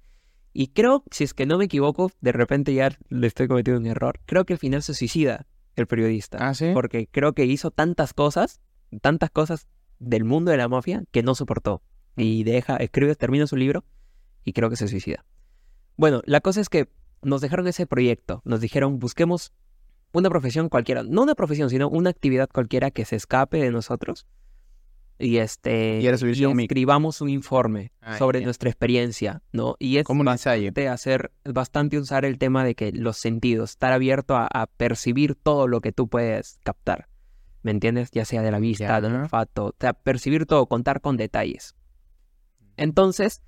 Y 0.52 0.68
creo, 0.68 1.02
si 1.10 1.24
es 1.24 1.34
que 1.34 1.46
no 1.46 1.58
me 1.58 1.64
equivoco, 1.64 2.10
de 2.20 2.32
repente 2.32 2.74
ya 2.74 2.90
le 3.08 3.26
estoy 3.26 3.48
cometiendo 3.48 3.80
un 3.80 3.86
error. 3.86 4.20
Creo 4.26 4.44
que 4.44 4.52
al 4.52 4.58
final 4.58 4.82
se 4.82 4.94
suicida 4.94 5.46
el 5.76 5.86
periodista. 5.86 6.38
Ah, 6.40 6.54
sí. 6.54 6.70
Porque 6.74 7.08
creo 7.10 7.32
que 7.32 7.44
hizo 7.44 7.70
tantas 7.70 8.14
cosas, 8.14 8.60
tantas 9.00 9.30
cosas 9.30 9.66
del 9.98 10.24
mundo 10.24 10.50
de 10.50 10.56
la 10.56 10.68
mafia 10.68 11.04
que 11.10 11.22
no 11.22 11.34
soportó. 11.34 11.82
Y 12.16 12.44
deja, 12.44 12.76
escribe, 12.76 13.14
termina 13.14 13.46
su 13.46 13.56
libro 13.56 13.84
y 14.44 14.52
creo 14.52 14.68
que 14.68 14.76
se 14.76 14.88
suicida. 14.88 15.24
Bueno, 15.96 16.22
la 16.26 16.40
cosa 16.40 16.60
es 16.60 16.68
que 16.68 16.88
nos 17.22 17.40
dejaron 17.40 17.66
ese 17.68 17.86
proyecto. 17.86 18.42
Nos 18.44 18.60
dijeron, 18.60 18.98
busquemos 18.98 19.52
una 20.12 20.28
profesión 20.28 20.68
cualquiera. 20.68 21.02
No 21.02 21.22
una 21.22 21.34
profesión, 21.34 21.70
sino 21.70 21.88
una 21.88 22.10
actividad 22.10 22.48
cualquiera 22.50 22.90
que 22.90 23.04
se 23.04 23.16
escape 23.16 23.58
de 23.58 23.70
nosotros. 23.70 24.26
Y 25.22 25.36
este. 25.36 26.00
Y 26.00 26.06
escribamos 26.08 27.20
un 27.20 27.28
informe 27.28 27.92
Ah, 28.00 28.18
sobre 28.18 28.40
nuestra 28.40 28.68
experiencia, 28.68 29.40
¿no? 29.52 29.76
Y 29.78 29.98
es 29.98 30.04
Como 30.04 30.24
bastante 30.24 30.88
hacer, 30.88 31.30
bastante 31.44 31.96
usar 31.96 32.24
el 32.24 32.38
tema 32.38 32.64
de 32.64 32.74
que 32.74 32.90
los 32.90 33.18
sentidos, 33.18 33.70
estar 33.70 33.92
abierto 33.92 34.34
a, 34.34 34.48
a 34.52 34.66
percibir 34.66 35.36
todo 35.36 35.68
lo 35.68 35.80
que 35.80 35.92
tú 35.92 36.08
puedes 36.08 36.58
captar. 36.64 37.06
¿Me 37.62 37.70
entiendes? 37.70 38.10
Ya 38.10 38.24
sea 38.24 38.42
de 38.42 38.50
la 38.50 38.58
vista, 38.58 39.00
del 39.00 39.14
olfato, 39.14 39.66
o 39.66 39.74
sea, 39.78 39.92
percibir 39.92 40.46
todo, 40.46 40.66
contar 40.66 41.00
con 41.00 41.16
detalles. 41.16 41.76
Entonces, 42.76 43.42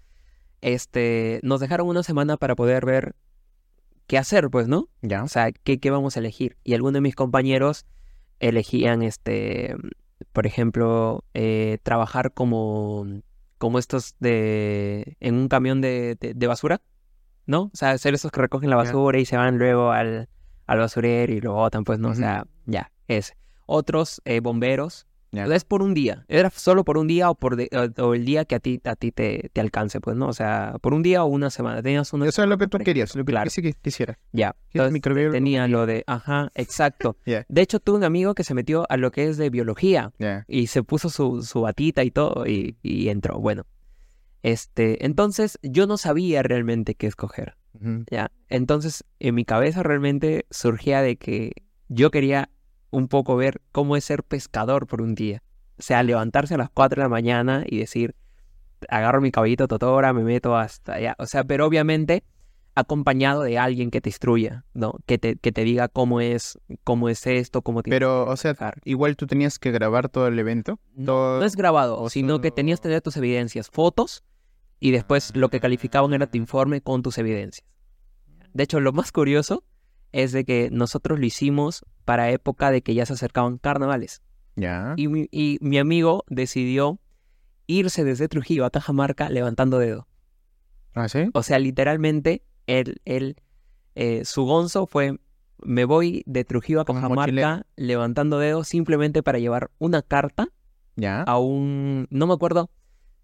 este, 0.60 1.40
nos 1.42 1.58
dejaron 1.58 1.88
una 1.88 2.04
semana 2.04 2.36
para 2.36 2.54
poder 2.54 2.86
ver 2.86 3.16
qué 4.06 4.16
hacer, 4.16 4.48
pues, 4.50 4.68
¿no? 4.68 4.88
Ya. 5.02 5.24
O 5.24 5.28
sea, 5.28 5.50
qué, 5.50 5.80
qué 5.80 5.90
vamos 5.90 6.16
a 6.16 6.20
elegir. 6.20 6.56
Y 6.62 6.74
algunos 6.74 6.94
de 6.94 7.00
mis 7.00 7.16
compañeros 7.16 7.86
elegían, 8.38 9.02
este, 9.02 9.74
por 10.34 10.46
ejemplo, 10.46 11.24
eh, 11.32 11.78
trabajar 11.82 12.32
como, 12.34 13.06
como 13.56 13.78
estos 13.78 14.16
de, 14.20 15.16
en 15.20 15.36
un 15.36 15.48
camión 15.48 15.80
de, 15.80 16.16
de- 16.20 16.34
de 16.34 16.46
basura, 16.46 16.82
¿no? 17.46 17.62
O 17.62 17.70
sea, 17.72 17.96
ser 17.98 18.12
esos 18.14 18.30
que 18.32 18.40
recogen 18.42 18.68
la 18.68 18.76
basura 18.76 19.18
y 19.18 19.24
se 19.24 19.36
van 19.38 19.56
luego 19.58 19.92
al, 19.92 20.28
al 20.66 20.78
basurero 20.78 21.32
y 21.32 21.40
lo 21.40 21.54
botan, 21.54 21.84
pues, 21.84 21.98
¿no? 21.98 22.10
O 22.10 22.14
sea, 22.14 22.46
ya, 22.66 22.90
ese. 23.08 23.36
Otros 23.66 24.20
eh, 24.26 24.40
bomberos. 24.40 25.06
Ya. 25.34 25.44
Es 25.46 25.64
por 25.64 25.82
un 25.82 25.94
día. 25.94 26.24
Era 26.28 26.48
solo 26.50 26.84
por 26.84 26.96
un 26.98 27.06
día 27.06 27.28
o 27.30 27.34
por 27.34 27.56
de- 27.56 27.68
o, 27.98 28.02
o 28.06 28.14
el 28.14 28.24
día 28.24 28.44
que 28.44 28.54
a 28.54 28.60
ti, 28.60 28.80
a 28.84 28.94
ti 28.96 29.10
te, 29.12 29.50
te 29.52 29.60
alcance, 29.60 30.00
pues, 30.00 30.16
¿no? 30.16 30.28
O 30.28 30.32
sea, 30.32 30.76
por 30.80 30.94
un 30.94 31.02
día 31.02 31.24
o 31.24 31.26
una 31.26 31.50
semana. 31.50 31.82
Tenías 31.82 32.12
una 32.12 32.26
Eso 32.28 32.42
es 32.42 32.48
lo 32.48 32.56
que 32.58 32.66
tú 32.68 32.78
querías, 32.78 33.14
lo 33.16 33.24
que 33.24 33.32
Claro. 33.32 33.50
sí 33.50 33.60
que 33.62 33.72
quisiera. 33.74 34.18
ya. 34.32 34.54
¿Quieres 34.70 34.92
Entonces, 34.94 35.32
tenía 35.32 35.66
lo 35.68 35.86
de, 35.86 36.04
ajá, 36.06 36.50
exacto. 36.54 37.16
De 37.26 37.60
hecho, 37.62 37.80
tuve 37.80 37.96
un 37.98 38.04
amigo 38.04 38.34
que 38.34 38.44
se 38.44 38.54
metió 38.54 38.86
a 38.88 38.96
lo 38.96 39.10
que 39.10 39.28
es 39.28 39.36
de 39.36 39.50
biología 39.50 40.12
y 40.48 40.68
se 40.68 40.82
puso 40.82 41.10
su, 41.10 41.42
su 41.42 41.60
batita 41.62 42.04
y 42.04 42.10
todo 42.10 42.46
y, 42.46 42.76
y 42.82 43.08
entró. 43.08 43.38
Bueno, 43.40 43.64
este, 44.42 45.04
entonces 45.04 45.58
yo 45.62 45.86
no 45.86 45.96
sabía 45.96 46.42
realmente 46.42 46.94
qué 46.94 47.06
escoger. 47.06 47.56
¿ya? 48.10 48.30
Entonces, 48.48 49.04
en 49.18 49.34
mi 49.34 49.44
cabeza 49.44 49.82
realmente 49.82 50.46
surgía 50.50 51.02
de 51.02 51.16
que 51.16 51.52
yo 51.88 52.10
quería 52.10 52.48
un 52.94 53.08
poco 53.08 53.36
ver 53.36 53.60
cómo 53.72 53.96
es 53.96 54.04
ser 54.04 54.22
pescador 54.22 54.86
por 54.86 55.02
un 55.02 55.14
día. 55.14 55.42
O 55.78 55.82
sea, 55.82 56.02
levantarse 56.02 56.54
a 56.54 56.58
las 56.58 56.70
4 56.70 57.00
de 57.00 57.04
la 57.04 57.08
mañana 57.08 57.64
y 57.66 57.78
decir, 57.78 58.14
agarro 58.88 59.20
mi 59.20 59.32
caballito 59.32 59.66
totora, 59.66 60.12
me 60.12 60.22
meto 60.22 60.56
hasta 60.56 60.94
allá. 60.94 61.16
O 61.18 61.26
sea, 61.26 61.44
pero 61.44 61.66
obviamente 61.66 62.22
acompañado 62.76 63.42
de 63.42 63.58
alguien 63.58 63.90
que 63.90 64.00
te 64.00 64.08
instruya, 64.08 64.64
¿no? 64.74 64.94
Que 65.06 65.18
te, 65.18 65.36
que 65.36 65.52
te 65.52 65.62
diga 65.62 65.88
cómo 65.88 66.20
es, 66.20 66.58
cómo 66.82 67.08
es 67.08 67.26
esto, 67.26 67.62
cómo 67.62 67.82
tienes 67.82 67.96
Pero, 67.96 68.24
que 68.26 68.30
o 68.32 68.36
sea, 68.36 68.74
igual 68.84 69.16
tú 69.16 69.26
tenías 69.26 69.58
que 69.58 69.70
grabar 69.70 70.08
todo 70.08 70.26
el 70.26 70.38
evento. 70.38 70.78
Todo... 71.04 71.38
No 71.38 71.44
es 71.44 71.56
grabado, 71.56 72.00
o 72.00 72.10
sino 72.10 72.40
que 72.40 72.50
tenías 72.50 72.80
que 72.80 72.88
tener 72.88 73.00
tus 73.00 73.16
evidencias, 73.16 73.70
fotos, 73.70 74.24
y 74.80 74.90
después 74.90 75.36
lo 75.36 75.50
que 75.50 75.60
calificaban 75.60 76.12
era 76.14 76.26
tu 76.26 76.36
informe 76.36 76.80
con 76.80 77.02
tus 77.02 77.18
evidencias. 77.18 77.66
De 78.52 78.64
hecho, 78.64 78.80
lo 78.80 78.92
más 78.92 79.12
curioso 79.12 79.64
es 80.14 80.32
de 80.32 80.44
que 80.44 80.68
nosotros 80.70 81.18
lo 81.18 81.26
hicimos 81.26 81.84
para 82.04 82.30
época 82.30 82.70
de 82.70 82.82
que 82.82 82.94
ya 82.94 83.04
se 83.04 83.14
acercaban 83.14 83.58
carnavales. 83.58 84.22
Ya. 84.56 84.94
Y 84.96 85.08
mi, 85.08 85.28
y 85.32 85.58
mi 85.60 85.78
amigo 85.78 86.24
decidió 86.28 87.00
irse 87.66 88.04
desde 88.04 88.28
Trujillo 88.28 88.64
a 88.64 88.70
Cajamarca 88.70 89.28
levantando 89.28 89.78
dedo. 89.78 90.06
¿Ah, 90.94 91.08
sí? 91.08 91.28
O 91.34 91.42
sea, 91.42 91.58
literalmente, 91.58 92.44
él, 92.68 93.00
él, 93.04 93.36
eh, 93.96 94.24
su 94.24 94.44
gonzo 94.44 94.86
fue, 94.86 95.18
me 95.58 95.84
voy 95.84 96.22
de 96.26 96.44
Trujillo 96.44 96.80
a 96.80 96.84
Cajamarca 96.84 97.66
levantando 97.74 98.38
dedo 98.38 98.62
simplemente 98.62 99.22
para 99.24 99.38
llevar 99.40 99.70
una 99.78 100.02
carta 100.02 100.48
Ya. 100.94 101.22
a 101.22 101.38
un, 101.38 102.06
no 102.10 102.26
me 102.28 102.34
acuerdo 102.34 102.70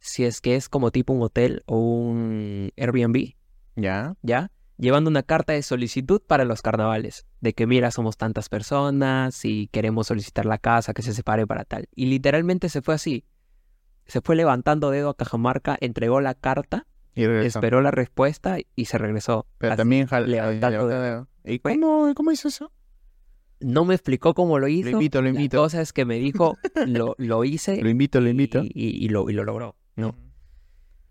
si 0.00 0.24
es 0.24 0.40
que 0.40 0.56
es 0.56 0.68
como 0.68 0.90
tipo 0.90 1.12
un 1.12 1.22
hotel 1.22 1.62
o 1.66 1.76
un 1.78 2.72
Airbnb, 2.76 3.34
Ya. 3.76 4.16
¿ya? 4.22 4.50
Llevando 4.80 5.10
una 5.10 5.22
carta 5.22 5.52
de 5.52 5.62
solicitud 5.62 6.22
para 6.26 6.44
los 6.44 6.62
carnavales, 6.62 7.26
de 7.40 7.52
que 7.52 7.66
mira, 7.66 7.90
somos 7.90 8.16
tantas 8.16 8.48
personas 8.48 9.44
y 9.44 9.66
queremos 9.68 10.06
solicitar 10.06 10.46
la 10.46 10.58
casa 10.58 10.94
que 10.94 11.02
se 11.02 11.12
separe 11.12 11.46
para 11.46 11.64
tal. 11.64 11.88
Y 11.94 12.06
literalmente 12.06 12.68
se 12.70 12.80
fue 12.80 12.94
así. 12.94 13.24
Se 14.06 14.20
fue 14.22 14.36
levantando 14.36 14.90
dedo 14.90 15.10
a 15.10 15.16
Cajamarca, 15.16 15.76
entregó 15.80 16.20
la 16.20 16.34
carta, 16.34 16.86
Y 17.14 17.24
esperó 17.24 17.80
la 17.82 17.90
respuesta 17.90 18.56
y 18.74 18.84
se 18.86 18.96
regresó. 18.96 19.46
Pero 19.58 19.72
Así. 19.74 19.78
también 19.78 20.08
levantando 20.26 20.88
levantando- 20.88 21.28
¿Y 21.44 21.58
cómo, 21.58 22.12
cómo 22.14 22.32
hizo 22.32 22.48
eso? 22.48 22.72
No 23.60 23.84
me 23.84 23.94
explicó 23.94 24.32
cómo 24.32 24.58
lo 24.58 24.68
hizo. 24.68 24.86
Lo 24.86 24.92
invito, 24.92 25.18
lo 25.20 25.24
La 25.24 25.30
invito. 25.30 25.58
cosa 25.58 25.82
es 25.82 25.92
que 25.92 26.06
me 26.06 26.14
dijo, 26.18 26.56
lo, 26.86 27.14
lo 27.18 27.44
hice 27.44 27.76
Lo 27.82 27.90
invito, 27.90 28.20
lo 28.20 28.30
invito. 28.30 28.62
y, 28.64 28.70
y- 28.74 29.04
y 29.04 29.08
lo, 29.10 29.28
y 29.28 29.34
lo 29.34 29.44
logró. 29.44 29.76
¿no? 29.96 30.14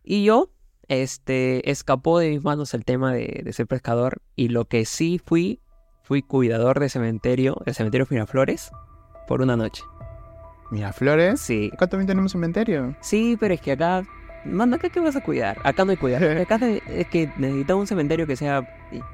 Y 0.04 0.24
yo, 0.24 0.52
este, 0.90 1.70
escapó 1.72 2.20
de 2.20 2.30
mis 2.30 2.44
manos 2.44 2.74
el 2.74 2.84
tema 2.84 3.14
de, 3.14 3.42
de 3.44 3.54
ser 3.54 3.66
pescador 3.68 4.22
y 4.36 4.50
lo 4.50 4.66
que 4.66 4.84
sí 4.86 5.22
fui, 5.24 5.62
fui 6.04 6.22
cuidador 6.22 6.80
de 6.80 6.90
cementerio, 6.90 7.62
el 7.66 7.74
cementerio 7.74 8.06
Miraflores, 8.10 8.72
por 9.28 9.42
una 9.42 9.56
noche. 9.56 9.84
Miraflores. 10.72 11.40
Sí, 11.40 11.72
Acá 11.74 11.88
también 11.88 12.08
tenemos 12.08 12.32
cementerio. 12.32 12.96
sí, 13.02 13.38
pero 13.40 13.54
es 13.54 13.62
que 13.62 13.72
acá, 13.72 14.04
manda, 14.46 14.78
acá 14.78 14.90
qué 14.90 15.00
vas 15.00 15.16
a 15.16 15.22
cuidar, 15.22 15.58
acá 15.64 15.84
no 15.86 15.92
hay 15.92 15.98
cuidar, 15.98 16.24
acá 16.38 16.60
es 16.88 17.08
que 17.08 17.32
necesitamos 17.38 17.82
un 17.82 17.88
cementerio 17.88 18.28
que 18.28 18.36
sea, 18.36 18.68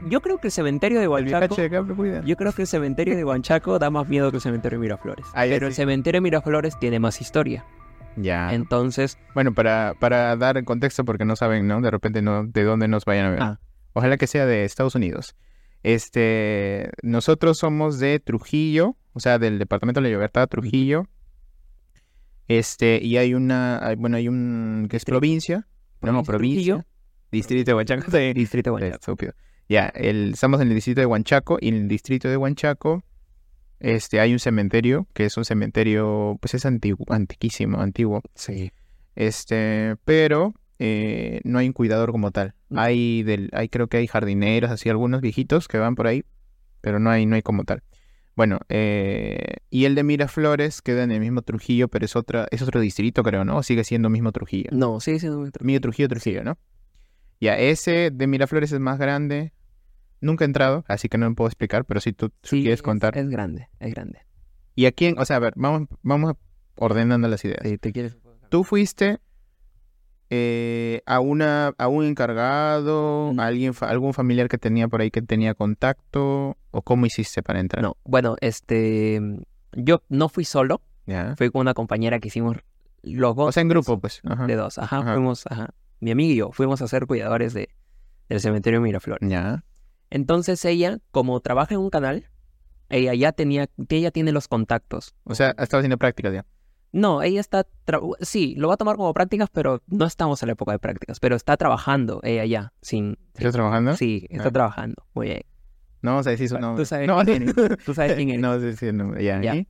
yo 0.07 0.21
creo 0.21 0.37
que 0.37 0.47
el 0.47 0.51
cementerio 0.51 0.99
de 0.99 1.07
Huanchaco, 1.07 1.55
acá 1.55 1.83
cuida. 1.95 2.21
yo 2.25 2.35
creo 2.35 2.51
que 2.51 2.63
el 2.63 2.67
cementerio 2.67 3.15
de 3.15 3.23
Huanchaco 3.23 3.79
da 3.79 3.89
más 3.89 4.07
miedo 4.07 4.31
que 4.31 4.37
el 4.37 4.41
cementerio 4.41 4.79
de 4.79 4.83
Miraflores, 4.83 5.25
pero 5.33 5.67
el 5.67 5.73
cementerio 5.73 6.17
de 6.17 6.23
Miraflores 6.23 6.77
tiene 6.77 6.99
más 6.99 7.21
historia, 7.21 7.65
Ya. 8.17 8.53
entonces, 8.53 9.17
Bueno, 9.33 9.53
para, 9.53 9.93
para 9.99 10.35
dar 10.37 10.57
el 10.57 10.65
contexto, 10.65 11.03
porque 11.05 11.25
no 11.25 11.35
saben, 11.35 11.67
¿no? 11.67 11.81
De 11.81 11.91
repente 11.91 12.21
no, 12.21 12.45
de 12.45 12.63
dónde 12.63 12.87
nos 12.87 13.05
vayan 13.05 13.25
a 13.25 13.29
ver. 13.31 13.41
Ah. 13.41 13.59
Ojalá 13.93 14.17
que 14.17 14.27
sea 14.27 14.45
de 14.45 14.63
Estados 14.65 14.95
Unidos. 14.95 15.35
Este, 15.83 16.89
nosotros 17.03 17.57
somos 17.59 17.99
de 17.99 18.19
Trujillo, 18.19 18.95
o 19.13 19.19
sea, 19.19 19.37
del 19.39 19.59
Departamento 19.59 19.99
de 20.01 20.09
la 20.09 20.09
Libertad, 20.15 20.47
Trujillo. 20.47 21.07
Este, 22.47 22.99
y 23.01 23.17
hay 23.17 23.33
una, 23.33 23.79
hay- 23.85 23.95
bueno, 23.95 24.17
hay 24.17 24.27
un, 24.27 24.87
que 24.89 24.97
es 24.97 25.05
provincia, 25.05 25.67
no, 26.01 26.11
Provincia 26.11 26.21
de 26.21 26.25
provincia, 26.25 26.73
Trujillo. 26.75 26.85
distrito 27.31 27.71
de 27.71 27.75
Huanchaco. 27.75 28.11
distrito 28.35 28.69
de 28.69 28.73
Huanchaco. 28.89 29.17
Ya, 29.67 29.87
el, 29.95 30.33
estamos 30.33 30.61
en 30.61 30.67
el 30.67 30.75
distrito 30.75 31.01
de 31.01 31.07
Huanchaco 31.07 31.57
y 31.59 31.69
en 31.69 31.75
el 31.75 31.87
distrito 31.87 32.29
de 32.29 32.37
Huanchaco 32.37 33.03
este, 33.85 34.19
hay 34.19 34.33
un 34.33 34.39
cementerio 34.39 35.07
que 35.13 35.25
es 35.25 35.37
un 35.37 35.45
cementerio, 35.45 36.39
pues 36.41 36.55
es 36.55 36.65
antiguo, 36.65 37.05
antiquísimo, 37.07 37.79
antiguo. 37.79 38.23
Sí. 38.33 38.71
Este, 39.15 39.95
pero 40.05 40.55
eh, 40.79 41.39
no 41.43 41.59
hay 41.59 41.67
un 41.67 41.73
cuidador 41.73 42.11
como 42.11 42.31
tal. 42.31 42.55
No. 42.69 42.81
Hay 42.81 43.21
del, 43.21 43.51
hay 43.53 43.69
creo 43.69 43.87
que 43.87 43.97
hay 43.97 44.07
jardineros, 44.07 44.71
así 44.71 44.89
algunos 44.89 45.21
viejitos 45.21 45.67
que 45.67 45.77
van 45.77 45.93
por 45.93 46.07
ahí, 46.07 46.23
pero 46.81 46.99
no 46.99 47.11
hay, 47.11 47.27
no 47.27 47.35
hay 47.35 47.43
como 47.43 47.63
tal. 47.63 47.83
Bueno, 48.35 48.57
eh, 48.69 49.57
y 49.69 49.85
el 49.85 49.93
de 49.93 50.01
Miraflores 50.01 50.81
queda 50.81 51.03
en 51.03 51.11
el 51.11 51.19
mismo 51.19 51.43
Trujillo, 51.43 51.87
pero 51.87 52.05
es 52.05 52.15
otra, 52.15 52.47
es 52.49 52.63
otro 52.63 52.81
distrito, 52.81 53.21
creo, 53.21 53.45
¿no? 53.45 53.57
O 53.57 53.63
sigue 53.63 53.83
siendo 53.83 54.09
mismo 54.09 54.31
Trujillo. 54.31 54.71
No, 54.73 54.99
sigue 54.99 55.19
siendo 55.19 55.37
muy 55.37 55.51
Mío 55.61 55.79
Trujillo, 55.79 56.09
Trujillo, 56.09 56.43
¿no? 56.43 56.57
Ya, 57.39 57.55
ese 57.55 58.09
de 58.09 58.25
Miraflores 58.25 58.71
es 58.71 58.79
más 58.79 58.97
grande. 58.97 59.53
Nunca 60.25 60.43
he 60.43 60.47
entrado, 60.47 60.83
así 60.87 61.07
que 61.07 61.17
no 61.17 61.29
me 61.29 61.35
puedo 61.35 61.47
explicar, 61.47 61.85
pero 61.85 61.99
si 62.01 62.11
tú 62.13 62.31
Sí, 62.43 62.61
quieres 62.61 62.79
es- 62.79 62.81
contar. 62.83 63.17
Es, 63.17 63.29
grande, 63.29 63.69
es 63.79 63.93
grande. 63.93 64.19
¿Y 64.75 64.87
a 64.87 64.91
quién? 64.91 65.17
O 65.19 65.25
sea, 65.25 65.35
a 65.37 65.39
ver, 65.39 65.53
vamos, 65.55 65.87
vamos 66.01 66.33
ordenando 66.75 67.27
las 67.27 67.45
ideas. 67.45 67.59
Sí, 67.63 67.77
te 67.77 67.91
quieres. 67.93 68.17
Tú 68.49 68.63
fuiste 68.63 69.19
eh, 70.31 71.01
a 71.05 71.19
una 71.19 71.73
a 71.77 71.87
un 71.87 72.03
encargado, 72.05 73.31
a 73.37 73.45
alguien 73.45 73.73
fa- 73.73 73.89
algún 73.89 74.13
familiar 74.13 74.47
que 74.49 74.57
tenía 74.57 74.87
por 74.87 75.01
ahí 75.01 75.11
que 75.11 75.21
tenía 75.21 75.53
contacto 75.53 76.57
o 76.71 76.81
cómo 76.81 77.05
hiciste 77.05 77.43
para 77.43 77.59
entrar? 77.59 77.83
No, 77.83 77.95
bueno, 78.03 78.35
este, 78.41 79.21
yo 79.73 80.01
no 80.09 80.27
fui 80.29 80.43
solo, 80.43 80.81
fui 81.37 81.51
con 81.51 81.61
una 81.61 81.73
compañera 81.75 82.19
que 82.19 82.29
hicimos 82.29 82.57
los 83.03 83.35
dos. 83.35 83.49
O 83.49 83.51
sea, 83.51 83.61
en 83.61 83.69
grupo, 83.69 83.99
pues. 83.99 84.21
Ajá. 84.25 84.47
De 84.47 84.55
dos, 84.55 84.79
ajá, 84.79 84.97
Ajá. 84.99 85.13
fuimos, 85.13 85.45
ajá, 85.47 85.69
mi 85.99 86.09
amiga 86.11 86.33
y 86.33 86.37
yo, 86.37 86.51
fuimos 86.51 86.81
a 86.81 86.87
ser 86.87 87.05
cuidadores 87.05 87.53
de, 87.53 87.69
del 88.27 88.39
cementerio 88.39 88.81
Miraflores. 88.81 89.29
Ya. 89.29 89.63
Entonces 90.09 90.63
ella, 90.65 90.99
como 91.11 91.39
trabaja 91.39 91.73
en 91.75 91.81
un 91.81 91.89
canal, 91.89 92.29
ella 92.89 93.13
ya 93.13 93.31
tenía, 93.31 93.67
ella 93.89 94.11
tiene 94.11 94.31
los 94.31 94.47
contactos. 94.47 95.15
O 95.23 95.35
sea, 95.35 95.49
estaba 95.57 95.79
haciendo 95.79 95.97
prácticas 95.97 96.33
ya. 96.33 96.45
No, 96.91 97.21
ella 97.21 97.41
está, 97.41 97.65
tra- 97.85 97.99
sí, 98.21 98.55
lo 98.57 98.69
va 98.69 98.75
a 98.75 98.77
tomar 98.77 98.95
como 98.95 99.13
prácticas, 99.13 99.49
pero 99.51 99.81
no 99.87 100.05
estamos 100.05 100.41
en 100.43 100.47
la 100.47 100.53
época 100.53 100.71
de 100.71 100.79
prácticas, 100.79 101.19
pero 101.19 101.35
está 101.35 101.57
trabajando 101.57 102.21
ella 102.23 102.45
ya, 102.45 102.73
sin, 102.81 103.17
¿Estás 103.33 103.53
trabajando? 103.53 103.97
sí, 103.97 104.25
está 104.29 104.47
Ah. 104.47 104.51
trabajando, 104.51 104.95
muy 105.13 105.27
bien. 105.27 105.41
No 106.01 106.11
vamos 106.11 106.27
a 106.27 106.29
decir 106.29 106.47
su 106.47 106.57
nombre. 106.57 106.83
Tú 106.83 106.85
sabes 106.87 107.07
no, 107.07 107.19
quién 107.25 107.43
eres, 107.57 107.77
tú 107.83 107.93
sabes 107.93 108.13
quién 108.13 108.29
eres. 108.29 108.41
No 108.41 108.53
el 108.53 108.97
nombre. 108.97 109.23
Ya. 109.23 109.41
Ya. 109.41 109.55
¿y? 109.55 109.67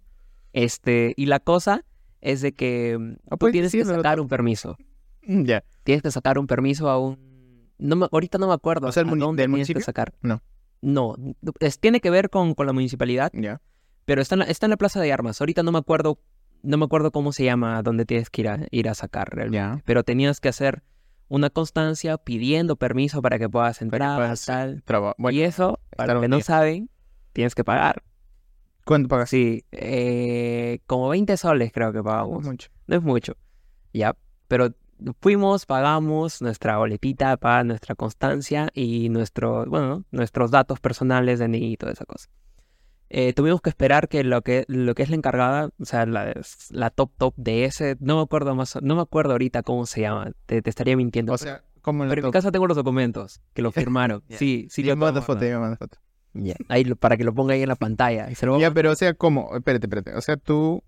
Este, 0.54 1.14
y 1.18 1.26
la 1.26 1.40
cosa 1.40 1.84
es 2.22 2.42
de 2.42 2.54
que 2.54 2.98
mm, 3.00 3.14
Ah, 3.26 3.30
tú 3.32 3.38
puedes 3.38 3.54
tienes 3.54 3.72
que 3.72 3.86
sacar 3.86 4.20
un 4.20 4.28
permiso. 4.28 4.78
Mm, 5.26 5.44
Ya. 5.46 5.64
Tienes 5.84 6.04
que 6.04 6.12
sacar 6.12 6.38
un 6.38 6.46
permiso 6.46 6.90
a 6.90 7.00
un... 7.00 7.18
No 7.78 7.96
me- 7.96 8.08
ahorita 8.12 8.38
no 8.38 8.48
me 8.48 8.54
acuerdo. 8.54 8.88
O 8.88 8.92
sea, 8.92 9.02
el 9.02 9.08
a 9.08 9.12
muni- 9.12 9.22
dónde 9.22 9.42
del 9.44 9.48
que 9.48 9.52
municipio? 9.52 9.84
sacar. 9.84 10.14
No. 10.22 10.42
No, 10.82 11.16
es- 11.60 11.80
tiene 11.80 12.00
que 12.00 12.10
ver 12.10 12.30
con, 12.30 12.54
con 12.54 12.66
la 12.68 12.74
municipalidad, 12.74 13.32
Ya. 13.34 13.62
pero 14.06 14.22
está 14.22 14.36
en, 14.36 14.40
la, 14.40 14.46
está 14.46 14.66
en 14.68 14.72
la 14.72 14.78
Plaza 14.78 15.02
de 15.02 15.12
Armas. 15.12 15.42
Ahorita 15.42 15.64
no 15.64 15.72
me 15.72 15.80
acuerdo, 15.80 16.20
no 16.64 16.78
me 16.78 16.86
acuerdo 16.86 17.12
cómo 17.12 17.32
se 17.32 17.44
llama, 17.44 17.82
dónde 17.82 18.06
tienes 18.06 18.30
que 18.30 18.42
ir 18.42 18.50
a, 18.50 18.60
ir 18.72 18.88
a 18.90 18.94
sacar 18.94 19.30
realmente. 19.34 19.58
Ya. 19.78 19.82
Pero 19.86 20.04
tenías 20.04 20.40
que 20.40 20.50
hacer 20.50 20.84
una 21.28 21.50
constancia 21.50 22.18
pidiendo 22.18 22.76
permiso 22.76 23.22
para 23.22 23.40
que 23.40 23.50
puedas 23.50 23.82
entrar, 23.82 24.18
puedas 24.18 24.46
tal. 24.46 24.84
Bueno, 25.18 25.36
y 25.36 25.42
eso, 25.42 25.80
para 25.98 26.14
los 26.14 26.22
que 26.22 26.28
no 26.28 26.40
saben, 26.42 26.90
tienes 27.34 27.56
que 27.56 27.64
pagar. 27.64 28.04
¿cuánto 28.86 29.08
pagas? 29.10 29.32
Sí, 29.32 29.66
eh, 29.72 30.80
como 30.86 31.10
20 31.10 31.36
soles 31.38 31.72
creo 31.74 31.92
que 31.92 32.04
pagamos. 32.04 32.44
Mucho. 32.44 32.70
No 32.86 32.96
es 32.96 33.02
mucho. 33.02 33.34
Ya, 33.94 34.16
pero 34.48 34.70
fuimos, 35.20 35.66
pagamos 35.66 36.42
nuestra 36.42 36.78
boletita 36.78 37.38
para 37.38 37.64
nuestra 37.64 37.96
constancia 37.96 38.70
y 38.74 39.10
nuestro, 39.10 39.66
bueno, 39.66 40.04
nuestros 40.12 40.52
datos 40.52 40.80
personales, 40.80 41.40
DNI 41.40 41.74
y 41.74 41.78
toda 41.78 41.92
esa 41.92 42.06
cosa. 42.06 42.30
Eh, 43.10 43.34
tuvimos 43.34 43.62
que 43.62 43.70
esperar 43.70 44.08
que 44.08 44.24
lo 44.24 44.42
que 44.42 44.66
lo 44.68 44.96
que 44.96 45.04
es 45.04 45.10
la 45.10 45.16
encargada, 45.16 45.70
o 45.80 45.86
sea, 45.86 46.06
la, 46.06 46.34
la 46.72 46.90
top 46.90 47.12
top 47.18 47.36
de 47.38 47.66
ese, 47.66 47.98
no 48.00 48.18
me 48.18 48.24
acuerdo 48.24 48.56
más, 48.56 48.78
no 48.82 48.96
me 48.96 49.02
acuerdo 49.02 49.34
ahorita 49.34 49.62
cómo 49.62 49.86
se 49.86 50.02
llama, 50.02 50.32
te, 50.48 50.62
te 50.62 50.70
estaría 50.70 50.98
mintiendo. 50.98 51.34
O 51.34 51.38
sea, 51.38 51.64
¿cómo 51.82 52.04
pero 52.08 52.22
en 52.22 52.26
mi 52.26 52.32
casa 52.32 52.52
tengo 52.52 52.66
los 52.66 52.78
documentos 52.78 53.42
que 53.54 53.62
lo 53.62 53.72
firmaron. 53.72 54.24
Ya. 54.28 54.38
Sí, 54.38 54.68
sí, 54.72 54.84
manda 54.84 55.08
tengo 55.08 55.22
foto, 55.22 55.42
me 55.42 55.58
manda 55.60 55.78
foto. 55.78 56.00
Ya, 56.34 56.56
Ahí 56.68 56.84
para 56.96 57.16
que 57.16 57.24
lo 57.24 57.34
ponga 57.34 57.54
ahí 57.54 57.62
en 57.62 57.70
la 57.70 57.76
pantalla. 57.76 58.28
Ya, 58.60 58.72
pero 58.72 58.92
o 58.92 58.96
sea, 58.96 59.14
¿cómo? 59.14 59.56
Espérate, 59.56 59.86
espérate. 59.86 60.14
O 60.16 60.22
sea, 60.22 60.36
tú... 60.36 60.84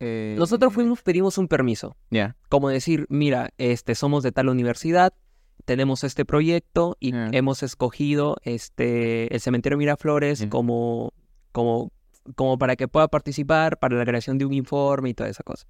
eh, 0.00 0.34
Nosotros 0.38 0.72
fuimos, 0.72 1.02
pedimos 1.02 1.38
un 1.38 1.48
permiso. 1.48 1.96
Ya. 2.10 2.36
como 2.48 2.68
decir, 2.68 3.06
mira, 3.08 3.50
este, 3.58 3.94
somos 3.94 4.22
de 4.22 4.32
tal 4.32 4.48
universidad, 4.48 5.12
tenemos 5.64 6.04
este 6.04 6.24
proyecto 6.24 6.96
y 7.00 7.12
Ya. 7.12 7.28
hemos 7.32 7.62
escogido 7.62 8.36
este, 8.42 9.32
el 9.34 9.40
cementerio 9.40 9.78
Miraflores 9.78 10.40
Ya. 10.40 10.48
como, 10.50 11.12
como, 11.52 11.90
como 12.34 12.58
para 12.58 12.76
que 12.76 12.88
pueda 12.88 13.08
participar 13.08 13.78
para 13.78 13.96
la 13.96 14.04
creación 14.04 14.38
de 14.38 14.44
un 14.44 14.52
informe 14.52 15.10
y 15.10 15.14
toda 15.14 15.28
esa 15.28 15.42
cosa. 15.42 15.66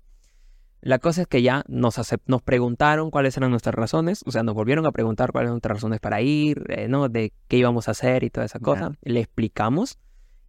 La 0.82 0.98
cosa 0.98 1.22
es 1.22 1.26
que 1.26 1.42
ya 1.42 1.64
nos, 1.68 1.96
nos 2.26 2.42
preguntaron 2.42 3.10
cuáles 3.10 3.36
eran 3.36 3.50
nuestras 3.50 3.74
razones, 3.74 4.22
o 4.26 4.30
sea, 4.30 4.42
nos 4.42 4.54
volvieron 4.54 4.86
a 4.86 4.92
preguntar 4.92 5.32
cuáles 5.32 5.46
eran 5.46 5.54
nuestras 5.54 5.78
razones 5.78 5.98
para 6.00 6.20
ir, 6.20 6.64
eh, 6.68 6.86
¿no? 6.88 7.08
De 7.08 7.32
qué 7.48 7.56
íbamos 7.56 7.88
a 7.88 7.92
hacer 7.92 8.22
y 8.22 8.30
toda 8.30 8.46
esa 8.46 8.60
cosa. 8.60 8.92
Le 9.02 9.20
explicamos 9.20 9.98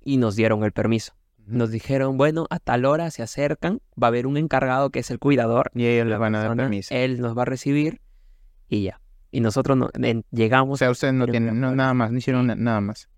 y 0.04 0.18
nos 0.18 0.36
dieron 0.36 0.64
el 0.64 0.74
permiso. 0.74 1.14
Nos 1.48 1.72
dijeron, 1.72 2.18
bueno, 2.18 2.46
a 2.50 2.60
tal 2.60 2.86
hora 2.86 3.10
se 3.12 3.24
acercan, 3.24 3.80
va 4.02 4.08
a 4.08 4.10
haber 4.10 4.28
un 4.28 4.38
encargado 4.38 4.90
que 4.90 5.00
es 5.00 5.10
el 5.12 5.18
cuidador 5.20 5.72
Y 5.74 5.86
ellos 5.86 6.06
les 6.06 6.12
la 6.12 6.18
van 6.18 6.36
a 6.36 6.40
dar 6.40 6.48
persona, 6.50 6.64
permiso. 6.64 6.94
Él 6.94 7.22
nos 7.22 7.38
va 7.38 7.44
a 7.44 7.46
recibir 7.46 8.02
y 8.70 8.84
ya. 8.84 9.00
Y 9.32 9.40
nosotros 9.42 9.78
no, 9.78 9.90
en- 9.94 10.20
O 10.20 10.36
llegamos, 10.36 10.80
sea, 10.80 10.90
ustedes 10.92 11.14
no 11.14 11.26
tienen 11.28 11.60
no, 11.60 11.74
nada 11.76 11.94
más, 11.94 12.12
no 12.12 12.18
hicieron 12.18 12.48
na- 12.48 12.56
nada 12.56 12.82
más. 12.82 13.10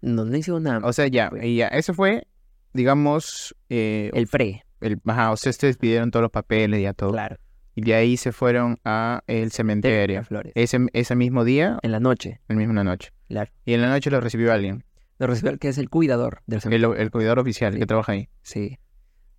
no, 0.00 0.24
no 0.24 0.36
hicimos 0.36 0.60
nada. 0.62 0.80
O 0.86 0.92
sea, 0.92 1.06
ya, 1.08 1.30
y 1.42 1.56
ya. 1.56 1.68
Eso 1.68 1.94
fue, 1.94 2.26
digamos, 2.74 3.54
eh, 3.70 4.10
el 4.14 4.26
pre, 4.26 4.64
el, 4.80 5.00
ajá, 5.06 5.30
o 5.32 5.36
sea, 5.36 5.50
ustedes 5.50 5.76
pidieron 5.78 6.10
todos 6.10 6.22
los 6.22 6.30
papeles 6.30 6.80
y 6.80 6.82
ya 6.84 6.92
todo. 6.94 7.12
claro. 7.12 7.36
Y 7.76 7.82
de 7.82 7.94
ahí 7.94 8.16
se 8.16 8.30
fueron 8.30 8.78
a 8.84 9.22
el 9.26 9.50
cementerio. 9.50 10.22
Flores. 10.24 10.52
Ese, 10.54 10.78
ese 10.92 11.16
mismo 11.16 11.42
día, 11.44 11.78
En 11.82 11.90
la 11.90 11.98
noche, 11.98 12.40
el 12.48 12.56
mismo 12.56 12.70
una 12.70 12.84
noche. 12.84 13.10
claro. 13.28 13.50
Y 13.64 13.74
en 13.74 13.82
la 13.82 13.88
noche 13.88 14.10
lo 14.10 14.20
recibió 14.20 14.52
alguien, 14.52 14.84
Nos 15.18 15.28
recibió 15.30 15.52
el 15.52 15.58
que 15.58 15.68
es 15.68 15.78
el 15.78 15.88
cuidador 15.90 16.42
del 16.46 16.56
el, 16.56 16.60
cementerio. 16.62 16.94
el 16.96 17.10
cuidador 17.10 17.38
oficial 17.38 17.72
Sí. 17.72 17.78
que 17.78 17.86
trabaja 17.86 18.12
ahí. 18.12 18.28
Sí. 18.42 18.78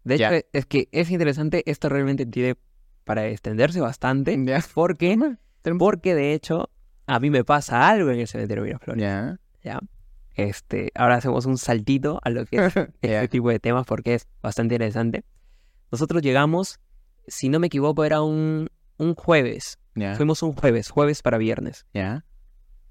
De 0.03 0.17
Ya. 0.17 0.33
hecho, 0.35 0.47
es 0.53 0.65
que 0.65 0.87
es 0.91 1.09
interesante, 1.11 1.63
esto 1.69 1.89
realmente 1.89 2.25
tiene 2.25 2.55
para 3.03 3.27
extenderse 3.27 3.81
bastante, 3.81 4.37
Ya. 4.45 4.63
porque, 4.73 5.17
porque 5.77 6.15
de 6.15 6.33
hecho, 6.33 6.69
a 7.07 7.19
mí 7.19 7.29
me 7.29 7.43
pasa 7.43 7.89
algo 7.89 8.09
en 8.11 8.19
el 8.19 8.27
cementerio 8.27 8.63
Miraflores. 8.63 9.01
Ya. 9.01 9.39
¿ya? 9.63 9.79
Este, 10.35 10.91
ahora 10.95 11.15
hacemos 11.15 11.45
un 11.45 11.57
saltito 11.57 12.19
a 12.23 12.29
lo 12.29 12.45
que 12.45 12.57
es 12.57 12.73
este 13.01 13.27
tipo 13.29 13.49
de 13.49 13.59
temas 13.59 13.85
porque 13.85 14.15
es 14.15 14.27
bastante 14.41 14.75
interesante. 14.75 15.23
Nosotros 15.91 16.21
llegamos, 16.21 16.79
si 17.27 17.49
no 17.49 17.59
me 17.59 17.67
equivoco, 17.67 18.03
era 18.05 18.21
un, 18.21 18.69
un 18.97 19.15
jueves. 19.15 19.79
Fuimos 20.17 20.43
un 20.43 20.51
jueves, 20.53 20.89
jueves 20.89 21.21
para 21.21 21.37
viernes. 21.37 21.85
Ya. 21.93 22.25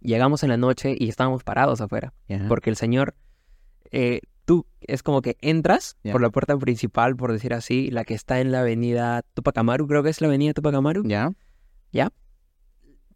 Llegamos 0.05 0.43
en 0.45 0.51
la 0.51 0.57
noche 0.57 0.95
y 0.97 1.09
estábamos 1.09 1.43
parados 1.43 1.81
afuera. 1.81 2.13
Ya. 2.29 2.47
Porque 2.47 2.71
el 2.71 2.77
señor, 2.77 3.17
eh, 3.91 4.21
tú, 4.45 4.67
es 4.83 5.03
como 5.03 5.21
que 5.23 5.37
entras 5.41 5.97
Ya. 6.05 6.13
por 6.13 6.21
la 6.21 6.31
puerta 6.31 6.57
principal, 6.59 7.17
por 7.17 7.33
decir 7.33 7.55
así, 7.55 7.91
la 7.91 8.05
que 8.05 8.15
está 8.15 8.41
en 8.41 8.53
la 8.53 8.61
avenida 8.61 9.23
Tupac 9.35 9.57
Amaru, 9.59 9.89
creo 9.89 10.03
que 10.03 10.11
es 10.11 10.21
la 10.21 10.29
avenida 10.29 10.53
Tupac 10.53 10.75
Amaru. 10.75 11.03
Ya. 11.05 11.33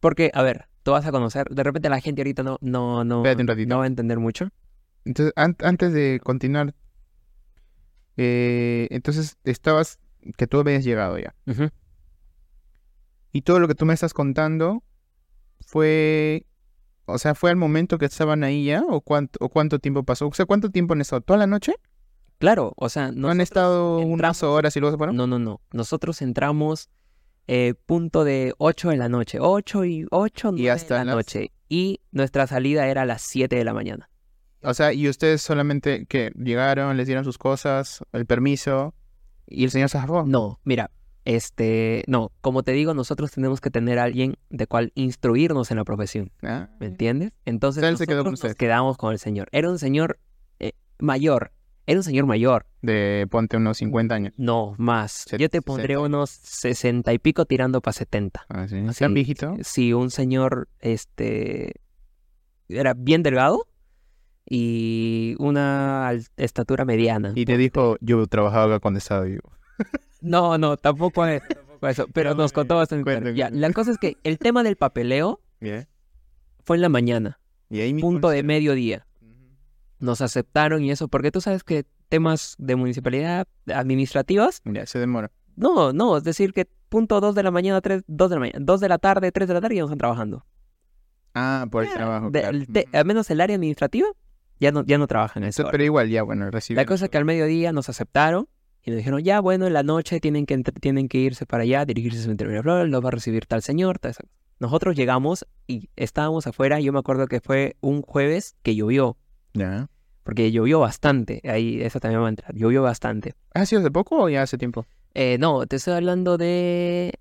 Porque, 0.00 0.30
a 0.32 0.42
ver, 0.42 0.68
tú 0.84 0.92
vas 0.92 1.04
a 1.06 1.10
conocer, 1.12 1.48
de 1.50 1.62
repente 1.62 1.88
la 1.90 2.00
gente 2.00 2.22
ahorita 2.22 2.42
no, 2.42 2.56
no, 2.60 3.04
no, 3.04 3.22
no 3.22 3.76
va 3.78 3.84
a 3.84 3.86
entender 3.86 4.18
mucho. 4.18 4.48
Entonces, 5.04 5.32
an- 5.36 5.56
antes 5.62 5.92
de 5.92 6.20
continuar, 6.22 6.74
eh, 8.16 8.86
entonces 8.90 9.36
estabas, 9.44 9.98
que 10.36 10.46
tú 10.46 10.58
habías 10.60 10.84
llegado 10.84 11.18
ya. 11.18 11.34
Y 13.32 13.42
todo 13.42 13.60
lo 13.60 13.68
que 13.68 13.74
tú 13.74 13.84
me 13.86 13.94
estás 13.94 14.14
contando 14.14 14.82
fue, 15.66 16.46
o 17.08 17.18
sea, 17.18 17.34
fue 17.34 17.50
al 17.50 17.56
momento 17.56 17.98
que 17.98 18.06
estaban 18.06 18.44
ahí 18.44 18.64
ya, 18.66 18.82
o 18.88 19.00
cuánto, 19.00 19.38
o 19.42 19.48
cuánto 19.48 19.78
tiempo 19.78 20.02
pasó. 20.04 20.28
O 20.28 20.32
sea, 20.34 20.46
¿cuánto 20.46 20.70
tiempo 20.70 20.94
han 20.94 21.00
estado? 21.00 21.20
¿Toda 21.22 21.38
la 21.38 21.46
noche? 21.46 21.74
Claro, 22.38 22.72
o 22.76 22.88
sea, 22.88 23.10
¿No 23.10 23.30
han 23.30 23.40
estado 23.40 23.98
unas 23.98 24.10
entramos- 24.40 24.42
horas 24.44 24.76
y 24.76 24.80
luego 24.80 24.92
se 24.94 24.98
fueron? 24.98 25.16
No, 25.16 25.26
no, 25.26 25.38
no. 25.38 25.60
Nosotros 25.72 26.22
entramos 26.22 26.88
eh, 27.48 27.74
punto 27.86 28.24
de 28.24 28.52
8 28.58 28.90
de 28.90 28.96
la 28.98 29.08
noche. 29.08 29.38
8 29.40 29.84
y 29.86 30.06
8 30.10 30.52
Y 30.56 30.68
hasta 30.68 30.94
de 30.98 31.00
la 31.00 31.04
las- 31.06 31.16
noche. 31.16 31.50
Y 31.68 32.00
nuestra 32.12 32.46
salida 32.46 32.86
era 32.86 33.02
a 33.02 33.06
las 33.06 33.22
7 33.22 33.56
de 33.56 33.64
la 33.64 33.72
mañana. 33.74 34.08
O 34.62 34.74
sea, 34.74 34.92
y 34.92 35.08
ustedes 35.08 35.40
solamente 35.42 36.06
que 36.06 36.30
llegaron, 36.36 36.96
les 36.96 37.06
dieron 37.06 37.24
sus 37.24 37.38
cosas, 37.38 38.02
el 38.12 38.26
permiso, 38.26 38.94
y 39.46 39.64
el 39.64 39.70
señor 39.70 39.88
se. 39.88 39.98
No, 40.26 40.60
mira, 40.64 40.90
este, 41.28 42.04
no, 42.06 42.32
como 42.40 42.62
te 42.62 42.72
digo, 42.72 42.94
nosotros 42.94 43.30
tenemos 43.32 43.60
que 43.60 43.70
tener 43.70 43.98
a 43.98 44.04
alguien 44.04 44.36
de 44.48 44.66
cual 44.66 44.92
instruirnos 44.94 45.70
en 45.70 45.76
la 45.76 45.84
profesión, 45.84 46.32
Ah, 46.42 46.70
¿me 46.80 46.86
entiendes? 46.86 47.32
Entonces 47.44 47.84
Él 47.84 47.98
se 47.98 48.06
quedó 48.06 48.22
con 48.24 48.32
nosotros 48.32 48.52
nos 48.52 48.56
quedamos 48.56 48.96
con 48.96 49.12
el 49.12 49.18
señor. 49.18 49.48
Era 49.52 49.68
un 49.68 49.78
señor 49.78 50.18
eh, 50.58 50.72
mayor, 50.98 51.52
era 51.86 51.98
un 52.00 52.02
señor 52.04 52.24
mayor, 52.24 52.64
De 52.80 53.26
ponte 53.30 53.58
unos 53.58 53.76
50 53.76 54.14
años. 54.14 54.32
no 54.38 54.74
más. 54.78 55.12
Se- 55.28 55.36
Yo 55.36 55.50
te 55.50 55.58
60 55.58 55.66
pondré 55.66 55.98
unos 55.98 56.30
60 56.30 57.12
y 57.12 57.18
pico 57.18 57.44
tirando 57.44 57.82
para 57.82 57.92
70. 57.92 58.46
Ah, 58.48 58.66
sí. 58.66 58.78
Así, 58.88 59.00
¿Tan 59.00 59.12
viejito? 59.12 59.54
Sí, 59.62 59.92
un 59.92 60.10
señor, 60.10 60.68
este, 60.80 61.74
era 62.70 62.94
bien 62.94 63.22
delgado 63.22 63.66
y 64.48 65.34
una 65.38 66.10
estatura 66.38 66.86
mediana. 66.86 67.32
Y 67.34 67.44
te 67.44 67.58
dijo, 67.58 67.98
yo 68.00 68.26
trabajaba 68.28 68.76
acá 68.76 68.80
cuando 68.80 68.96
estaba 68.96 69.24
vivo. 69.24 69.52
No, 70.20 70.58
no, 70.58 70.76
tampoco 70.76 71.24
es, 71.26 71.42
tampoco 71.48 71.88
eso, 71.88 72.06
pero 72.12 72.34
nos 72.34 72.52
contó 72.52 72.76
bastante. 72.76 73.34
Ya, 73.34 73.50
la 73.50 73.72
cosa 73.72 73.90
es 73.92 73.98
que 73.98 74.16
el 74.24 74.38
tema 74.38 74.62
del 74.62 74.76
papeleo 74.76 75.40
fue 76.64 76.76
en 76.76 76.82
la 76.82 76.88
mañana, 76.88 77.38
Y 77.70 77.80
ahí 77.80 77.94
punto 78.00 78.28
de 78.30 78.42
mediodía. 78.42 79.06
Nos 80.00 80.20
aceptaron 80.20 80.84
y 80.84 80.90
eso, 80.92 81.08
porque 81.08 81.30
tú 81.32 81.40
sabes 81.40 81.64
que 81.64 81.84
temas 82.08 82.54
de 82.58 82.76
municipalidad 82.76 83.48
administrativas, 83.74 84.62
Ya, 84.64 84.86
se 84.86 84.98
demora. 84.98 85.30
no, 85.56 85.92
no, 85.92 86.16
es 86.16 86.24
decir 86.24 86.52
que 86.52 86.68
punto 86.88 87.20
2 87.20 87.34
de 87.34 87.42
la 87.42 87.50
mañana, 87.50 87.80
3, 87.80 88.02
2 88.06 88.30
de 88.30 88.36
la 88.36 88.40
mañana, 88.40 88.58
2 88.62 88.80
de 88.80 88.88
la 88.88 88.98
tarde, 88.98 89.32
3 89.32 89.48
de 89.48 89.54
la 89.54 89.60
tarde 89.60 89.74
ya 89.74 89.80
no 89.82 89.86
están 89.86 89.98
trabajando. 89.98 90.46
Ah, 91.34 91.66
por 91.70 91.84
el 91.84 91.92
trabajo. 91.92 92.30
de- 92.30 92.40
claro. 92.40 92.56
el 92.56 92.66
te- 92.68 92.84
Ujú. 92.88 92.96
al 92.96 93.04
menos 93.04 93.30
el 93.30 93.40
área 93.40 93.56
administrativa 93.56 94.06
ya 94.60 94.72
no, 94.72 94.84
ya 94.84 94.98
no 94.98 95.06
trabajan 95.06 95.42
en 95.42 95.50
Eso, 95.50 95.68
pero 95.70 95.84
igual, 95.84 96.08
ya, 96.08 96.22
bueno, 96.22 96.50
recibí. 96.50 96.76
La 96.76 96.86
cosa 96.86 97.04
es 97.06 97.10
que 97.10 97.18
al 97.18 97.24
mediodía 97.24 97.72
nos 97.72 97.88
aceptaron 97.88 98.48
Y 98.84 98.90
nos 98.90 98.98
dijeron, 98.98 99.22
ya, 99.22 99.40
bueno, 99.40 99.66
en 99.66 99.72
la 99.74 99.82
noche 99.82 100.20
tienen 100.20 100.46
que, 100.46 100.56
tienen 100.58 101.08
que 101.08 101.18
irse 101.18 101.44
para 101.46 101.64
allá, 101.64 101.84
dirigirse 101.84 102.18
al 102.18 102.22
cementerio 102.22 102.50
de 102.50 102.54
Miraflores, 102.54 102.90
los 102.90 103.04
va 103.04 103.08
a 103.08 103.12
recibir 103.12 103.44
tal 103.46 103.62
señor, 103.62 103.98
tal, 103.98 104.14
tal". 104.14 104.28
Nosotros 104.60 104.96
llegamos 104.96 105.46
y 105.66 105.90
estábamos 105.96 106.46
afuera. 106.46 106.80
Yo 106.80 106.92
me 106.92 106.98
acuerdo 106.98 107.26
que 107.28 107.40
fue 107.40 107.76
un 107.80 108.02
jueves 108.02 108.56
que 108.62 108.74
llovió, 108.74 109.16
Ya. 109.54 109.88
porque 110.24 110.50
llovió 110.50 110.80
bastante. 110.80 111.40
Ahí, 111.48 111.80
eso 111.82 112.00
también 112.00 112.22
va 112.22 112.26
a 112.26 112.30
entrar. 112.30 112.54
Llovió 112.54 112.82
bastante. 112.82 113.34
¿Ha 113.54 113.66
sido 113.66 113.80
hace 113.82 113.90
poco 113.90 114.22
o 114.22 114.28
ya 114.28 114.42
hace 114.42 114.58
tiempo? 114.58 114.84
Eh, 115.14 115.36
no, 115.38 115.66
te 115.66 115.76
estoy 115.76 115.94
hablando 115.94 116.38
de. 116.38 117.12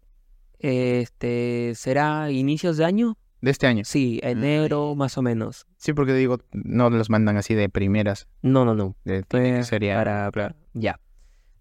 Este. 0.59 1.73
¿Será 1.75 2.31
inicios 2.31 2.77
de 2.77 2.85
año? 2.85 3.17
De 3.41 3.51
este 3.51 3.67
año. 3.67 3.83
Sí, 3.85 4.19
enero, 4.23 4.95
más 4.95 5.17
o 5.17 5.21
menos. 5.21 5.67
Sí, 5.77 5.93
porque 5.93 6.13
digo, 6.13 6.39
no 6.51 6.89
los 6.89 7.09
mandan 7.11 7.37
así 7.37 7.53
de 7.53 7.69
primeras. 7.69 8.27
No, 8.41 8.65
no, 8.65 8.73
no. 8.73 8.95
De, 9.05 9.23
sería. 9.63 9.95
para, 9.95 10.31
para- 10.31 10.55
Ya. 10.73 10.99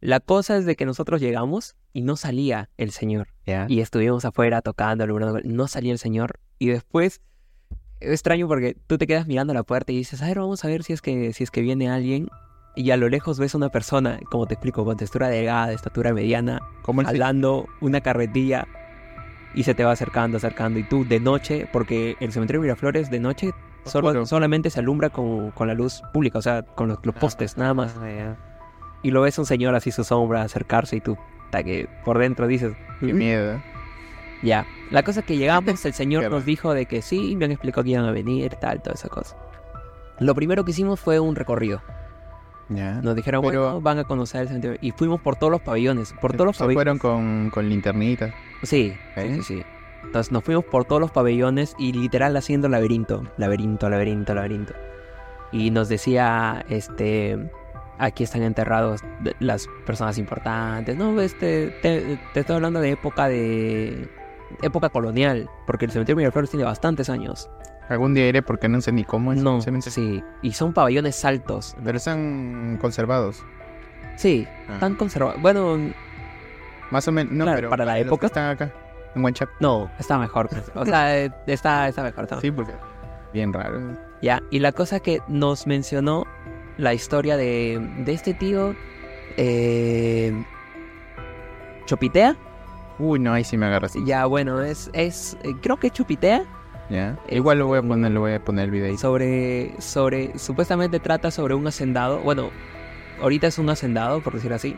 La 0.01 0.20
cosa 0.20 0.57
es 0.57 0.66
de 0.66 0.76
que 0.76 0.84
nosotros 0.86 1.20
llegamos 1.20 1.76
y 1.92 2.03
no 2.03 2.16
salía 2.16 2.68
el 2.76 2.90
señor. 2.92 3.28
Y 3.68 3.80
estuvimos 3.80 4.24
afuera 4.24 4.61
tocando, 4.62 5.05
alumbrando, 5.05 5.40
no 5.44 5.66
salía 5.68 5.92
el 5.92 5.99
señor. 5.99 6.38
Y 6.59 6.68
después, 6.68 7.20
es 8.01 8.11
extraño 8.11 8.47
porque 8.47 8.76
tú 8.86 8.99
te 8.99 9.07
quedas 9.07 9.26
mirando 9.26 9.55
la 9.55 9.62
puerta 9.62 9.92
y 9.92 9.97
dices, 9.97 10.22
a 10.22 10.26
ver, 10.26 10.38
vamos 10.38 10.64
a 10.64 10.68
ver 10.68 10.82
si 10.82 10.92
es 10.92 11.01
que, 11.03 11.32
si 11.32 11.44
es 11.44 11.51
que 11.51 11.62
viene 11.62 11.88
alguien. 11.88 12.28
Y 12.74 12.90
a 12.90 12.99
lo 12.99 13.09
lejos 13.09 13.38
ves 13.38 13.55
una 13.55 13.70
persona, 13.70 14.20
como 14.30 14.47
te 14.47 14.53
explico, 14.55 14.84
con 14.84 14.99
textura 14.99 15.28
delgada, 15.28 15.68
de 15.68 15.74
estatura 15.74 16.12
mediana, 16.12 16.61
Como 16.82 17.01
jalando 17.03 17.66
una 17.80 18.03
carretilla 18.03 18.66
y 19.55 19.62
se 19.62 19.74
te 19.74 19.82
va 19.82 19.92
acercando, 19.92 20.36
acercando. 20.36 20.78
Y 20.78 20.82
tú 20.84 21.07
de 21.07 21.18
noche, 21.18 21.66
porque 21.72 22.16
el 22.20 22.32
cementerio 22.32 22.61
de 22.61 22.66
Miraflores 22.66 23.09
de 23.11 23.18
noche 23.18 23.53
solo- 23.86 24.09
solamente 24.26 24.68
se 24.68 24.80
alumbra 24.80 25.09
con, 25.09 25.53
con 25.53 25.68
la 25.68 25.72
luz 25.74 26.03
pública, 26.12 26.38
o 26.38 26.42
sea, 26.42 26.62
con 26.62 26.88
los, 26.88 26.99
los 27.03 27.14
postes, 27.14 27.57
nada 27.57 27.72
más. 27.72 27.97
Ah, 27.99 28.11
ya. 28.11 28.36
Y 29.07 29.12
lo 29.12 29.20
ves 29.20 29.38
un 29.38 29.46
señor 29.46 29.74
así 29.76 29.92
su 29.92 30.02
sombra 30.02 30.42
acercarse 30.42 30.96
y 30.96 31.00
tú, 31.00 31.16
hasta 31.44 31.62
que 31.62 31.88
por 32.04 32.18
dentro 32.18 32.48
dices, 32.48 32.72
Qué 32.98 33.12
miedo. 33.12 33.54
¿eh? 33.54 33.62
ya. 34.42 34.66
La 34.90 35.04
cosa 35.04 35.20
es 35.20 35.26
que 35.26 35.36
llegamos, 35.36 35.84
el 35.84 35.92
señor 35.94 36.28
nos 36.30 36.44
dijo 36.44 36.74
de 36.74 36.86
que 36.86 37.02
sí, 37.02 37.36
me 37.36 37.44
han 37.44 37.52
explicado 37.52 37.84
que 37.84 37.90
iban 37.90 38.04
a 38.04 38.11
venir, 38.11 38.54
tal, 38.57 38.82
toda 38.82 38.94
esa 38.94 39.09
cosa. 39.09 39.36
Lo 40.18 40.34
primero 40.34 40.64
que 40.64 40.72
hicimos 40.72 40.98
fue 40.98 41.20
un 41.20 41.36
recorrido. 41.36 41.82
Ya. 42.68 42.94
Nos 43.00 43.14
dijeron, 43.14 43.42
Pero- 43.42 43.62
bueno, 43.62 43.80
van 43.80 44.00
a 44.00 44.04
conocer 44.04 44.40
el 44.40 44.48
cementerio. 44.48 44.76
Y 44.80 44.90
fuimos 44.90 45.20
por 45.20 45.36
todos 45.36 45.52
los 45.52 45.61
pabellones, 45.61 46.12
por 46.20 46.32
todos 46.32 46.46
los 46.46 46.57
Se 46.57 46.64
pabellones. 46.64 46.98
fueron 46.98 46.98
con, 46.98 47.50
con 47.50 47.68
linternitas. 47.68 48.34
Sí, 48.64 48.92
sí, 49.14 49.20
¿Eh? 49.20 49.34
sí, 49.36 49.42
sí. 49.42 49.62
Entonces 50.02 50.32
nos 50.32 50.42
fuimos 50.42 50.64
por 50.64 50.84
todos 50.84 51.00
los 51.00 51.12
pabellones 51.12 51.76
y 51.78 51.92
literal 51.92 52.36
haciendo 52.36 52.68
laberinto, 52.68 53.22
laberinto, 53.36 53.88
laberinto, 53.88 54.34
laberinto. 54.34 54.74
Y 55.52 55.70
nos 55.70 55.88
decía, 55.88 56.64
este, 56.68 57.38
aquí 57.99 58.24
están 58.24 58.42
enterrados 58.42 59.03
las 59.40 59.66
personas 59.86 60.18
importantes. 60.18 60.97
No, 60.97 61.20
este, 61.20 61.68
te, 61.82 62.18
te 62.34 62.40
estoy 62.40 62.57
hablando 62.57 62.80
de 62.80 62.90
época 62.90 63.28
de 63.28 64.09
época 64.62 64.88
colonial, 64.88 65.49
porque 65.66 65.86
el 65.86 65.90
cementerio 65.90 66.16
de 66.16 66.22
Miraflores 66.22 66.51
tiene 66.51 66.64
bastantes 66.64 67.09
años. 67.11 67.51
Algún 67.88 68.14
día 68.14 68.28
iré 68.28 68.42
porque 68.42 68.68
no 68.68 68.80
sé 68.80 68.90
ni 68.92 69.05
cómo 69.05 69.32
es. 69.32 69.42
No, 69.42 69.57
el 69.57 69.62
cementerio. 69.62 69.92
sí, 69.92 70.22
y 70.42 70.53
son 70.53 70.72
pabellones 70.72 71.24
altos. 71.24 71.76
Pero 71.84 71.97
están 71.99 72.78
conservados. 72.80 73.44
Sí, 74.16 74.47
Ah. 74.68 74.74
están 74.74 74.94
conservados. 74.94 75.40
Bueno, 75.40 75.78
Más 76.90 77.07
o 77.09 77.12
menos. 77.12 77.32
No, 77.32 77.44
Claro, 77.44 77.57
pero 77.59 77.70
para 77.70 77.84
la 77.84 77.99
época. 77.99 78.26
están 78.28 78.49
acá. 78.51 78.72
En 79.14 79.22
Huanchaco. 79.24 79.53
no, 79.61 79.90
está 79.99 80.18
mejor. 80.18 80.49
pues. 80.49 80.70
O 80.74 80.84
sea, 80.84 81.16
eh, 81.18 81.30
está, 81.47 81.88
está 81.88 82.03
mejor. 82.03 82.24
está 82.24 82.36
mejor. 82.36 82.42
Sí, 82.42 82.51
porque. 82.51 82.72
Bien 83.32 83.53
raro. 83.53 83.80
Ya, 84.22 84.40
y 84.51 84.61
la 84.61 84.72
cosa 84.72 85.01
que 85.01 85.20
nos 85.28 85.66
mencionó 85.66 86.24
la 86.78 86.94
historia 86.94 87.36
de, 87.36 87.80
de 88.04 88.12
este 88.12 88.34
tío, 88.34 88.74
eh, 89.36 90.32
Chopitea. 91.86 92.36
Uy, 92.98 93.18
no, 93.18 93.32
ahí 93.32 93.44
sí 93.44 93.56
me 93.56 93.66
agarras. 93.66 93.94
Ya, 94.04 94.26
bueno, 94.26 94.62
es, 94.62 94.90
es 94.92 95.36
eh, 95.42 95.54
creo 95.60 95.76
que 95.76 95.90
Chopitea 95.90 96.44
Ya. 96.88 97.18
Igual 97.28 97.58
lo 97.58 97.66
voy 97.66 97.78
a 97.78 97.82
poner, 97.82 98.12
lo 98.12 98.20
voy 98.20 98.32
a 98.32 98.44
poner 98.44 98.66
el 98.66 98.70
video. 98.70 98.96
sobre, 98.96 99.74
sobre, 99.80 100.38
supuestamente 100.38 100.98
trata 101.00 101.30
sobre 101.30 101.54
un 101.54 101.66
hacendado, 101.66 102.20
bueno, 102.20 102.50
ahorita 103.20 103.46
es 103.46 103.58
un 103.58 103.68
hacendado, 103.70 104.22
por 104.22 104.34
decir 104.34 104.52
así, 104.52 104.76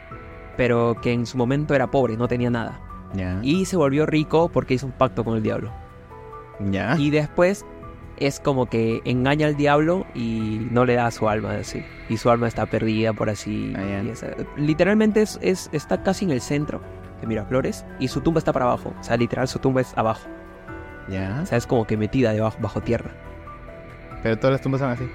pero 0.57 0.97
que 1.01 1.13
en 1.13 1.27
su 1.27 1.37
momento 1.37 1.75
era 1.75 1.91
pobre, 1.91 2.17
no 2.17 2.29
tenía 2.29 2.51
nada. 2.51 2.81
Ya. 3.15 3.39
Y 3.43 3.65
se 3.65 3.77
volvió 3.77 4.05
rico 4.05 4.49
porque 4.49 4.75
hizo 4.75 4.87
un 4.87 4.93
pacto 4.93 5.25
con 5.25 5.37
el 5.37 5.43
diablo. 5.43 5.73
Ya. 6.71 6.97
Y 6.99 7.11
después 7.11 7.65
es 8.21 8.41
como 8.41 8.67
que 8.67 9.01
engaña 9.05 9.47
al 9.47 9.57
diablo 9.57 10.07
y 10.15 10.67
no 10.71 10.85
le 10.85 10.95
da 10.95 11.11
su 11.11 11.29
alma 11.29 11.53
así. 11.53 11.85
Y 12.09 12.17
su 12.17 12.31
alma 12.31 12.49
está 12.49 12.67
perdida 12.67 13.13
por 13.13 13.31
así. 13.31 13.73
Ah, 13.77 14.03
y 14.05 14.09
esa- 14.09 14.29
literalmente 14.57 15.23
es, 15.23 15.39
es- 15.43 15.69
está 15.73 16.03
casi 16.03 16.25
en 16.25 16.31
el 16.33 16.41
centro 16.41 16.81
de 17.21 17.27
Miraflores 17.27 17.85
y 17.99 18.09
su 18.09 18.21
tumba 18.21 18.39
está 18.39 18.53
para 18.53 18.67
abajo. 18.67 18.93
O 18.99 19.03
sea, 19.05 19.17
literal 19.17 19.49
su 19.49 19.59
tumba 19.59 19.81
es 19.81 19.97
abajo. 19.97 20.29
Ya. 21.09 21.41
O 21.43 21.47
sea, 21.47 21.59
es 21.59 21.67
como 21.67 21.87
que 21.87 21.97
metida 21.97 22.33
debajo, 22.33 22.59
bajo 22.61 22.81
tierra. 22.81 23.11
Pero 24.23 24.37
todas 24.39 24.53
las 24.53 24.61
tumbas 24.61 24.81
son 24.81 24.91
así. 24.91 25.09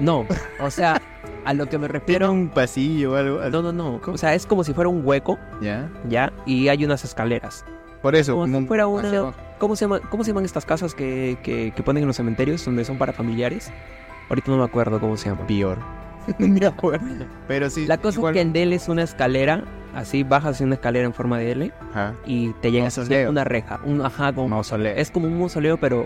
No, 0.00 0.26
o 0.60 0.70
sea, 0.70 1.00
a 1.44 1.54
lo 1.54 1.66
que 1.66 1.78
me 1.78 1.88
refiero... 1.88 2.30
un 2.30 2.48
pasillo 2.50 3.12
o 3.12 3.16
algo. 3.16 3.40
No, 3.50 3.62
no, 3.62 3.72
no. 3.72 4.00
O 4.06 4.16
sea, 4.18 4.34
es 4.34 4.46
como 4.46 4.62
si 4.62 4.72
fuera 4.74 4.88
un 4.88 5.04
hueco, 5.04 5.38
Ya. 5.60 5.90
¿ya? 6.08 6.32
Y 6.46 6.68
hay 6.68 6.84
unas 6.84 7.04
escaleras. 7.04 7.64
Por 8.02 8.14
eso, 8.14 8.32
Como 8.34 8.44
como 8.44 8.52
si 8.56 8.62
un 8.62 8.68
fuera 8.68 8.86
una-. 8.86 9.32
¿Cómo 9.58 9.76
se, 9.76 9.84
llama, 9.84 10.00
¿Cómo 10.00 10.24
se 10.24 10.30
llaman 10.30 10.44
estas 10.44 10.64
casas 10.64 10.94
que, 10.94 11.38
que, 11.42 11.72
que 11.74 11.82
ponen 11.82 12.02
en 12.04 12.06
los 12.06 12.16
cementerios 12.16 12.64
donde 12.64 12.84
son 12.84 12.98
para 12.98 13.12
familiares? 13.12 13.70
Ahorita 14.28 14.50
no 14.50 14.58
me 14.58 14.64
acuerdo 14.64 15.00
cómo 15.00 15.16
se 15.16 15.28
llama. 15.30 15.46
Peor. 15.46 15.78
No 16.38 16.46
me 16.46 16.66
acuerdo. 16.66 17.24
Pero 17.46 17.70
sí. 17.70 17.86
La 17.86 17.96
cosa 17.96 18.18
igual- 18.18 18.36
es 18.36 18.42
que 18.42 18.48
el 18.48 18.54
L 18.54 18.74
es 18.76 18.88
una 18.88 19.02
escalera, 19.02 19.64
así 19.94 20.24
bajas 20.24 20.60
una 20.60 20.74
escalera 20.74 21.06
en 21.06 21.14
forma 21.14 21.38
de 21.38 21.52
L 21.52 21.72
Ajá. 21.90 22.14
y 22.26 22.50
te 22.60 22.70
llegas 22.70 22.98
a 22.98 23.28
una 23.30 23.44
reja, 23.44 23.80
un 23.84 24.04
ajá, 24.04 24.34
como- 24.34 24.48
Mausoleo. 24.48 24.94
es 24.94 25.10
como 25.10 25.26
un 25.26 25.38
mausoleo 25.38 25.78
pero 25.78 26.04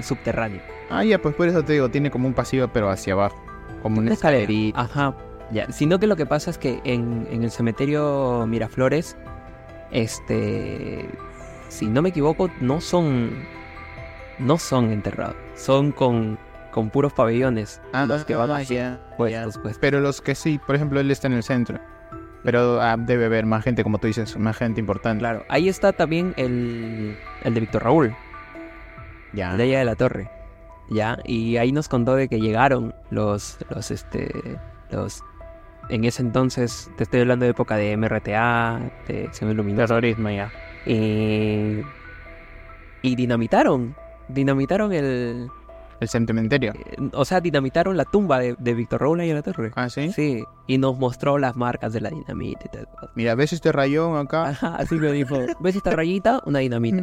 subterráneo. 0.00 0.60
Ah, 0.90 1.02
ya, 1.02 1.18
pues 1.18 1.34
por 1.34 1.48
eso 1.48 1.64
te 1.64 1.72
digo, 1.72 1.88
tiene 1.88 2.10
como 2.10 2.28
un 2.28 2.34
pasillo, 2.34 2.68
pero 2.72 2.90
hacia 2.90 3.14
abajo. 3.14 3.42
Como 3.82 3.96
una 4.00 4.06
Una 4.08 4.14
escalera. 4.14 4.42
escalerita. 4.42 4.80
Ajá, 4.82 5.14
ya. 5.50 5.72
Sino 5.72 5.98
que 5.98 6.06
lo 6.06 6.16
que 6.16 6.26
pasa 6.26 6.50
es 6.50 6.58
que 6.58 6.80
en, 6.84 7.26
en 7.30 7.42
el 7.42 7.50
cementerio 7.50 8.44
Miraflores, 8.46 9.16
este, 9.90 11.08
si 11.68 11.86
no 11.86 12.02
me 12.02 12.10
equivoco, 12.10 12.50
no 12.60 12.80
son, 12.80 13.30
no 14.38 14.58
son 14.58 14.92
enterrados, 14.92 15.36
son 15.54 15.92
con, 15.92 16.38
con 16.70 16.90
puros 16.90 17.12
pabellones. 17.12 17.80
Ah, 17.92 18.06
los 18.06 18.24
que 18.24 18.34
van 18.34 18.50
ah, 18.50 18.62
ya, 18.62 19.00
puestos, 19.16 19.58
pues. 19.62 19.78
Pero 19.78 20.00
los 20.00 20.20
que 20.20 20.34
sí, 20.34 20.58
por 20.58 20.76
ejemplo, 20.76 21.00
él 21.00 21.10
está 21.10 21.26
en 21.26 21.34
el 21.34 21.42
centro. 21.42 21.78
Pero 22.44 22.80
ah, 22.80 22.96
debe 22.96 23.26
haber 23.26 23.44
más 23.46 23.64
gente, 23.64 23.82
como 23.82 23.98
tú 23.98 24.06
dices, 24.06 24.36
más 24.36 24.56
gente 24.56 24.80
importante. 24.80 25.20
Claro, 25.20 25.44
ahí 25.48 25.68
está 25.68 25.92
también 25.92 26.32
el, 26.36 27.16
el 27.42 27.54
de 27.54 27.60
Víctor 27.60 27.84
Raúl. 27.84 28.14
Ya. 29.32 29.56
de 29.56 29.64
allá 29.64 29.80
de 29.80 29.84
la 29.84 29.96
torre. 29.96 30.30
Ya, 30.88 31.18
y 31.24 31.56
ahí 31.56 31.72
nos 31.72 31.88
contó 31.88 32.14
de 32.14 32.28
que 32.28 32.38
llegaron 32.38 32.94
los, 33.10 33.58
los, 33.70 33.90
este, 33.90 34.30
los, 34.90 35.24
en 35.88 36.04
ese 36.04 36.22
entonces, 36.22 36.90
te 36.96 37.02
estoy 37.02 37.20
hablando 37.20 37.44
de 37.44 37.50
época 37.50 37.76
de 37.76 37.96
MRTA, 37.96 38.80
de 39.08 39.54
Luminosa, 39.54 39.86
Terrorismo, 39.88 40.30
ya. 40.30 40.52
Y, 40.86 41.80
y 43.02 43.14
dinamitaron, 43.16 43.94
dinamitaron 44.28 44.92
el, 44.92 45.48
El 46.00 46.08
cementerio. 46.08 46.72
eh, 46.74 46.96
o 47.12 47.24
sea, 47.24 47.40
dinamitaron 47.40 47.96
la 47.96 48.04
tumba 48.04 48.38
de, 48.38 48.54
de 48.58 48.74
Víctor 48.74 49.02
ahí 49.20 49.30
en 49.30 49.36
la 49.36 49.42
torre. 49.42 49.72
Ah, 49.74 49.88
¿sí? 49.88 50.12
Sí, 50.12 50.44
y 50.66 50.78
nos 50.78 50.98
mostró 50.98 51.38
las 51.38 51.56
marcas 51.56 51.92
de 51.92 52.00
la 52.00 52.10
dinamita 52.10 52.62
y 52.66 52.68
tal. 52.68 52.88
Mira, 53.14 53.34
¿ves 53.34 53.52
este 53.52 53.72
rayón 53.72 54.16
acá? 54.16 54.48
Ajá, 54.48 54.76
así 54.76 54.94
me 54.96 55.12
dijo, 55.12 55.36
¿ves 55.60 55.76
esta 55.76 55.90
rayita? 55.90 56.40
Una 56.46 56.60
dinamita, 56.60 57.02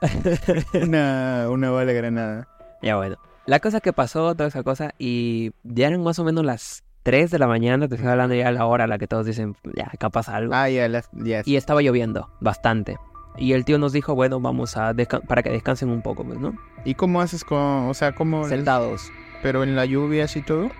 una, 0.82 1.46
una 1.50 1.70
bala 1.70 1.92
granada. 1.92 2.48
Ya 2.82 2.96
bueno. 2.96 3.16
La 3.46 3.58
cosa 3.60 3.80
que 3.80 3.92
pasó, 3.92 4.34
toda 4.34 4.48
esa 4.48 4.62
cosa, 4.62 4.94
y 4.98 5.52
ya 5.64 5.88
eran 5.88 6.02
más 6.02 6.18
o 6.18 6.24
menos 6.24 6.44
las 6.44 6.84
3 7.02 7.30
de 7.30 7.38
la 7.38 7.46
mañana, 7.46 7.88
te 7.88 7.96
estoy 7.96 8.08
hablando 8.10 8.34
ya 8.34 8.48
a 8.48 8.52
la 8.52 8.66
hora 8.66 8.84
a 8.84 8.86
la 8.86 8.98
que 8.98 9.06
todos 9.08 9.26
dicen, 9.26 9.56
ya, 9.74 9.90
acá 9.92 10.08
pasa 10.10 10.36
algo. 10.36 10.54
Ah, 10.54 10.68
ya, 10.68 10.86
ya. 11.12 11.42
Y 11.44 11.56
estaba 11.56 11.82
lloviendo, 11.82 12.30
bastante. 12.40 12.98
Y 13.36 13.52
el 13.52 13.64
tío 13.64 13.78
nos 13.78 13.92
dijo, 13.92 14.14
bueno, 14.14 14.40
vamos 14.40 14.76
a 14.76 14.92
para 15.26 15.42
que 15.42 15.50
descansen 15.50 15.88
un 15.90 16.02
poco, 16.02 16.24
pues, 16.24 16.38
¿no? 16.38 16.54
¿Y 16.84 16.94
cómo 16.94 17.20
haces 17.20 17.44
con, 17.44 17.58
o 17.88 17.94
sea, 17.94 18.12
cómo... 18.14 18.46
Sentados. 18.48 19.10
Pero 19.42 19.62
en 19.62 19.76
la 19.76 19.84
lluvia 19.84 20.24
así 20.24 20.42
todo? 20.42 20.70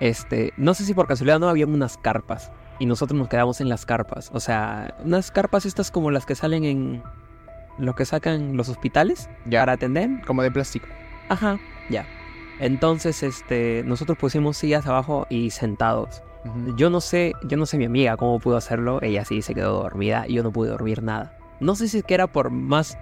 Este, 0.00 0.52
no 0.56 0.74
sé 0.74 0.84
si 0.84 0.94
por 0.94 1.06
casualidad 1.06 1.38
no 1.38 1.48
había 1.48 1.66
unas 1.66 1.98
carpas. 1.98 2.50
Y 2.78 2.86
nosotros 2.86 3.18
nos 3.18 3.28
quedamos 3.28 3.60
en 3.60 3.68
las 3.68 3.84
carpas. 3.84 4.30
O 4.32 4.40
sea, 4.40 4.94
unas 5.04 5.30
carpas 5.30 5.66
estas 5.66 5.90
como 5.90 6.10
las 6.10 6.24
que 6.24 6.34
salen 6.34 6.64
en 6.64 7.02
lo 7.78 7.94
que 7.94 8.04
sacan 8.06 8.56
los 8.56 8.68
hospitales 8.68 9.28
Ya. 9.46 9.60
para 9.60 9.72
atender. 9.72 10.08
Como 10.26 10.42
de 10.42 10.50
plástico. 10.50 10.86
Ajá, 11.28 11.58
ya. 11.90 12.06
Entonces, 12.58 13.22
este, 13.22 13.82
nosotros 13.86 14.16
pusimos 14.18 14.56
sillas 14.56 14.86
abajo 14.86 15.26
y 15.30 15.50
sentados. 15.50 16.22
Yo 16.76 16.88
no 16.88 17.00
sé, 17.02 17.34
yo 17.44 17.58
no 17.58 17.66
sé 17.66 17.76
mi 17.76 17.84
amiga 17.84 18.16
cómo 18.16 18.38
pudo 18.38 18.56
hacerlo. 18.56 19.00
Ella 19.02 19.24
sí 19.26 19.42
se 19.42 19.54
quedó 19.54 19.82
dormida 19.82 20.24
y 20.26 20.34
yo 20.34 20.42
no 20.42 20.50
pude 20.50 20.70
dormir 20.70 21.02
nada. 21.02 21.36
No 21.60 21.74
sé 21.74 21.88
si 21.88 21.98
es 21.98 22.04
que 22.04 22.14
era 22.14 22.26
por 22.26 22.50
más 22.50 22.98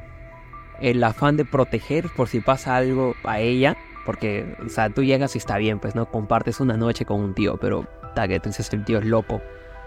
el 0.80 1.02
afán 1.02 1.36
de 1.36 1.44
proteger 1.44 2.08
por 2.16 2.28
si 2.28 2.40
pasa 2.40 2.76
algo 2.76 3.14
a 3.24 3.40
ella. 3.40 3.76
Porque, 4.04 4.56
o 4.64 4.68
sea, 4.70 4.88
tú 4.88 5.02
llegas 5.02 5.34
y 5.34 5.38
está 5.38 5.58
bien, 5.58 5.80
pues 5.80 5.94
no 5.94 6.10
compartes 6.10 6.60
una 6.60 6.78
noche 6.78 7.04
con 7.04 7.20
un 7.20 7.34
tío, 7.34 7.58
pero 7.58 7.86
que 8.26 8.34
entonces 8.34 8.72
el 8.72 8.84
tío 8.84 8.98
es 8.98 9.04
loco. 9.04 9.40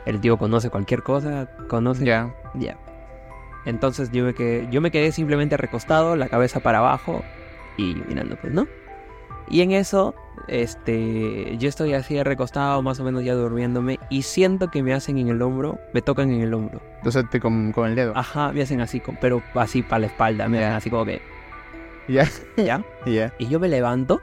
El 0.05 0.21
tío 0.21 0.37
conoce 0.37 0.69
cualquier 0.69 1.03
cosa, 1.03 1.49
conoce... 1.67 2.05
Ya. 2.05 2.33
Ya. 2.55 2.77
Entonces 3.65 4.11
yo 4.11 4.23
me, 4.23 4.33
quedé, 4.33 4.67
yo 4.71 4.81
me 4.81 4.89
quedé 4.89 5.11
simplemente 5.11 5.57
recostado, 5.57 6.15
la 6.15 6.29
cabeza 6.29 6.61
para 6.61 6.79
abajo 6.79 7.23
y 7.77 7.95
mirando, 8.07 8.35
pues, 8.37 8.53
¿no? 8.53 8.67
Y 9.49 9.61
en 9.61 9.71
eso, 9.71 10.15
este, 10.47 11.57
yo 11.57 11.69
estoy 11.69 11.93
así 11.93 12.21
recostado, 12.23 12.81
más 12.81 12.99
o 12.99 13.03
menos 13.03 13.23
ya 13.23 13.33
durmiéndome, 13.33 13.99
y 14.09 14.21
siento 14.23 14.69
que 14.69 14.83
me 14.83 14.93
hacen 14.93 15.17
en 15.17 15.29
el 15.29 15.41
hombro, 15.41 15.79
me 15.93 16.01
tocan 16.01 16.31
en 16.31 16.41
el 16.41 16.53
hombro. 16.53 16.81
Entonces 16.97 17.25
te 17.29 17.39
con, 17.39 17.71
con 17.71 17.89
el 17.89 17.95
dedo. 17.95 18.13
Ajá, 18.15 18.51
me 18.51 18.61
hacen 18.61 18.81
así, 18.81 18.99
con- 18.99 19.17
pero 19.19 19.41
así 19.55 19.81
para 19.83 19.99
la 19.99 20.07
espalda, 20.07 20.47
me 20.47 20.59
dan 20.59 20.73
así 20.73 20.89
como 20.89 21.05
que, 21.05 21.21
Ya. 22.07 22.25
¿ya? 22.57 22.83
Ya. 23.05 23.33
Y 23.39 23.47
yo 23.47 23.59
me 23.59 23.67
levanto, 23.67 24.21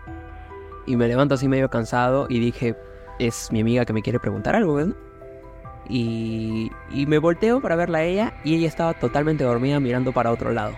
y 0.87 0.97
me 0.97 1.09
levanto 1.09 1.35
así 1.35 1.49
medio 1.49 1.69
cansado, 1.71 2.27
y 2.29 2.39
dije, 2.41 2.77
es 3.19 3.51
mi 3.53 3.61
amiga 3.61 3.85
que 3.85 3.93
me 3.93 4.03
quiere 4.03 4.19
preguntar 4.21 4.55
algo, 4.57 4.75
¿ves? 4.75 4.89
Y, 5.89 6.71
y 6.91 7.07
me 7.07 7.19
volteo 7.19 7.61
para 7.61 7.75
verla 7.77 7.99
a 7.99 8.03
ella, 8.05 8.35
y 8.45 8.55
ella 8.57 8.69
estaba 8.69 8.95
totalmente 8.95 9.45
dormida 9.45 9.81
mirando 9.81 10.13
para 10.13 10.31
otro 10.31 10.53
lado. 10.53 10.75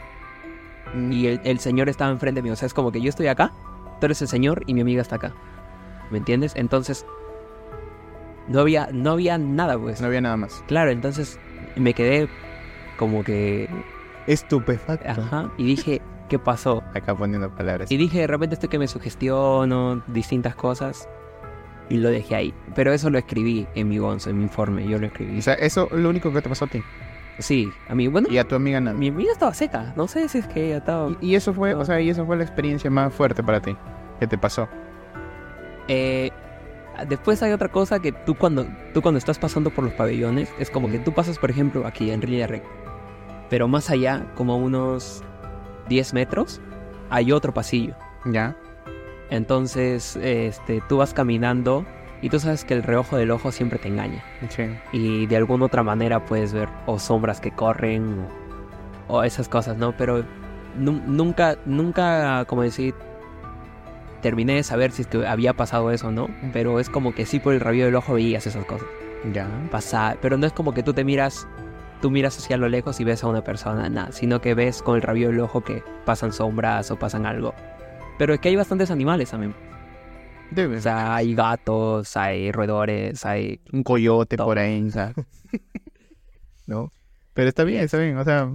Y 1.11 1.27
el, 1.27 1.41
el 1.45 1.59
señor 1.61 1.89
estaba 1.89 2.11
enfrente 2.11 2.43
mío. 2.43 2.53
O 2.53 2.57
sea, 2.57 2.67
es 2.67 2.75
como 2.75 2.91
que 2.93 3.01
yo 3.01 3.09
estoy 3.09 3.27
acá, 3.29 3.53
tú 4.01 4.07
eres 4.07 4.21
el 4.23 4.29
señor 4.29 4.63
y 4.67 4.75
mi 4.75 4.81
amiga 4.81 5.03
está 5.03 5.17
acá. 5.17 5.33
¿Me 6.11 6.19
entiendes? 6.19 6.55
Entonces, 6.57 7.07
no 8.49 8.61
había, 8.61 8.89
no 8.93 9.13
había 9.13 9.39
nada, 9.39 9.79
pues. 9.79 10.01
No 10.01 10.09
había 10.09 10.21
nada 10.21 10.37
más. 10.37 10.65
Claro, 10.67 10.91
entonces 10.91 11.39
me 11.77 11.95
quedé 11.95 12.29
como 12.97 13.23
que. 13.23 13.69
Estupefacto. 14.27 15.09
Ajá. 15.09 15.53
Y 15.57 15.65
dije, 15.65 16.03
¿qué 16.29 16.39
pasó? 16.39 16.83
Acá 16.95 17.15
poniendo 17.15 17.55
palabras. 17.55 17.91
Y 17.91 17.97
dije, 17.97 18.21
de 18.21 18.27
repente 18.27 18.55
estoy 18.55 18.69
que 18.69 18.79
me 18.79 18.89
sugestiono, 18.89 20.03
distintas 20.09 20.55
cosas. 20.57 21.09
Y 21.89 21.97
lo 21.97 22.09
dejé 22.09 22.35
ahí. 22.35 22.55
Pero 22.75 22.93
eso 22.93 23.11
lo 23.11 23.19
escribí 23.19 23.67
en 23.75 23.89
mi 23.89 23.99
gonzo, 23.99 24.31
en 24.31 24.39
mi 24.39 24.45
informe. 24.45 24.87
Yo 24.87 24.99
lo 24.99 25.07
escribí. 25.07 25.39
O 25.39 25.43
sea, 25.43 25.55
eso 25.55 25.89
es 25.91 25.99
lo 25.99 26.09
único 26.09 26.33
que 26.33 26.41
te 26.41 26.49
pasó 26.49 26.65
a 26.65 26.69
ti. 26.69 26.83
Sí, 27.39 27.71
a 27.89 27.95
mí, 27.95 28.07
bueno, 28.09 28.29
Y 28.31 28.39
a 28.39 28.47
tu 28.47 28.55
amiga 28.55 28.81
nada. 28.81 28.97
mi 28.97 29.09
amiga 29.09 29.33
estaba 29.33 29.55
seca. 29.55 29.93
No 29.97 30.09
sé 30.09 30.29
si 30.29 30.39
es 30.39 30.47
que 30.47 30.67
ella 30.67 30.79
estaba. 30.79 31.11
Y, 31.21 31.31
y 31.31 31.35
eso 31.35 31.53
fue, 31.55 31.75
o 31.75 31.85
sea, 31.85 32.01
y 32.01 32.11
eso 32.11 32.27
fue 32.27 32.37
la 32.37 32.45
experiencia 32.45 32.91
más 32.91 33.13
fuerte 33.15 33.43
para 33.43 33.61
ti. 33.61 33.77
¿Qué 34.19 34.27
te 34.27 34.37
pasó? 34.37 34.69
Eh, 35.89 36.31
después 37.09 37.43
hay 37.43 37.53
otra 37.53 37.69
cosa 37.69 38.01
que 38.01 38.13
tú 38.13 38.35
cuando, 38.37 38.67
tú 38.95 39.03
cuando 39.03 39.19
estás 39.19 39.39
pasando 39.39 39.71
por 39.71 39.85
los 39.85 39.93
pabellones, 39.95 40.53
es 40.59 40.71
como 40.71 40.91
que 40.91 40.99
tú 40.99 41.13
pasas, 41.13 41.39
por 41.39 41.51
ejemplo, 41.51 41.87
aquí 41.87 42.11
en 42.11 42.21
línea 42.21 42.47
recta. 42.47 42.69
Pero 43.49 43.67
más 43.67 43.91
allá, 43.91 44.27
como 44.37 44.57
unos 44.57 45.25
10 45.89 46.15
metros, 46.15 46.61
hay 47.09 47.33
otro 47.33 47.53
pasillo. 47.53 47.95
Ya. 48.25 48.57
Entonces, 49.31 50.17
este, 50.17 50.83
tú 50.89 50.99
vas 50.99 51.15
caminando 51.15 51.85
y 52.23 52.29
tú 52.31 52.39
sabes 52.41 52.65
que 52.65 52.75
el 52.75 52.83
reojo 52.83 53.17
del 53.17 53.31
ojo 53.31 53.51
siempre 53.53 53.79
te 53.79 53.89
engaña. 53.89 54.23
Sí. 54.49 54.65
Y 54.93 55.27
de 55.27 55.37
alguna 55.37 55.67
otra 55.67 55.83
manera 55.83 56.25
puedes 56.27 56.53
ver 56.53 56.69
o 56.87 56.99
sombras 56.99 57.41
que 57.41 57.51
corren 57.51 58.27
o, 59.09 59.17
o 59.19 59.23
esas 59.23 59.49
cosas, 59.49 59.77
¿no? 59.77 59.97
Pero 59.97 60.25
nu- 60.79 61.01
nunca, 61.07 61.57
nunca, 61.67 62.45
como 62.47 62.63
decir, 62.63 62.95
terminé 64.23 64.55
de 64.55 64.63
saber 64.63 64.93
si 64.93 65.03
es 65.03 65.09
que 65.09 65.27
había 65.27 65.55
pasado 65.55 65.91
eso 65.91 66.09
o 66.09 66.11
no. 66.11 66.29
Pero 66.53 66.79
es 66.81 66.91
como 66.91 67.15
que 67.15 67.25
sí 67.27 67.41
por 67.41 67.55
el 67.55 67.61
rabillo 67.61 67.87
del 67.87 67.97
ojo 67.97 68.15
veías 68.15 68.47
esas 68.47 68.65
cosas. 68.65 68.87
Ya. 69.33 69.47
Pasar. 69.71 70.19
Pero 70.21 70.37
no 70.37 70.47
es 70.47 70.53
como 70.53 70.73
que 70.75 70.83
tú 70.83 70.93
te 70.93 71.05
miras, 71.05 71.47
tú 72.03 72.11
miras 72.11 72.37
hacia 72.39 72.57
lo 72.57 72.69
lejos 72.69 73.01
y 73.01 73.05
ves 73.05 73.25
a 73.25 73.29
una 73.29 73.43
persona, 73.43 73.89
nada. 73.89 74.13
Sino 74.13 74.41
que 74.41 74.55
ves 74.55 74.83
con 74.83 74.97
el 74.97 75.03
rabillo 75.03 75.29
del 75.29 75.41
ojo 75.41 75.63
que 75.63 75.83
pasan 76.05 76.33
sombras 76.33 76.91
o 76.91 76.99
pasan 76.99 77.25
algo. 77.27 77.55
Pero 78.19 78.35
es 78.35 78.41
que 78.41 78.51
hay 78.51 78.57
bastantes 78.57 78.91
animales 78.91 79.31
también. 79.31 79.55
Debe 80.51 80.77
O 80.77 80.81
sea, 80.81 81.15
hay 81.15 81.35
gatos, 81.35 82.17
hay 82.17 82.53
roedores, 82.53 83.25
hay... 83.25 83.61
un 83.73 83.83
coyote 83.83 84.37
Todo. 84.37 84.47
por 84.47 84.59
ahí. 84.59 84.89
¿No? 86.67 86.93
Pero 87.35 87.49
está 87.49 87.65
bien, 87.65 87.85
está 87.85 87.99
bien, 87.99 88.17
o 88.17 88.25
sea, 88.25 88.51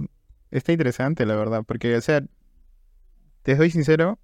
está 0.50 0.72
interesante 0.72 1.26
la 1.26 1.34
verdad, 1.34 1.64
porque, 1.66 1.96
o 1.96 2.00
sea, 2.00 2.22
te 3.42 3.56
soy 3.56 3.70
sincero, 3.70 4.18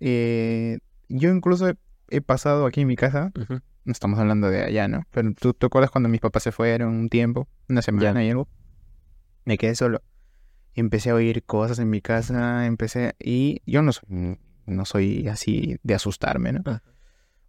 eh, 0.00 0.78
yo 1.08 1.30
incluso 1.30 1.68
he, 1.68 1.76
he 2.10 2.20
pasado 2.20 2.66
aquí 2.66 2.80
en 2.82 2.88
mi 2.88 2.96
casa, 2.96 3.32
no 3.84 3.92
estamos 3.92 4.18
hablando 4.18 4.50
de 4.50 4.62
allá, 4.62 4.88
¿no? 4.88 5.04
Pero 5.10 5.32
tú 5.34 5.54
te 5.54 5.66
acuerdas 5.66 5.90
cuando 5.90 6.08
mis 6.08 6.20
papás 6.20 6.42
se 6.42 6.52
fueron 6.52 6.94
un 6.94 7.08
tiempo, 7.08 7.48
una 7.68 7.82
semana 7.82 8.24
y 8.24 8.30
algo, 8.30 8.48
me 9.44 9.58
quedé 9.58 9.74
solo. 9.74 10.02
Empecé 10.74 11.10
a 11.10 11.14
oír 11.14 11.44
cosas 11.44 11.78
en 11.78 11.88
mi 11.88 12.00
casa, 12.00 12.66
empecé, 12.66 13.14
y 13.18 13.62
yo 13.64 13.82
no 13.82 13.92
soy, 13.92 14.38
no 14.66 14.84
soy 14.84 15.28
así 15.28 15.76
de 15.82 15.94
asustarme, 15.94 16.52
¿no? 16.52 16.62
Ah. 16.66 16.82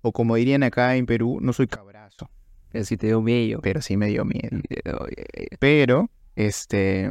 O 0.02 0.12
como 0.12 0.36
dirían 0.36 0.64
acá 0.64 0.96
en 0.96 1.06
Perú, 1.06 1.40
no 1.42 1.52
soy 1.54 1.68
cabrazo 1.68 2.30
Pero 2.72 2.86
si 2.86 2.96
te 2.98 3.08
dio 3.08 3.22
miedo. 3.22 3.60
pero 3.62 3.82
sí 3.82 3.98
me 3.98 4.08
dio 4.08 4.24
miedo. 4.26 4.60
Oye, 5.02 5.48
Pero, 5.60 6.10
este, 6.36 7.10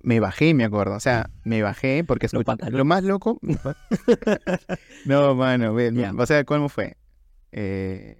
me 0.00 0.20
bajé, 0.20 0.54
me 0.54 0.64
acuerdo. 0.64 0.94
O 0.94 1.00
sea, 1.00 1.28
me 1.44 1.62
bajé 1.62 2.04
porque 2.04 2.26
escuché- 2.28 2.70
lo 2.70 2.84
más 2.84 3.02
loco. 3.04 3.38
no, 5.04 5.34
mano, 5.34 5.78
Ya. 5.90 6.12
o 6.16 6.26
sea, 6.26 6.44
¿cómo 6.44 6.68
fue? 6.68 6.96
Eh, 7.52 8.16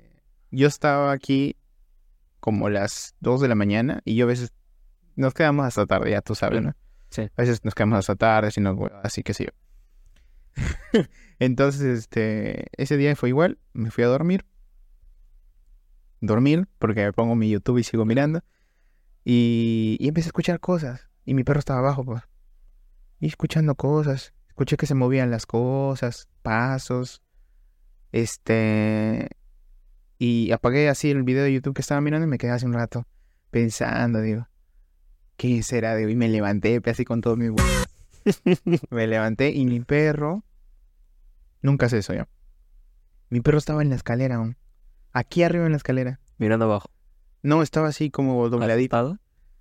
yo 0.51 0.66
estaba 0.69 1.12
aquí 1.12 1.57
como 2.41 2.69
las 2.69 3.14
2 3.21 3.41
de 3.41 3.49
la 3.49 3.55
mañana 3.55 4.01
y 4.05 4.16
yo 4.16 4.25
a 4.25 4.29
veces 4.29 4.53
nos 5.16 5.35
quedamos 5.35 5.66
hasta 5.66 5.87
tarde, 5.87 6.11
ya 6.11 6.21
tú 6.23 6.35
sabes, 6.35 6.62
¿no? 6.62 6.75
Sí. 7.11 7.23
A 7.23 7.43
veces 7.43 7.64
nos 7.64 7.75
quedamos 7.75 7.99
hasta 7.99 8.16
tarde, 8.16 8.51
sino 8.51 8.77
así 9.03 9.23
que 9.23 9.35
sí. 9.35 9.47
Entonces, 11.38 11.98
este, 11.98 12.66
ese 12.76 12.96
día 12.96 13.14
fue 13.16 13.28
igual, 13.28 13.59
me 13.72 13.90
fui 13.90 14.04
a 14.04 14.09
dormir. 14.09 14.44
Dormir, 16.20 16.68
porque 16.78 17.04
me 17.04 17.12
pongo 17.12 17.34
mi 17.36 17.50
YouTube 17.50 17.78
y 17.78 17.84
sigo 17.84 18.04
mirando. 18.04 18.42
Y, 19.24 19.96
y 20.00 20.09
empecé 20.09 20.26
a 20.26 20.30
escuchar 20.30 20.61
cosas. 20.61 21.09
Y 21.24 21.34
mi 21.34 21.44
perro 21.44 21.59
estaba 21.59 21.78
abajo, 21.80 22.04
pues. 22.04 22.22
Y 23.20 23.26
escuchando 23.26 23.74
cosas. 23.74 24.34
Escuché 24.48 24.76
que 24.76 24.86
se 24.86 24.94
movían 24.94 25.30
las 25.30 25.46
cosas, 25.46 26.28
pasos. 26.42 27.22
Este. 28.11 29.28
Y 30.18 30.50
apagué 30.50 30.88
así 30.88 31.11
el 31.11 31.22
video 31.22 31.44
de 31.44 31.52
YouTube 31.52 31.74
que 31.74 31.82
estaba 31.82 32.00
mirando 32.00 32.26
y 32.26 32.30
me 32.30 32.38
quedé 32.38 32.50
hace 32.50 32.66
un 32.66 32.72
rato 32.72 33.06
pensando, 33.50 34.20
digo. 34.20 34.48
¿Qué 35.36 35.62
será 35.62 35.94
de 35.94 36.06
hoy? 36.06 36.16
Me 36.16 36.28
levanté 36.28 36.80
así 36.86 37.04
con 37.04 37.20
todo 37.20 37.36
mi. 37.36 37.54
Me 38.91 39.07
levanté 39.07 39.51
y 39.51 39.64
mi 39.66 39.81
perro. 39.81 40.45
Nunca 41.62 41.87
hace 41.87 41.99
eso 41.99 42.14
yo. 42.14 42.24
Mi 43.31 43.41
perro 43.41 43.59
estaba 43.59 43.83
en 43.83 43.91
la 43.91 43.97
escalera 43.97 44.37
aún. 44.37 44.57
Aquí 45.12 45.43
arriba 45.43 45.66
en 45.66 45.72
la 45.72 45.76
escalera. 45.76 46.20
Mirando 46.39 46.64
abajo. 46.66 46.91
No, 47.43 47.62
estaba 47.62 47.89
así 47.89 48.11
como 48.11 48.49
dobladito. 48.49 49.18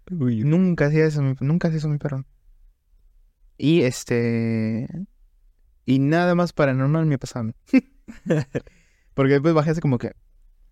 Nunca 0.10 0.86
hacía 0.88 1.06
eso, 1.06 1.22
mi- 1.22 1.36
nunca 1.42 1.68
hacía 1.68 1.80
eso 1.80 1.90
mi 1.90 1.98
perro. 1.98 2.26
Y 3.58 3.82
este. 3.82 4.88
Y 5.86 6.00
nada 6.00 6.36
más 6.36 6.54
paranormal 6.54 7.06
me 7.06 7.18
pasaba. 7.18 7.52
Porque 9.14 9.34
después 9.34 9.54
bajé 9.54 9.72
así 9.72 9.82
como 9.82 9.98
que. 9.98 10.12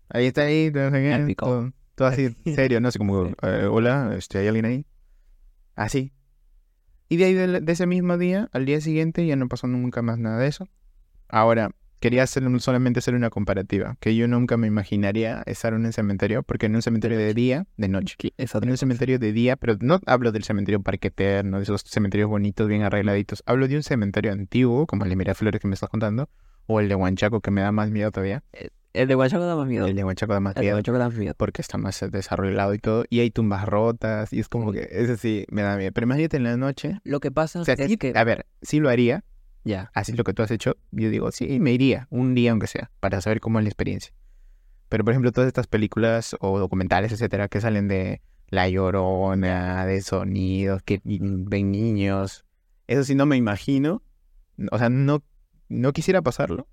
Ahí 0.08 0.26
está 0.26 0.42
ahí, 0.42 0.70
no 0.72 0.90
sé 0.90 1.02
qué, 1.26 1.34
todo, 1.34 1.72
todo 1.96 2.08
así, 2.08 2.36
serio, 2.54 2.80
¿no? 2.80 2.88
Así 2.88 2.98
como, 2.98 3.24
eh, 3.42 3.66
hola, 3.68 4.14
este, 4.16 4.38
¿hay 4.38 4.46
alguien 4.46 4.64
ahí? 4.66 4.86
Así. 5.74 6.12
Y 7.08 7.16
de 7.16 7.24
ahí, 7.24 7.34
de, 7.34 7.60
de 7.60 7.72
ese 7.72 7.86
mismo 7.86 8.18
día, 8.18 8.48
al 8.52 8.66
día 8.66 8.80
siguiente, 8.80 9.26
ya 9.26 9.36
no 9.36 9.48
pasó 9.48 9.66
nunca 9.66 10.02
más 10.02 10.18
nada 10.18 10.38
de 10.38 10.48
eso. 10.48 10.68
Ahora, 11.28 11.70
quería 12.00 12.22
hacer 12.22 12.44
solamente 12.60 12.98
hacer 12.98 13.14
una 13.14 13.30
comparativa, 13.30 13.96
que 14.00 14.14
yo 14.14 14.28
nunca 14.28 14.56
me 14.56 14.66
imaginaría 14.66 15.42
estar 15.46 15.72
en 15.74 15.84
un 15.86 15.92
cementerio, 15.92 16.42
porque 16.42 16.66
en 16.66 16.76
un 16.76 16.82
cementerio 16.82 17.18
de 17.18 17.34
día, 17.34 17.66
de 17.76 17.88
noche. 17.88 18.16
En 18.36 18.70
un 18.70 18.76
cementerio 18.76 19.18
de 19.18 19.32
día, 19.32 19.56
pero 19.56 19.76
no 19.80 20.00
hablo 20.06 20.32
del 20.32 20.44
cementerio 20.44 20.80
Parque 20.82 21.08
Eterno, 21.08 21.56
de 21.58 21.64
esos 21.64 21.82
cementerios 21.82 22.28
bonitos, 22.28 22.68
bien 22.68 22.82
arregladitos. 22.82 23.42
Hablo 23.46 23.68
de 23.68 23.76
un 23.76 23.82
cementerio 23.82 24.32
antiguo, 24.32 24.86
como 24.86 25.04
el 25.04 25.10
de 25.10 25.16
Miraflores 25.16 25.60
que 25.60 25.68
me 25.68 25.74
estás 25.74 25.90
contando, 25.90 26.28
o 26.66 26.80
el 26.80 26.88
de 26.88 26.94
Huanchaco, 26.94 27.40
que 27.40 27.50
me 27.50 27.60
da 27.60 27.72
más 27.72 27.90
miedo 27.90 28.10
todavía. 28.10 28.42
El 28.96 29.08
de 29.08 29.14
Huachaco 29.16 29.44
da 29.44 29.56
más 29.56 29.66
miedo. 29.66 29.86
El 29.86 29.94
de 29.96 30.04
Huanchaco 30.04 30.32
da 30.32 30.40
más 30.40 30.56
El 30.56 30.60
de 30.60 30.66
miedo 30.66 30.76
Huachaco 30.76 30.98
da 30.98 31.08
más 31.08 31.16
miedo. 31.18 31.34
porque 31.36 31.62
está 31.62 31.78
más 31.78 32.04
desarrollado 32.10 32.72
y 32.74 32.78
todo. 32.78 33.04
Y 33.10 33.20
hay 33.20 33.30
tumbas 33.30 33.66
rotas, 33.66 34.32
y 34.32 34.40
es 34.40 34.48
como 34.48 34.72
que, 34.72 34.88
ese 34.90 35.16
sí, 35.16 35.44
me 35.50 35.62
da 35.62 35.76
miedo. 35.76 35.92
Pero 35.92 36.06
imagínate 36.06 36.36
en 36.38 36.44
la 36.44 36.56
noche. 36.56 37.00
Lo 37.04 37.20
que 37.20 37.30
pasa 37.30 37.60
O 37.60 37.64
sea, 37.64 37.74
es 37.74 37.86
sí, 37.88 37.96
que... 37.96 38.12
a 38.16 38.24
ver, 38.24 38.46
sí 38.62 38.80
lo 38.80 38.88
haría, 38.88 39.24
Ya. 39.64 39.90
así 39.94 40.12
lo 40.12 40.24
que 40.24 40.32
tú 40.32 40.42
has 40.42 40.50
hecho. 40.50 40.76
Yo 40.92 41.10
digo, 41.10 41.30
sí, 41.32 41.60
me 41.60 41.72
iría, 41.72 42.06
un 42.10 42.34
día 42.34 42.50
aunque 42.52 42.66
sea, 42.66 42.90
para 43.00 43.20
saber 43.20 43.40
cómo 43.40 43.58
es 43.58 43.64
la 43.64 43.68
experiencia. 43.68 44.12
Pero, 44.88 45.04
por 45.04 45.12
ejemplo, 45.12 45.32
todas 45.32 45.48
estas 45.48 45.66
películas 45.66 46.36
o 46.40 46.58
documentales, 46.58 47.12
etcétera, 47.12 47.48
que 47.48 47.60
salen 47.60 47.88
de 47.88 48.22
La 48.48 48.68
Llorona, 48.68 49.84
de 49.84 50.00
sonidos, 50.00 50.82
que 50.84 51.00
ven 51.04 51.72
niños, 51.72 52.44
eso 52.86 53.02
sí 53.04 53.14
no 53.16 53.26
me 53.26 53.36
imagino. 53.36 54.02
O 54.70 54.78
sea, 54.78 54.88
no, 54.88 55.22
no 55.68 55.92
quisiera 55.92 56.22
pasarlo. 56.22 56.68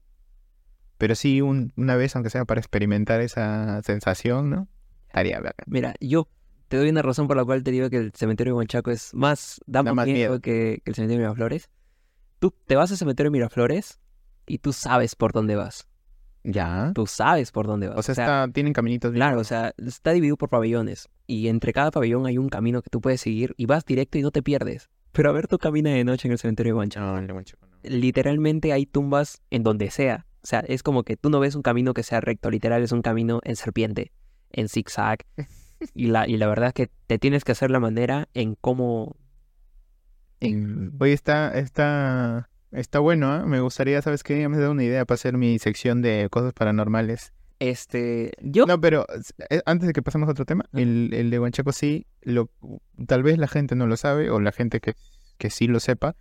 Pero 0.98 1.16
sí, 1.16 1.42
un- 1.42 1.74
una 1.76 1.96
vez, 1.96 2.16
aunque 2.16 2.30
sea 2.30 2.46
para 2.46 2.60
experimentar 2.62 3.22
esa 3.22 3.82
sensación, 3.84 4.50
¿no? 4.50 4.68
Estaría 5.08 5.40
bacán. 5.40 5.66
Mira, 5.68 5.94
yo 6.00 6.28
te 6.68 6.78
doy 6.78 6.90
una 6.90 7.02
razón 7.02 7.28
por 7.28 7.38
la 7.38 7.46
cual 7.46 7.64
te 7.64 7.72
digo 7.72 7.90
que 7.90 7.98
el 7.98 8.12
cementerio 8.14 8.54
de 8.54 8.58
Huachaco 8.60 8.90
es 8.92 9.14
más... 9.14 9.60
Da, 9.68 9.84
Da 9.84 9.94
más 9.94 10.06
miedo, 10.06 10.18
miedo. 10.18 10.40
Que, 10.42 10.82
que 10.84 10.90
el 10.92 10.96
cementerio 10.96 11.22
de 11.22 11.28
Miraflores. 11.28 11.70
Tú 12.40 12.54
te 12.66 12.76
vas 12.76 12.92
al 12.92 12.98
cementerio 12.98 13.30
de 13.30 13.38
Miraflores 13.38 14.00
y 14.48 14.58
tú 14.60 14.74
sabes 14.74 15.16
por 15.16 15.32
dónde 15.34 15.56
vas. 15.56 15.88
Ya. 16.44 16.92
Tú 16.94 17.06
sabes 17.08 17.52
por 17.52 17.68
dónde 17.68 17.88
vas. 17.88 17.98
O 17.98 18.02
sea, 18.04 18.12
está, 18.14 18.48
tienen 18.52 18.74
caminitos 18.74 19.12
bien. 19.12 19.20
Claro, 19.20 19.40
o 19.40 19.44
sea, 19.46 19.74
está 19.78 20.12
dividido 20.12 20.36
por 20.36 20.50
pabellones. 20.50 21.10
Y 21.26 21.48
entre 21.48 21.72
cada 21.74 21.90
pabellón 21.92 22.26
hay 22.26 22.38
un 22.38 22.50
camino 22.50 22.82
que 22.82 22.90
tú 22.90 23.00
puedes 23.02 23.22
seguir 23.22 23.54
y 23.56 23.66
vas 23.66 23.86
directo 23.86 24.18
y 24.18 24.22
no 24.24 24.32
te 24.32 24.42
pierdes. 24.44 24.90
Pero 25.14 25.30
a 25.30 25.32
ver, 25.32 25.48
tú 25.48 25.58
caminas 25.58 25.94
de 25.94 26.04
noche 26.04 26.28
en 26.28 26.34
el 26.34 26.40
cementerio 26.40 26.74
de 26.74 26.80
Huanchaco. 26.80 27.06
No, 27.06 27.18
el 27.18 27.28
de 27.28 27.34
Huanchaco 27.34 27.66
no. 27.68 27.78
Literalmente 27.84 28.74
hay 28.74 28.86
tumbas 28.86 29.42
en 29.52 29.64
donde 29.64 29.90
sea. 29.92 30.26
O 30.44 30.48
sea, 30.48 30.60
es 30.60 30.84
como 30.84 31.04
que 31.04 31.16
tú 31.16 31.30
no 31.30 31.40
ves 31.40 31.56
un 31.56 31.62
camino 31.62 31.94
que 31.94 32.04
sea 32.04 32.20
recto. 32.20 32.52
Literal 32.52 32.84
es 32.84 32.92
un 32.92 33.02
camino 33.02 33.40
en 33.44 33.56
serpiente, 33.56 34.12
en 34.52 34.68
zigzag. 34.68 35.20
y, 35.94 36.08
la, 36.08 36.28
y 36.28 36.36
la 36.36 36.48
verdad 36.48 36.68
es 36.68 36.74
que 36.74 36.90
te 37.08 37.18
tienes 37.18 37.46
que 37.46 37.54
hacer 37.54 37.72
la 37.72 37.80
manera 37.80 38.28
en 38.34 38.56
cómo... 38.56 39.16
En... 40.42 40.92
Oye, 41.00 41.14
está, 41.14 41.58
está, 41.58 42.50
está 42.72 43.00
bueno, 43.00 43.32
¿ah? 43.32 43.46
Me 43.46 43.62
gustaría, 43.62 44.02
¿sabes 44.02 44.24
qué? 44.24 44.42
Ya 44.42 44.50
me 44.50 44.56
has 44.56 44.62
dado 44.62 44.74
una 44.74 44.84
idea 44.84 45.06
para 45.06 45.16
hacer 45.16 45.38
mi 45.38 45.58
sección 45.60 46.02
de 46.02 46.28
cosas 46.30 46.52
paranormales. 46.52 47.32
Este, 47.60 48.34
yo... 48.42 48.66
No, 48.66 48.82
pero 48.82 49.06
eh, 49.50 49.62
antes 49.66 49.88
de 49.88 49.94
que 49.94 50.02
pasemos 50.02 50.28
a 50.28 50.34
otro 50.34 50.44
tema, 50.44 50.66
el, 50.74 51.12
el 51.14 51.30
de 51.30 51.40
Huanchaco 51.40 51.72
sí, 51.72 52.06
lo, 52.22 52.50
tal 53.08 53.24
vez 53.24 53.38
la 53.38 53.48
gente 53.48 53.76
no 53.76 53.88
lo 53.88 53.96
sabe, 53.96 54.30
o 54.30 54.42
la 54.42 54.52
gente 54.52 54.82
que, 54.82 54.96
que 55.38 55.50
sí 55.50 55.68
lo 55.68 55.80
sepa. 55.80 56.18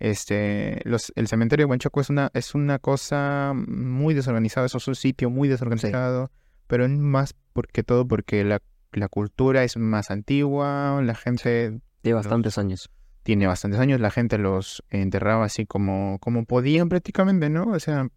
Este, 0.00 0.80
los, 0.84 1.12
el 1.16 1.26
cementerio 1.26 1.66
de 1.66 1.70
Huanchaco 1.70 2.00
es 2.00 2.08
una, 2.08 2.30
es 2.34 2.54
una 2.54 2.78
cosa 2.78 3.52
muy 3.54 4.14
desorganizada, 4.14 4.66
eso 4.66 4.78
es 4.78 4.88
un 4.88 4.94
sitio 4.94 5.28
muy 5.28 5.48
desorganizado, 5.48 6.30
pero 6.66 6.84
es 6.84 6.90
más 6.90 7.34
porque 7.52 7.82
todo 7.82 8.06
porque 8.06 8.44
la, 8.44 8.62
la 8.92 9.08
cultura 9.08 9.64
es 9.64 9.76
más 9.76 10.10
antigua, 10.10 11.00
la 11.02 11.14
gente 11.14 11.80
De 12.02 12.12
bastantes 12.12 12.58
años. 12.58 12.90
tiene 13.24 13.46
bastantes 13.46 13.80
años, 13.80 14.00
la 14.00 14.10
gente 14.10 14.38
los 14.38 14.84
enterraba 14.90 15.44
así 15.44 15.66
como, 15.66 16.18
como 16.20 16.44
podían 16.44 16.88
prácticamente, 16.88 17.50
¿no? 17.50 17.64
O 17.64 17.80
sea, 17.80 18.08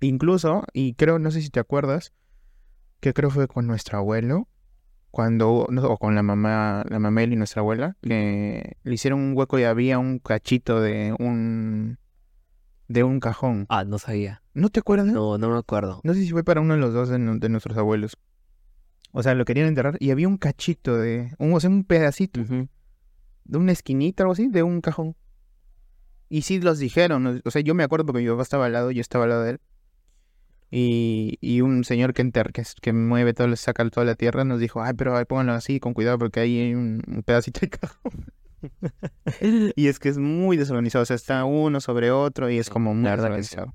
incluso, 0.00 0.64
y 0.72 0.94
creo, 0.94 1.20
no 1.20 1.30
sé 1.30 1.40
si 1.40 1.50
te 1.50 1.60
acuerdas, 1.60 2.12
que 3.00 3.12
creo 3.12 3.30
fue 3.30 3.46
con 3.46 3.66
nuestro 3.66 3.98
abuelo, 3.98 4.48
cuando, 5.14 5.68
no, 5.70 5.82
o 5.84 5.96
con 5.96 6.16
la 6.16 6.24
mamá, 6.24 6.84
la 6.88 6.98
mamá 6.98 7.22
y 7.22 7.36
nuestra 7.36 7.60
abuela, 7.60 7.96
que 8.02 8.76
le 8.82 8.94
hicieron 8.94 9.20
un 9.20 9.36
hueco 9.36 9.60
y 9.60 9.62
había 9.62 10.00
un 10.00 10.18
cachito 10.18 10.80
de 10.80 11.14
un, 11.20 11.98
de 12.88 13.04
un 13.04 13.20
cajón. 13.20 13.66
Ah, 13.68 13.84
no 13.84 14.00
sabía. 14.00 14.42
¿No 14.54 14.70
te 14.70 14.80
acuerdas? 14.80 15.06
No, 15.06 15.38
no 15.38 15.50
me 15.50 15.56
acuerdo. 15.56 16.00
No 16.02 16.14
sé 16.14 16.22
si 16.24 16.30
fue 16.32 16.42
para 16.42 16.60
uno 16.60 16.74
de 16.74 16.80
los 16.80 16.92
dos 16.92 17.10
de, 17.10 17.20
nu- 17.20 17.38
de 17.38 17.48
nuestros 17.48 17.78
abuelos. 17.78 18.16
O 19.12 19.22
sea, 19.22 19.36
lo 19.36 19.44
querían 19.44 19.68
enterrar 19.68 19.96
y 20.00 20.10
había 20.10 20.26
un 20.26 20.36
cachito 20.36 20.96
de, 20.96 21.30
un, 21.38 21.52
o 21.54 21.60
sea, 21.60 21.70
un 21.70 21.84
pedacito 21.84 22.40
de 22.40 23.56
una 23.58 23.70
esquinita 23.70 24.24
o 24.24 24.24
algo 24.24 24.32
así, 24.32 24.48
de 24.48 24.64
un 24.64 24.80
cajón. 24.80 25.14
Y 26.28 26.42
sí 26.42 26.60
los 26.60 26.80
dijeron, 26.80 27.40
o 27.44 27.50
sea, 27.52 27.62
yo 27.62 27.76
me 27.76 27.84
acuerdo 27.84 28.04
porque 28.06 28.22
mi 28.24 28.28
papá 28.28 28.42
estaba 28.42 28.66
al 28.66 28.72
lado, 28.72 28.90
yo 28.90 29.00
estaba 29.00 29.24
al 29.24 29.30
lado 29.30 29.42
de 29.44 29.50
él. 29.52 29.60
Y, 30.76 31.38
y 31.40 31.60
un 31.60 31.84
señor 31.84 32.14
que, 32.14 32.22
enter, 32.22 32.52
que, 32.52 32.64
que 32.82 32.92
mueve 32.92 33.32
todo, 33.32 33.54
saca 33.54 33.88
toda 33.90 34.04
la 34.04 34.16
tierra, 34.16 34.42
nos 34.42 34.58
dijo, 34.58 34.82
ay, 34.82 34.94
pero 34.94 35.16
ay, 35.16 35.24
pónganlo 35.24 35.52
así, 35.52 35.78
con 35.78 35.94
cuidado, 35.94 36.18
porque 36.18 36.40
ahí 36.40 36.58
hay 36.58 36.74
un, 36.74 37.00
un 37.06 37.22
pedacito 37.22 37.60
de 37.60 37.68
cajón. 37.70 38.32
y 39.76 39.86
es 39.86 40.00
que 40.00 40.08
es 40.08 40.18
muy 40.18 40.56
desorganizado, 40.56 41.04
o 41.04 41.06
sea, 41.06 41.14
está 41.14 41.44
uno 41.44 41.80
sobre 41.80 42.10
otro 42.10 42.50
y 42.50 42.58
es 42.58 42.70
como 42.70 42.92
muy 42.92 43.08
sí. 43.08 43.16
desorganizado. 43.16 43.74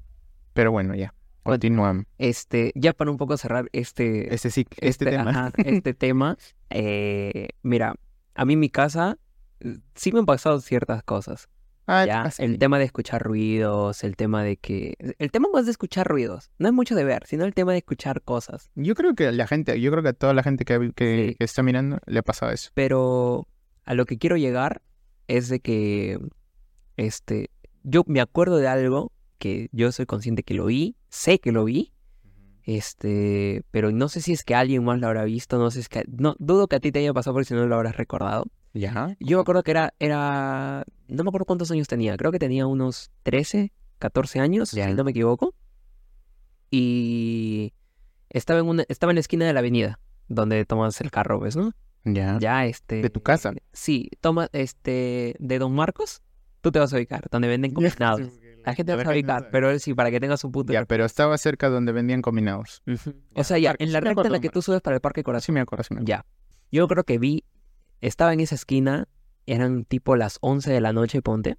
Pero 0.52 0.74
bueno, 0.74 0.94
ya, 0.94 1.14
continuamos. 1.44 2.04
Este, 2.18 2.74
ya 2.76 2.92
para 2.92 3.12
un 3.12 3.18
poco 3.18 3.38
cerrar 3.38 3.70
este, 3.72 4.34
Este 4.36 4.52
sí, 4.52 4.68
este, 4.82 5.06
tema. 5.06 5.30
ajá, 5.30 5.52
este 5.56 5.94
tema, 5.94 6.38
eh, 6.70 7.48
mira, 7.62 7.96
a 8.36 8.44
mí 8.44 8.54
en 8.56 8.60
mi 8.60 8.70
casa 8.70 9.18
eh, 9.62 9.78
sí 9.96 10.12
me 10.12 10.20
han 10.20 10.26
pasado 10.26 10.60
ciertas 10.60 11.02
cosas. 11.04 11.48
Ah, 11.92 12.06
Ya, 12.06 12.32
el 12.38 12.60
tema 12.60 12.78
de 12.78 12.86
escuchar 12.86 13.24
ruidos, 13.24 14.04
el 14.04 14.16
tema 14.16 14.44
de 14.44 14.58
que... 14.58 14.94
El 15.18 15.32
tema 15.32 15.50
más 15.52 15.66
de 15.66 15.72
escuchar 15.72 16.06
ruidos, 16.08 16.52
no 16.60 16.68
es 16.68 16.74
mucho 16.74 16.94
de 16.94 17.04
ver, 17.04 17.24
sino 17.26 17.46
el 17.46 17.56
tema 17.56 17.72
de 17.72 17.80
escuchar 17.80 18.22
cosas. 18.22 18.70
Yo 18.76 18.94
creo 18.94 19.16
que 19.16 19.32
la 19.32 19.48
gente, 19.48 19.82
yo 19.82 19.90
creo 19.90 20.04
que 20.04 20.10
a 20.10 20.14
toda 20.14 20.36
la 20.36 20.44
gente 20.44 20.66
que, 20.66 20.92
que, 20.96 21.30
Sí. 21.30 21.36
que 21.36 21.44
está 21.44 21.64
mirando 21.64 21.98
le 22.06 22.20
ha 22.20 22.22
pasado 22.22 22.52
eso. 22.52 22.70
Pero 22.76 23.48
a 23.86 23.96
lo 23.96 24.06
que 24.06 24.20
quiero 24.20 24.38
llegar 24.38 24.84
es 25.28 25.50
de 25.50 25.62
que, 25.62 26.20
este, 26.96 27.50
yo 27.82 28.04
me 28.06 28.22
acuerdo 28.22 28.58
de 28.58 28.68
algo 28.68 29.12
que 29.40 29.70
yo 29.72 29.92
soy 29.92 30.06
consciente 30.06 30.44
que 30.44 30.54
lo 30.54 30.66
vi, 30.66 30.96
sé 31.10 31.40
que 31.40 31.52
lo 31.52 31.64
vi, 31.66 31.92
este, 32.66 33.64
pero 33.72 33.92
no 33.92 34.10
sé 34.10 34.22
si 34.22 34.32
es 34.34 34.44
que 34.44 34.54
alguien 34.54 34.84
más 34.84 35.00
lo 35.00 35.08
habrá 35.08 35.24
visto, 35.24 35.58
no 35.58 35.72
sé 35.72 35.78
si 35.78 35.82
es 35.82 35.90
que... 35.90 36.04
No, 36.08 36.36
dudo 36.38 36.68
que 36.68 36.76
a 36.76 36.80
ti 36.80 36.92
te 36.92 37.00
haya 37.00 37.14
pasado 37.14 37.34
porque 37.34 37.46
si 37.46 37.56
no 37.56 37.66
lo 37.66 37.76
habrás 37.76 37.98
recordado. 37.98 38.46
Ya. 38.74 39.16
Yo 39.20 39.38
me 39.38 39.42
acuerdo 39.42 39.64
que 39.64 39.72
era, 39.72 39.94
era, 40.00 40.84
no 41.08 41.24
me 41.24 41.30
acuerdo 41.30 41.46
cuántos 41.46 41.72
años 41.72 41.88
tenía, 41.88 42.16
creo 42.18 42.32
que 42.32 42.40
tenía 42.40 42.68
unos 42.68 43.12
13, 43.24 43.72
14 43.98 44.40
años, 44.40 44.72
Ya. 44.72 44.88
si 44.88 44.94
no 44.94 45.04
me 45.04 45.12
equivoco. 45.12 45.54
Y 46.72 47.74
estaba 48.30 48.60
en 48.60 48.68
una, 48.68 48.84
estaba 48.88 49.12
en 49.12 49.16
la 49.16 49.22
esquina 49.22 49.46
de 49.46 49.54
la 49.54 49.60
avenida, 49.60 50.00
donde 50.28 50.66
tomas 50.66 51.02
el 51.02 51.12
carro, 51.12 51.40
¿ves, 51.40 51.56
no? 51.56 51.72
Ya. 52.06 52.38
Ya, 52.40 52.66
este... 52.66 53.02
¿De 53.02 53.10
tu 53.10 53.22
casa? 53.22 53.54
Sí, 53.74 54.10
toma, 54.22 54.50
este, 54.54 55.36
de 55.40 55.60
Don 55.60 55.74
Marcos, 55.74 56.22
tú 56.62 56.72
te 56.72 56.80
vas 56.80 56.94
a 56.94 56.98
ubicar, 56.98 57.28
donde 57.32 57.48
venden 57.48 57.74
combinados. 57.74 58.22
La 58.66 58.76
gente 58.76 58.96
va 58.96 59.02
a 59.02 59.10
ubicar, 59.10 59.50
pero 59.52 59.72
él 59.72 59.80
sí, 59.80 59.94
para 59.94 60.12
que 60.12 60.20
tengas 60.20 60.44
un 60.44 60.52
punto. 60.52 60.74
Ya, 60.74 60.86
pero 60.86 61.06
estaba 61.06 61.38
cerca 61.38 61.70
donde 61.70 61.92
vendían 61.92 62.22
combinados. 62.22 62.84
O 63.34 63.44
sea, 63.44 63.58
ya, 63.58 63.74
en 63.80 63.92
la 63.92 64.00
sí 64.00 64.06
recta 64.06 64.26
en 64.28 64.32
la 64.34 64.40
que 64.40 64.50
tú 64.50 64.62
subes 64.62 64.82
para 64.82 64.96
el 64.96 65.02
Parque 65.02 65.22
Sí 65.22 65.24
Corazón. 65.24 65.56
me 65.56 65.62
acuerdo, 65.62 65.84
sí 65.84 65.94
me 65.94 66.02
acuerdo. 66.02 66.08
Ya. 66.08 66.26
Yo 66.72 66.88
creo 66.88 67.04
que 67.04 67.18
vi, 67.18 67.46
estaba 68.02 68.34
en 68.34 68.40
esa 68.40 68.56
esquina, 68.56 69.08
eran 69.46 69.86
tipo 69.86 70.16
las 70.16 70.38
11 70.42 70.72
de 70.72 70.82
la 70.82 70.94
noche, 70.94 71.22
ponte. 71.22 71.58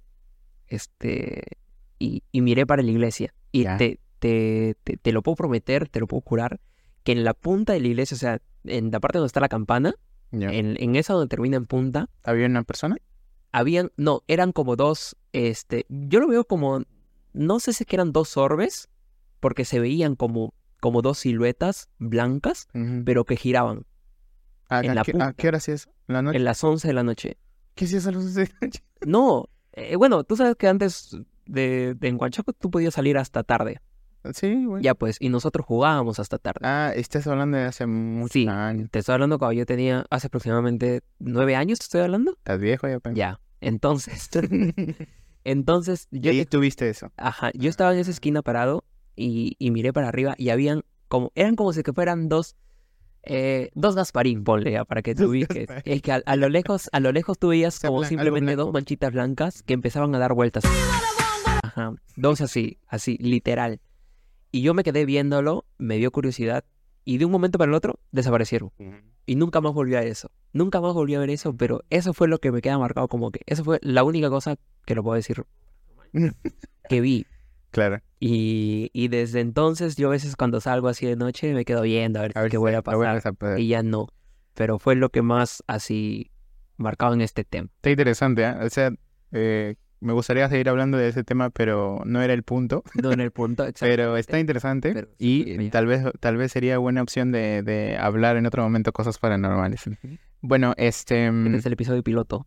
Este, 0.67 1.57
y, 1.99 2.23
y 2.31 2.41
miré 2.41 2.65
para 2.65 2.81
la 2.83 2.91
iglesia. 2.91 3.33
Y 3.51 3.65
te, 3.65 3.99
te, 4.19 4.75
te, 4.83 4.97
te 4.97 5.11
lo 5.11 5.21
puedo 5.21 5.35
prometer, 5.35 5.89
te 5.89 5.99
lo 5.99 6.07
puedo 6.07 6.21
jurar, 6.21 6.59
que 7.03 7.11
en 7.11 7.23
la 7.23 7.33
punta 7.33 7.73
de 7.73 7.81
la 7.81 7.87
iglesia, 7.87 8.15
o 8.15 8.19
sea, 8.19 8.41
en 8.63 8.91
la 8.91 8.99
parte 8.99 9.17
donde 9.17 9.27
está 9.27 9.39
la 9.39 9.49
campana, 9.49 9.95
en, 10.31 10.77
en 10.79 10.95
esa 10.95 11.13
donde 11.13 11.27
termina 11.27 11.57
en 11.57 11.65
punta, 11.65 12.09
¿Había 12.23 12.45
una 12.45 12.63
persona? 12.63 12.95
habían, 13.51 13.91
no, 13.97 14.23
eran 14.27 14.53
como 14.53 14.77
dos, 14.77 15.17
este, 15.33 15.85
yo 15.89 16.21
lo 16.21 16.27
veo 16.27 16.45
como, 16.45 16.83
no 17.33 17.59
sé 17.59 17.73
si 17.73 17.83
es 17.83 17.87
que 17.87 17.97
eran 17.97 18.13
dos 18.13 18.37
orbes, 18.37 18.87
porque 19.41 19.65
se 19.65 19.79
veían 19.79 20.15
como, 20.15 20.53
como 20.79 21.01
dos 21.01 21.19
siluetas 21.19 21.89
blancas, 21.99 22.69
pero 23.03 23.25
que 23.25 23.35
giraban 23.35 23.85
¿A, 24.71 24.81
en 24.81 24.91
a 24.91 24.95
la 24.95 25.03
qué, 25.03 25.11
punta. 25.11 25.27
a 25.27 25.33
qué 25.33 25.47
hora 25.47 25.57
hacías? 25.57 25.89
¿La 26.07 26.21
noche? 26.21 26.37
en 26.37 26.43
las 26.43 26.63
11 26.63 26.87
de 26.87 26.93
la 26.93 27.03
noche. 27.03 27.37
¿Qué 27.75 27.85
hacías 27.85 28.07
a 28.07 28.11
las 28.11 28.23
11 28.25 28.39
de 28.41 28.47
la 28.47 28.57
noche? 28.67 28.83
No, 29.05 29.49
eh, 29.73 29.95
bueno, 29.95 30.23
tú 30.23 30.35
sabes 30.35 30.55
que 30.55 30.67
antes 30.67 31.17
de, 31.45 31.95
de 31.95 32.07
en 32.07 32.17
Huanchaco 32.19 32.53
tú 32.53 32.69
podías 32.71 32.93
salir 32.93 33.17
hasta 33.17 33.43
tarde. 33.43 33.81
Sí, 34.33 34.65
güey. 34.65 34.83
Ya 34.83 34.93
pues, 34.93 35.17
y 35.19 35.29
nosotros 35.29 35.65
jugábamos 35.65 36.19
hasta 36.19 36.37
tarde. 36.37 36.59
Ah, 36.61 36.91
estás 36.95 37.25
hablando 37.25 37.57
de 37.57 37.63
hace 37.63 37.87
muchos 37.87 38.33
Sí. 38.33 38.47
años. 38.47 38.89
Te 38.91 38.99
estoy 38.99 39.13
hablando 39.13 39.39
cuando 39.39 39.53
yo 39.53 39.65
tenía 39.65 40.05
hace 40.11 40.27
aproximadamente 40.27 41.01
nueve 41.17 41.55
años, 41.55 41.79
¿te 41.79 41.83
estoy 41.85 42.01
hablando? 42.01 42.33
Estás 42.33 42.59
viejo 42.59 42.87
ya, 42.87 42.99
pe. 42.99 43.13
Ya. 43.15 43.39
Entonces, 43.61 44.29
entonces 45.43 46.07
Y 46.11 46.19
yo, 46.19 46.31
ahí 46.31 46.45
tuviste 46.45 46.89
eso. 46.89 47.11
ajá, 47.17 47.51
yo 47.53 47.69
estaba 47.69 47.93
en 47.93 47.99
esa 47.99 48.11
esquina 48.11 48.41
parado 48.41 48.83
y, 49.15 49.55
y 49.59 49.71
miré 49.71 49.91
para 49.93 50.07
arriba 50.07 50.35
y 50.37 50.49
habían 50.49 50.83
como, 51.07 51.31
eran 51.35 51.55
como 51.55 51.73
si 51.73 51.83
que 51.83 51.93
fueran 51.93 52.29
dos, 52.29 52.55
eh, 53.23 53.69
dos 53.75 53.95
Gasparín, 53.95 54.43
ponle 54.43 54.71
ya, 54.71 54.85
para 54.85 55.01
que 55.01 55.15
te 55.15 55.25
ubiques. 55.25 55.67
Es 55.85 56.01
que 56.01 56.11
a, 56.11 56.21
a 56.25 56.35
lo 56.35 56.49
lejos, 56.49 56.89
a 56.91 56.99
lo 56.99 57.11
lejos 57.11 57.37
tú 57.37 57.49
veías 57.49 57.79
como 57.79 58.03
simplemente 58.03 58.55
dos 58.55 58.71
manchitas 58.73 59.11
blancas 59.11 59.63
que 59.63 59.73
empezaban 59.73 60.13
a 60.15 60.19
dar 60.19 60.33
vueltas. 60.33 60.63
Ajá, 61.63 61.93
dos 62.15 62.41
así, 62.41 62.77
así, 62.87 63.17
literal. 63.19 63.79
Y 64.51 64.61
yo 64.61 64.73
me 64.73 64.83
quedé 64.83 65.05
viéndolo, 65.05 65.65
me 65.77 65.97
dio 65.97 66.11
curiosidad 66.11 66.65
y 67.05 67.17
de 67.17 67.25
un 67.25 67.31
momento 67.31 67.57
para 67.57 67.69
el 67.69 67.75
otro 67.75 67.99
desaparecieron. 68.11 68.71
Y 69.25 69.35
nunca 69.35 69.61
más 69.61 69.73
volví 69.73 69.95
a 69.95 70.03
eso. 70.03 70.31
Nunca 70.51 70.81
más 70.81 70.93
volví 70.93 71.15
a 71.15 71.19
ver 71.19 71.29
eso, 71.29 71.55
pero 71.55 71.83
eso 71.89 72.13
fue 72.13 72.27
lo 72.27 72.39
que 72.39 72.51
me 72.51 72.61
queda 72.61 72.77
marcado 72.77 73.07
como 73.07 73.31
que 73.31 73.41
eso 73.45 73.63
fue 73.63 73.79
la 73.81 74.03
única 74.03 74.29
cosa 74.29 74.57
que 74.85 74.95
lo 74.95 75.03
puedo 75.03 75.15
decir 75.15 75.45
que 76.89 77.01
vi. 77.01 77.25
Claro. 77.71 78.01
Y, 78.19 78.89
y 78.93 79.07
desde 79.07 79.39
entonces 79.39 79.95
yo 79.95 80.09
a 80.09 80.11
veces 80.11 80.35
cuando 80.35 80.61
salgo 80.61 80.87
así 80.89 81.05
de 81.05 81.15
noche 81.15 81.53
me 81.53 81.65
quedo 81.65 81.81
viendo 81.81 82.19
a 82.19 82.23
ver, 82.23 82.31
A 82.35 82.41
ver 82.41 82.51
qué 82.51 82.55
si 82.55 82.59
vuelve 82.59 82.77
a 82.77 82.81
te 82.81 82.91
pasar. 82.91 83.21
a 83.25 83.31
poder. 83.33 83.59
Y 83.59 83.69
ya 83.69 83.81
no. 83.83 84.07
Pero 84.53 84.77
fue 84.79 84.95
lo 84.95 85.09
que 85.09 85.21
más 85.21 85.63
así 85.67 86.29
marcado 86.77 87.13
en 87.13 87.21
este 87.21 87.43
tema. 87.43 87.69
Está 87.77 87.89
interesante, 87.89 88.43
¿eh? 88.43 88.53
O 88.65 88.69
sea, 88.69 88.91
eh, 89.31 89.75
me 90.01 90.13
gustaría 90.13 90.49
seguir 90.49 90.67
hablando 90.67 90.97
de 90.97 91.07
ese 91.07 91.23
tema, 91.23 91.49
pero 91.51 92.01
no 92.05 92.21
era 92.21 92.33
el 92.33 92.43
punto. 92.43 92.83
No 93.01 93.11
en 93.11 93.21
el 93.21 93.31
punto, 93.31 93.63
exacto. 93.65 93.85
Pero 93.91 94.17
está 94.17 94.39
interesante 94.39 94.91
Pero 94.93 95.07
y 95.17 95.43
sí, 95.57 95.69
tal 95.69 95.85
vez 95.85 96.03
tal 96.19 96.37
vez 96.37 96.51
sería 96.51 96.77
buena 96.79 97.01
opción 97.01 97.31
de, 97.31 97.61
de 97.63 97.97
hablar 97.97 98.35
en 98.35 98.45
otro 98.45 98.61
momento 98.63 98.91
cosas 98.91 99.17
paranormales. 99.19 99.83
Bueno, 100.41 100.73
este... 100.77 101.31
mm, 101.31 101.45
Este 101.47 101.57
es 101.59 101.65
el 101.67 101.73
episodio 101.73 102.03
piloto. 102.03 102.45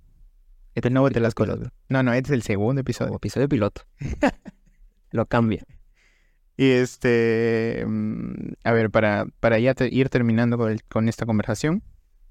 este 0.74 0.90
no 0.90 1.00
bote 1.00 1.20
las 1.20 1.34
cosas. 1.34 1.58
No, 1.88 2.02
no, 2.02 2.12
este 2.12 2.28
es 2.28 2.34
el 2.34 2.42
segundo 2.42 2.80
O 2.80 2.82
episodio. 2.82 3.14
episodio 3.16 3.48
piloto. 3.48 3.82
lo 5.14 5.26
cambia. 5.26 5.64
Y 6.56 6.70
este... 6.70 7.84
mm, 7.86 8.52
A 8.64 8.72
ver, 8.72 8.90
para, 8.90 9.26
para 9.40 9.58
ya 9.58 9.74
te- 9.74 9.88
ir 9.94 10.08
terminando 10.08 10.58
con, 10.58 10.70
el- 10.72 10.84
con 10.84 11.08
esta 11.08 11.24
conversación, 11.26 11.82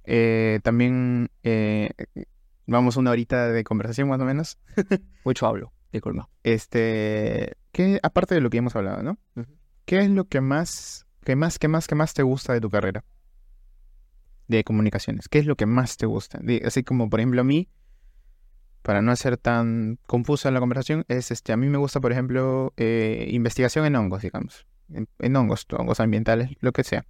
eh, 0.05 0.59
también 0.63 1.29
eh, 1.43 1.91
vamos 2.67 2.97
una 2.97 3.11
horita 3.11 3.47
de 3.49 3.63
conversación 3.63 4.09
más 4.09 4.19
o 4.21 4.25
menos. 4.25 4.57
Mucho 5.25 5.47
hablo, 5.47 5.73
disculpa. 5.91 6.29
Este... 6.43 7.53
Que 7.71 7.99
aparte 8.03 8.35
de 8.35 8.41
lo 8.41 8.49
que 8.49 8.57
hemos 8.59 8.75
hablado, 8.75 9.01
¿no? 9.01 9.17
¿qué 9.85 9.99
es 9.99 10.09
lo 10.09 10.25
que 10.25 10.41
más, 10.41 11.05
qué 11.25 11.35
más, 11.35 11.57
qué 11.57 11.67
más, 11.67 11.87
qué 11.87 11.95
más 11.95 12.13
te 12.13 12.21
gusta 12.23 12.53
de 12.53 12.61
tu 12.61 12.69
carrera? 12.69 13.03
De 14.47 14.63
comunicaciones. 14.63 15.27
¿Qué 15.29 15.39
es 15.39 15.45
lo 15.45 15.55
que 15.55 15.65
más 15.65 15.97
te 15.97 16.05
gusta? 16.05 16.39
así 16.65 16.83
como, 16.83 17.09
por 17.09 17.19
ejemplo, 17.19 17.41
a 17.41 17.43
mí, 17.43 17.67
para 18.83 19.01
no 19.01 19.11
hacer 19.11 19.37
tan 19.37 19.97
confusa 20.05 20.51
la 20.51 20.59
conversación, 20.59 21.05
es 21.07 21.31
este, 21.31 21.53
a 21.53 21.57
mí 21.57 21.67
me 21.67 21.77
gusta, 21.77 21.99
por 21.99 22.11
ejemplo, 22.11 22.73
eh, 22.77 23.27
investigación 23.31 23.85
en 23.85 23.95
hongos, 23.95 24.21
digamos. 24.21 24.67
En, 25.19 25.35
hongos, 25.35 25.65
hongos 25.71 25.99
ambientales, 25.99 26.51
lo 26.59 26.73
que 26.73 26.83
sea. 26.83 27.05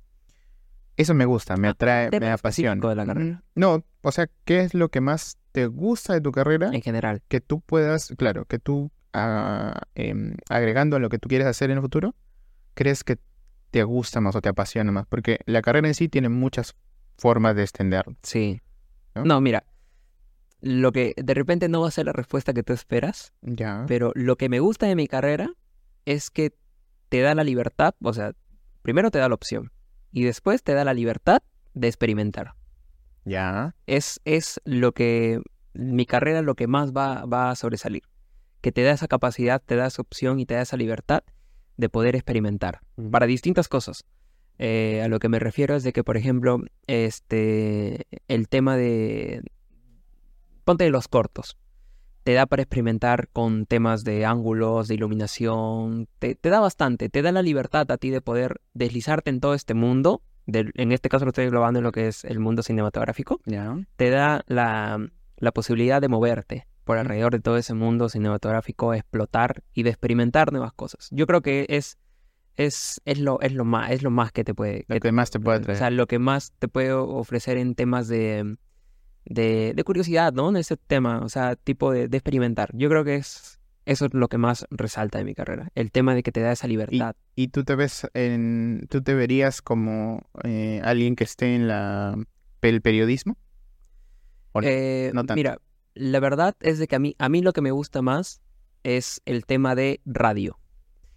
Eso 0.95 1.15
me 1.15 1.25
gusta, 1.25 1.57
me 1.57 1.67
ah, 1.67 1.71
atrae, 1.71 2.09
me 2.19 2.29
apasiona. 2.29 2.87
de 2.87 2.95
la 2.95 3.05
carrera. 3.05 3.43
No, 3.55 3.83
o 4.03 4.11
sea, 4.11 4.29
¿qué 4.45 4.61
es 4.61 4.75
lo 4.75 4.89
que 4.89 5.01
más 5.01 5.39
te 5.51 5.65
gusta 5.65 6.13
de 6.13 6.21
tu 6.21 6.31
carrera? 6.31 6.69
En 6.71 6.83
general. 6.83 7.23
Que 7.27 7.41
tú 7.41 7.61
puedas, 7.61 8.13
claro, 8.17 8.45
que 8.45 8.59
tú 8.59 8.91
ah, 9.11 9.81
em, 9.95 10.37
agregando 10.49 10.95
a 10.95 10.99
lo 10.99 11.09
que 11.09 11.17
tú 11.17 11.27
quieres 11.27 11.47
hacer 11.47 11.71
en 11.71 11.77
el 11.77 11.81
futuro, 11.81 12.13
crees 12.75 13.03
que 13.03 13.17
te 13.71 13.83
gusta 13.83 14.21
más 14.21 14.35
o 14.35 14.41
te 14.41 14.49
apasiona 14.49 14.91
más. 14.91 15.07
Porque 15.07 15.39
la 15.47 15.63
carrera 15.63 15.87
en 15.87 15.95
sí 15.95 16.07
tiene 16.07 16.29
muchas 16.29 16.75
formas 17.17 17.55
de 17.55 17.63
extender. 17.63 18.05
Sí. 18.21 18.61
¿no? 19.15 19.41
mira, 19.41 19.63
lo 20.63 20.93
que 20.93 21.13
de 21.17 21.33
repente 21.33 21.67
no 21.67 21.81
va 21.81 21.89
a 21.89 21.91
ser 21.91 22.05
la 22.05 22.13
respuesta 22.13 22.53
que 22.53 22.63
tú 22.63 22.71
esperas. 22.71 23.33
Ya. 23.41 23.83
Pero 23.85 24.13
lo 24.15 24.37
que 24.37 24.47
me 24.47 24.61
gusta 24.61 24.87
de 24.87 24.95
mi 24.95 25.07
carrera 25.07 25.51
es 26.05 26.29
que 26.29 26.53
te 27.09 27.19
da 27.19 27.35
la 27.35 27.43
libertad, 27.43 27.95
o 28.01 28.13
sea, 28.13 28.33
primero 28.81 29.11
te 29.11 29.19
da 29.19 29.27
la 29.27 29.35
opción 29.35 29.73
y 30.13 30.23
después 30.23 30.63
te 30.63 30.73
da 30.73 30.85
la 30.85 30.93
libertad 30.93 31.43
de 31.73 31.87
experimentar. 31.89 32.53
Ya. 33.25 33.75
Es, 33.87 34.21
es 34.23 34.61
lo 34.63 34.93
que 34.93 35.41
mi 35.73 36.05
carrera 36.05 36.41
lo 36.41 36.55
que 36.55 36.67
más 36.67 36.93
va, 36.93 37.25
va 37.25 37.51
a 37.51 37.55
sobresalir. 37.55 38.03
Que 38.61 38.71
te 38.71 38.83
da 38.83 38.91
esa 38.91 39.09
capacidad, 39.09 39.61
te 39.61 39.75
da 39.75 39.87
esa 39.87 40.01
opción 40.01 40.39
y 40.39 40.45
te 40.45 40.53
da 40.53 40.61
esa 40.61 40.77
libertad 40.77 41.23
de 41.75 41.89
poder 41.89 42.15
experimentar 42.15 42.79
para 43.11 43.25
distintas 43.25 43.67
cosas. 43.67 44.05
Eh, 44.59 45.01
a 45.03 45.09
lo 45.09 45.19
que 45.19 45.27
me 45.27 45.39
refiero 45.39 45.75
es 45.75 45.83
de 45.83 45.91
que, 45.91 46.05
por 46.05 46.15
ejemplo, 46.15 46.61
este, 46.87 48.07
el 48.29 48.47
tema 48.47 48.77
de... 48.77 49.41
Ponte 50.63 50.85
de 50.85 50.91
los 50.91 51.07
cortos. 51.07 51.57
Te 52.23 52.33
da 52.33 52.45
para 52.45 52.61
experimentar 52.61 53.27
con 53.33 53.65
temas 53.65 54.05
de 54.05 54.25
ángulos, 54.25 54.87
de 54.87 54.95
iluminación, 54.95 56.07
te, 56.19 56.37
da 56.41 56.61
bastante, 56.61 57.09
te 57.09 57.21
da 57.21 57.33
la 57.33 57.41
libertad 57.41 57.91
a 57.91 57.97
ti 57.97 58.11
de 58.11 58.21
poder 58.21 58.61
deslizarte 58.73 59.29
en 59.29 59.41
todo 59.41 59.55
este 59.55 59.73
mundo, 59.73 60.21
en 60.45 60.91
este 60.93 61.09
caso 61.09 61.25
lo 61.25 61.29
estoy 61.29 61.49
globando 61.49 61.79
en 61.79 61.83
lo 61.83 61.91
que 61.91 62.07
es 62.07 62.23
el 62.23 62.39
mundo 62.39 62.63
cinematográfico, 62.63 63.41
te 63.97 64.09
da 64.09 64.41
la, 64.47 65.05
posibilidad 65.53 65.99
de 65.99 66.07
moverte 66.07 66.65
por 66.85 66.97
alrededor 66.97 67.33
de 67.33 67.39
todo 67.41 67.57
ese 67.57 67.73
mundo 67.73 68.07
cinematográfico, 68.07 68.93
explotar 68.93 69.61
y 69.73 69.83
de 69.83 69.89
experimentar 69.89 70.53
nuevas 70.53 70.71
cosas. 70.71 71.09
Yo 71.11 71.27
creo 71.27 71.41
que 71.41 71.65
es, 71.67 71.97
es, 72.55 73.01
es, 73.03 73.19
lo, 73.19 73.41
es, 73.41 73.51
lo, 73.51 73.65
más, 73.65 73.91
es 73.91 74.01
lo 74.01 74.11
más 74.11 74.31
que 74.31 74.45
te 74.45 74.53
puede... 74.53 74.85
Lo 74.87 74.99
que 75.01 75.11
más 75.11 75.29
te 75.29 75.41
puede 75.41 75.69
O 75.69 75.75
sea, 75.75 75.89
lo 75.89 76.07
que 76.07 76.19
más 76.19 76.53
te 76.57 76.69
puede 76.69 76.93
ofrecer 76.93 77.57
en 77.57 77.75
temas 77.75 78.07
de 78.07 78.55
de, 79.25 79.81
curiosidad, 79.85 80.33
¿no? 80.33 80.49
En 80.49 80.57
ese 80.57 80.77
tema, 80.77 81.21
o 81.21 81.29
sea, 81.29 81.55
tipo 81.55 81.91
de, 81.91 82.03
experimentar. 82.05 82.69
Yo 82.73 82.89
creo 82.89 83.03
que 83.03 83.15
es 83.15 83.59
eso 83.85 84.05
es 84.05 84.13
lo 84.13 84.29
que 84.29 84.37
más 84.37 84.65
resalta 84.71 85.17
de 85.17 85.25
mi 85.25 85.35
carrera, 85.35 85.69
el 85.75 85.91
tema 85.91 86.15
de 86.15 86.23
que 86.23 86.31
te 86.31 86.39
da 86.39 86.53
esa 86.53 86.67
libertad. 86.67 87.15
¿Y, 87.35 87.49
tú 87.49 87.65
te 87.65 87.75
ves 87.75 88.07
en, 88.13 88.87
tú 88.89 89.01
te 89.01 89.13
verías 89.13 89.61
como 89.61 90.21
eh, 90.45 90.79
alguien 90.85 91.17
que 91.17 91.25
esté 91.25 91.53
en 91.55 91.67
la 91.67 92.17
el 92.61 92.81
periodismo? 92.81 93.37
Eh, 94.61 95.11
mira, 95.35 95.59
la 95.95 96.19
verdad 96.19 96.55
es 96.61 96.79
de 96.79 96.87
que 96.87 96.95
a 96.95 96.99
mí, 96.99 97.15
a 97.17 97.29
mí 97.29 97.41
lo 97.41 97.53
que 97.53 97.61
me 97.61 97.71
gusta 97.71 98.01
más 98.01 98.41
es 98.83 99.21
el 99.25 99.45
tema 99.45 99.75
de 99.75 100.01
radio. 100.05 100.59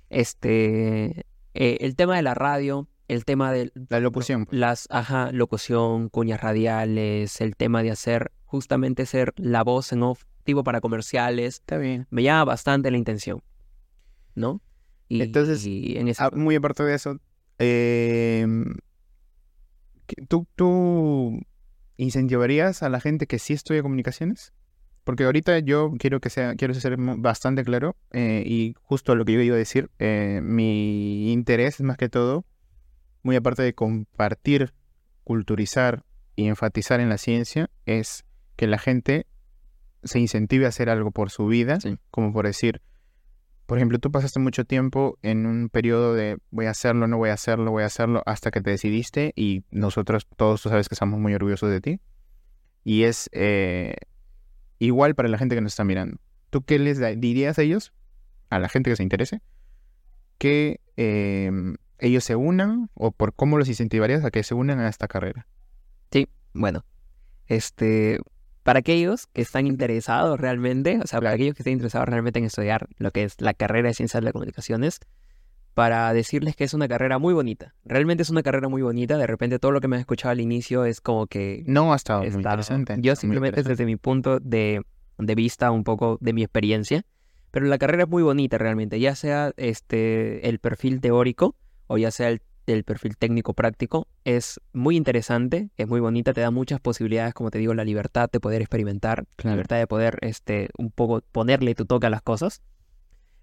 Este, 0.09 1.27
eh, 1.55 1.79
el 1.81 1.97
tema 1.97 2.17
de 2.17 2.23
la 2.23 2.35
radio, 2.35 2.89
el 3.09 3.25
tema 3.25 3.53
de 3.53 3.73
la 3.89 4.01
locución. 4.01 4.47
Pues. 4.47 4.59
Las, 4.59 4.87
ajá, 4.91 5.31
locución, 5.33 6.09
cuñas 6.09 6.41
radiales, 6.41 7.41
el 7.41 7.57
tema 7.57 7.83
de 7.83 7.91
hacer, 7.91 8.33
justamente 8.45 9.07
ser 9.07 9.33
la 9.37 9.63
voz 9.63 9.93
en 9.93 10.03
off, 10.03 10.25
tipo 10.45 10.65
para 10.65 10.81
comerciales. 10.81 11.57
Está 11.57 11.79
bien. 11.79 12.07
Me 12.11 12.23
llama 12.23 12.45
bastante 12.45 12.91
la 12.91 12.99
intención, 12.99 13.43
¿no? 14.35 14.61
Y, 15.09 15.23
Entonces, 15.23 15.65
en 15.67 16.13
ah, 16.19 16.31
muy 16.33 16.57
aparte 16.57 16.83
de 16.83 16.95
eso, 16.95 17.21
em, 17.59 18.75
¿tú, 20.29 20.47
¿tú 20.57 21.41
incentivarías 21.97 22.83
a 22.83 22.89
la 22.89 23.01
gente 23.01 23.27
que 23.27 23.39
sí 23.39 23.53
estudia 23.53 23.83
comunicaciones? 23.83 24.53
Porque 25.05 25.23
ahorita 25.23 25.61
yo 25.61 25.93
quiero 26.01 26.19
que 26.19 26.31
sea, 26.31 26.57
quiero 26.57 26.75
ser 26.75 26.97
bastante 26.99 27.63
claro 27.63 27.97
eh, 28.11 28.43
y 28.45 28.75
justo 28.83 29.15
lo 29.15 29.25
que 29.25 29.35
yo 29.35 29.41
iba 29.41 29.55
a 29.55 29.59
decir, 29.59 29.89
eh, 30.01 30.41
mi 30.43 31.33
interés 31.33 31.77
es 31.77 31.83
más 31.83 31.97
que 31.97 32.09
todo 32.09 32.45
muy 33.27 33.37
aparte 33.37 33.63
de 33.63 33.75
compartir, 33.75 34.73
culturizar 35.25 36.05
y 36.37 36.47
enfatizar 36.47 37.01
en 37.01 37.09
la 37.09 37.19
ciencia, 37.19 37.69
es 37.85 38.25
que 38.55 38.69
la 38.69 38.79
gente 38.79 39.27
se 40.05 40.21
incentive 40.21 40.65
a 40.65 40.69
hacer 40.69 40.89
algo 40.89 41.11
por 41.11 41.31
su 41.31 41.49
vida, 41.49 41.79
como 42.13 42.33
por 42.33 42.47
decir, 42.47 42.81
por 43.67 43.79
ejemplo, 43.79 43.99
tú 43.99 44.13
pasaste 44.13 44.39
mucho 44.39 44.65
tiempo 44.65 45.19
en 45.23 45.45
un 45.45 45.69
periodo 45.69 46.15
de 46.15 46.39
voy 46.53 46.67
a 46.67 46.71
hacerlo, 46.71 47.09
no 47.09 47.19
voy 47.19 47.31
a 47.31 47.33
hacerlo, 47.33 47.73
voy 47.73 47.83
a 47.83 47.87
hacerlo, 47.87 48.23
hasta 48.27 48.53
que 48.53 48.61
te 48.61 48.71
decidiste 48.71 49.33
y 49.35 49.65
nosotros 49.73 50.29
todos 50.37 50.63
tú 50.63 50.69
sabes 50.69 50.89
que 50.89 50.95
estamos 50.95 51.19
muy 51.19 51.35
orgullosos 51.35 51.69
de 51.69 51.81
ti. 51.81 52.01
Y 52.85 53.03
es 53.03 53.29
eh, 53.33 53.97
igual 54.79 55.17
para 55.17 55.29
la 55.29 55.37
gente 55.37 55.57
que 55.57 55.61
nos 55.61 55.73
está 55.73 55.83
mirando. 55.83 56.19
¿Tú 56.51 56.63
qué 56.63 56.79
les 56.79 57.01
dirías 57.21 57.59
a 57.59 57.63
ellos, 57.63 57.93
a 58.51 58.61
la 58.61 58.69
gente 58.69 58.89
que 58.89 58.97
se 58.97 59.03
interese, 59.03 59.43
que 60.39 60.81
em, 60.97 61.75
ellos 61.99 62.25
se 62.25 62.37
unan 62.37 62.91
o 62.95 63.13
por 63.13 63.35
cómo 63.35 63.59
los 63.59 63.69
incentivarías 63.69 64.25
a 64.25 64.31
que 64.31 64.43
se 64.43 64.55
unan 64.55 64.81
a 64.81 64.89
esta 64.89 65.09
carrera? 65.09 65.47
Sí, 66.11 66.29
bueno, 66.55 66.85
este, 67.47 68.21
para 68.63 68.81
aquellos 68.81 69.27
que 69.29 69.43
están 69.43 69.67
interesados 69.67 70.41
realmente, 70.41 70.99
o 71.03 71.07
sea, 71.07 71.21
para 71.21 71.33
aquellos 71.33 71.55
que 71.55 71.63
estén 71.63 71.75
interesados 71.75 72.09
realmente 72.09 72.39
en 72.39 72.47
estudiar 72.47 72.89
lo 72.99 73.11
que 73.11 73.25
es 73.25 73.41
la 73.41 73.55
carrera 73.55 73.89
de 73.89 73.95
Ciencias 73.95 74.21
de 74.21 74.25
las 74.25 74.33
Comunicaciones, 74.33 75.01
para 75.77 76.11
decirles 76.15 76.57
que 76.57 76.65
es 76.65 76.73
una 76.73 76.89
carrera 76.89 77.19
muy 77.19 77.35
bonita. 77.35 77.75
Realmente 77.85 78.23
es 78.23 78.31
una 78.31 78.43
carrera 78.43 78.67
muy 78.71 78.81
bonita. 78.81 79.19
De 79.19 79.27
repente 79.27 79.59
todo 79.59 79.73
lo 79.73 79.83
que 79.83 79.89
me 79.89 79.97
has 79.97 80.01
escuchado 80.01 80.33
al 80.33 80.41
inicio 80.41 80.87
es 80.87 81.03
como 81.03 81.27
que... 81.27 81.65
No 81.67 81.93
ha 81.93 81.97
estado 81.97 82.21
muy 82.21 82.29
interesante. 82.29 82.97
Yo 82.99 83.15
simplemente 83.15 83.63
desde 83.63 83.85
mi 83.85 83.97
punto 83.97 84.41
de, 84.41 84.81
de 85.19 85.35
vista, 85.35 85.71
un 85.71 85.85
poco 85.85 86.17
de 86.23 86.33
mi 86.33 86.43
experiencia, 86.43 87.05
pero 87.51 87.67
la 87.67 87.77
carrera 87.77 88.05
es 88.05 88.09
muy 88.09 88.23
bonita 88.23 88.57
realmente, 88.57 88.99
ya 89.01 89.15
sea 89.15 89.53
este, 89.59 90.49
el 90.49 90.61
perfil 90.61 91.03
teórico, 91.03 91.55
o 91.87 91.99
ya 91.99 92.11
sea 92.11 92.29
el, 92.29 92.41
perfil 92.85 93.17
técnico 93.17 93.55
práctico, 93.55 94.09
es 94.25 94.61
muy 94.73 94.97
interesante, 94.97 95.71
es 95.77 95.87
muy 95.87 96.01
bonita, 96.01 96.33
te 96.33 96.41
da 96.41 96.51
muchas 96.51 96.81
posibilidades, 96.81 97.33
como 97.33 97.51
te 97.51 97.59
digo, 97.59 97.75
la 97.75 97.85
libertad 97.85 98.29
de 98.31 98.41
poder 98.41 98.61
experimentar, 98.61 99.25
la 99.43 99.53
libertad 99.53 99.79
de 99.79 99.87
poder 99.87 100.19
este, 100.23 100.71
un 100.77 100.91
poco 100.91 101.21
ponerle 101.33 101.75
tu 101.77 101.87
toque 101.87 102.09
a 102.09 102.11
las 102.11 102.23
cosas. 102.23 102.63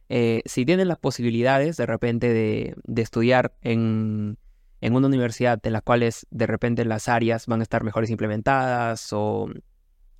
Eh, 0.09 0.41
si 0.45 0.65
tienes 0.65 0.87
las 0.87 0.97
posibilidades 0.97 1.77
de 1.77 1.85
repente 1.85 2.33
de, 2.33 2.75
estudiar 3.01 3.53
en, 3.61 4.37
una 4.81 5.07
universidad 5.07 5.59
en 5.65 5.73
las 5.73 5.83
cuales 5.83 6.27
de 6.29 6.45
repente 6.45 6.83
las 6.83 7.07
áreas 7.07 7.47
van 7.47 7.61
a 7.61 7.63
estar 7.63 7.85
mejores 7.85 8.09
implementadas 8.09 9.07
o, 9.13 9.49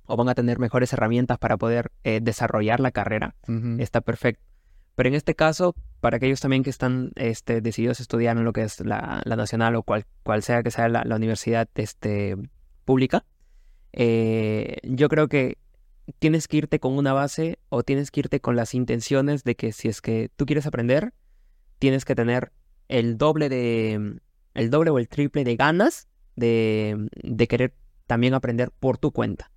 van 0.06 0.28
a 0.30 0.34
tener 0.34 0.58
mejores 0.58 0.92
herramientas 0.94 1.36
para 1.38 1.58
poder 1.58 1.92
eh, 2.04 2.20
desarrollar 2.22 2.80
la 2.80 2.90
carrera, 2.90 3.34
está 3.78 4.00
perfecto. 4.00 4.53
Pero 4.94 5.08
en 5.08 5.14
este 5.14 5.34
caso, 5.34 5.74
para 6.00 6.18
aquellos 6.18 6.40
también 6.40 6.62
que 6.62 6.70
están 6.70 7.12
este, 7.16 7.60
decididos 7.60 8.00
a 8.00 8.02
estudiar 8.02 8.36
en 8.36 8.44
lo 8.44 8.52
que 8.52 8.62
es 8.62 8.80
la, 8.80 9.22
nacional 9.26 9.74
o 9.76 9.82
cual, 9.82 10.06
cual, 10.22 10.42
sea 10.42 10.62
que 10.62 10.70
sea 10.70 10.88
la, 10.88 11.16
universidad 11.16 11.68
este, 11.74 12.36
pública, 12.84 13.24
eh, 13.92 14.76
yo 14.82 15.08
creo 15.08 15.28
que 15.28 15.58
tienes 16.18 16.48
que 16.48 16.58
irte 16.58 16.80
con 16.80 16.96
una 16.96 17.12
base 17.12 17.58
o 17.68 17.82
tienes 17.82 18.10
que 18.10 18.20
irte 18.20 18.40
con 18.40 18.56
las 18.56 18.74
intenciones 18.74 19.44
de 19.44 19.56
que 19.56 19.72
si 19.72 19.88
es 19.88 20.00
que 20.00 20.30
tú 20.36 20.46
quieres 20.46 20.66
aprender, 20.66 21.12
tienes 21.78 22.04
que 22.04 22.14
tener 22.14 22.52
el 22.88 23.16
doble 23.16 23.48
de 23.48 24.18
el 24.54 24.70
doble 24.70 24.90
o 24.90 24.98
el 24.98 25.08
triple 25.08 25.42
de 25.42 25.56
ganas 25.56 26.06
de, 26.36 27.08
de 27.22 27.48
querer 27.48 27.74
también 28.06 28.34
aprender 28.34 28.70
por 28.70 28.98
tu 28.98 29.10
cuenta. 29.10 29.50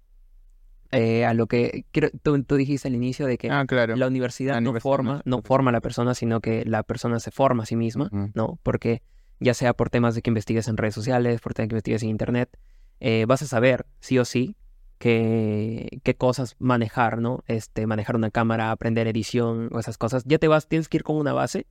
Eh, 0.91 1.25
a 1.25 1.33
lo 1.33 1.47
que 1.47 1.85
tú, 2.23 2.55
dijiste 2.55 2.88
al 2.88 2.95
inicio 2.95 3.25
de 3.25 3.38
que 3.38 3.49
ah, 3.49 3.65
la 3.69 4.07
universidad 4.07 4.61
no 4.61 4.79
forma, 4.79 5.21
no 5.25 5.41
forma 5.41 5.69
a 5.69 5.73
la 5.73 5.81
persona, 5.81 6.13
sino 6.13 6.39
que 6.39 6.63
la 6.65 6.83
persona 6.83 7.19
se 7.19 7.31
forma 7.31 7.63
a 7.63 7.65
sí 7.65 7.75
misma, 7.75 8.09
¿no? 8.33 8.59
Porque 8.63 9.01
ya 9.39 9.53
sea 9.53 9.73
por 9.73 9.89
temas 9.89 10.15
de 10.15 10.21
que 10.21 10.29
investigues 10.29 10.67
en 10.67 10.77
redes 10.77 10.95
sociales, 10.95 11.41
por 11.41 11.53
temas 11.53 11.65
de 11.65 11.69
que 11.69 11.75
investigues 11.75 12.03
en 12.03 12.09
internet, 12.09 12.57
eh, 12.99 13.25
vas 13.27 13.41
a 13.41 13.47
saber 13.47 13.85
sí 13.99 14.17
o 14.17 14.25
sí 14.25 14.55
qué, 14.97 15.99
qué 16.03 16.15
cosas 16.15 16.55
manejar, 16.59 17.19
¿no? 17.19 17.43
Este, 17.47 17.85
manejar 17.85 18.15
una 18.15 18.31
cámara, 18.31 18.71
aprender 18.71 19.07
edición 19.07 19.69
o 19.73 19.79
esas 19.79 19.97
cosas. 19.97 20.23
Ya 20.25 20.38
te 20.38 20.47
vas, 20.47 20.67
tienes 20.67 20.88
que 20.89 20.97
ir 20.97 21.03
con 21.03 21.17
una 21.17 21.33
base 21.33 21.67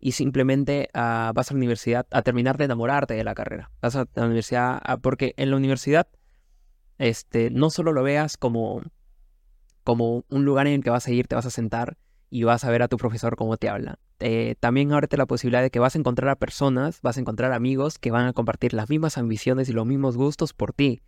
y 0.00 0.12
simplemente 0.12 0.90
ah, 0.94 1.32
vas 1.34 1.50
a 1.50 1.54
la 1.54 1.58
universidad 1.58 2.06
a 2.10 2.22
terminar 2.22 2.56
de 2.56 2.66
enamorarte 2.66 3.14
de 3.14 3.24
la 3.24 3.34
carrera. 3.34 3.70
Vas 3.80 3.96
a 3.96 4.06
la 4.14 4.26
universidad 4.26 4.80
porque 5.00 5.34
en 5.36 5.50
la 5.50 5.56
universidad 5.56 6.08
este, 6.98 7.50
no 7.50 7.70
solo 7.70 7.92
lo 7.92 8.02
veas 8.02 8.36
como, 8.36 8.82
como 9.84 10.24
un 10.28 10.44
lugar 10.44 10.66
en 10.66 10.74
el 10.74 10.82
que 10.84 10.90
vas 10.90 11.06
a 11.06 11.12
ir, 11.12 11.26
te 11.26 11.34
vas 11.34 11.46
a 11.46 11.50
sentar 11.50 11.96
y 12.30 12.42
vas 12.42 12.64
a 12.64 12.70
ver 12.70 12.82
a 12.82 12.88
tu 12.88 12.96
profesor 12.96 13.36
cómo 13.36 13.56
te 13.56 13.68
habla. 13.68 13.98
eh, 14.20 14.56
también 14.60 14.92
ábrete 14.92 15.16
la 15.16 15.26
posibilidad 15.26 15.62
de 15.62 15.70
que 15.70 15.78
vas 15.78 15.94
a 15.94 15.98
encontrar 15.98 16.28
a 16.28 16.36
personas, 16.36 17.00
vas 17.02 17.16
a 17.16 17.20
encontrar 17.20 17.52
amigos 17.52 17.98
que 17.98 18.10
van 18.10 18.26
a 18.26 18.32
compartir 18.32 18.74
las 18.74 18.90
mismas 18.90 19.16
ambiciones 19.16 19.68
y 19.68 19.72
los 19.72 19.86
mismos 19.86 20.16
gustos 20.16 20.52
por 20.52 20.72
ti. 20.72 21.00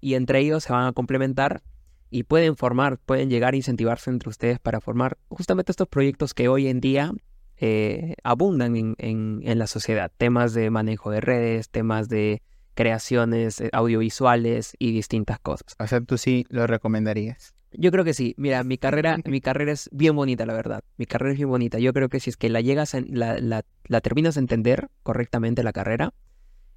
Y 0.00 0.14
entre 0.14 0.40
ellos 0.40 0.64
se 0.64 0.72
van 0.72 0.86
a 0.86 0.92
complementar 0.92 1.62
y 2.10 2.24
pueden 2.24 2.56
formar, 2.56 2.98
pueden 2.98 3.30
llegar 3.30 3.54
a 3.54 3.56
incentivarse 3.56 4.10
entre 4.10 4.28
ustedes 4.28 4.58
para 4.58 4.80
formar 4.80 5.18
justamente 5.28 5.72
estos 5.72 5.88
proyectos 5.88 6.34
que 6.34 6.48
hoy 6.48 6.68
en 6.68 6.80
día 6.80 7.12
eh, 7.56 8.14
abundan 8.22 8.76
en, 8.76 8.94
en, 8.98 9.40
en, 9.44 9.58
la 9.58 9.66
sociedad. 9.66 10.10
Temas 10.16 10.54
de 10.54 10.70
manejo 10.70 11.10
de 11.10 11.20
redes, 11.20 11.68
temas 11.70 12.08
de 12.08 12.42
creaciones 12.78 13.60
eh, 13.60 13.70
audiovisuales 13.72 14.76
y 14.78 14.92
distintas 14.92 15.40
cosas. 15.40 15.74
O 15.80 15.86
sea, 15.88 16.00
tú 16.00 16.16
sí 16.16 16.46
lo 16.48 16.68
recomendarías. 16.68 17.52
Yo 17.72 17.90
creo 17.90 18.04
que 18.04 18.14
sí. 18.14 18.36
Mira, 18.38 18.62
mi 18.62 18.78
carrera, 18.84 19.18
mi 19.24 19.40
carrera 19.40 19.72
es 19.72 19.90
bien 19.90 20.14
bonita, 20.14 20.46
la 20.46 20.54
verdad. 20.54 20.84
Mi 20.96 21.04
carrera 21.04 21.32
es 21.32 21.38
bien 21.38 21.48
bonita. 21.48 21.80
Yo 21.80 21.92
creo 21.92 22.08
que 22.08 22.20
si 22.20 22.30
es 22.30 22.36
que 22.36 22.48
la 22.48 22.60
llegas, 22.60 22.94
a, 22.94 23.00
la, 23.00 23.40
la, 23.40 23.64
la, 23.88 24.00
terminas 24.00 24.36
a 24.36 24.40
entender 24.40 24.90
correctamente 25.02 25.64
la 25.64 25.72
carrera, 25.72 26.14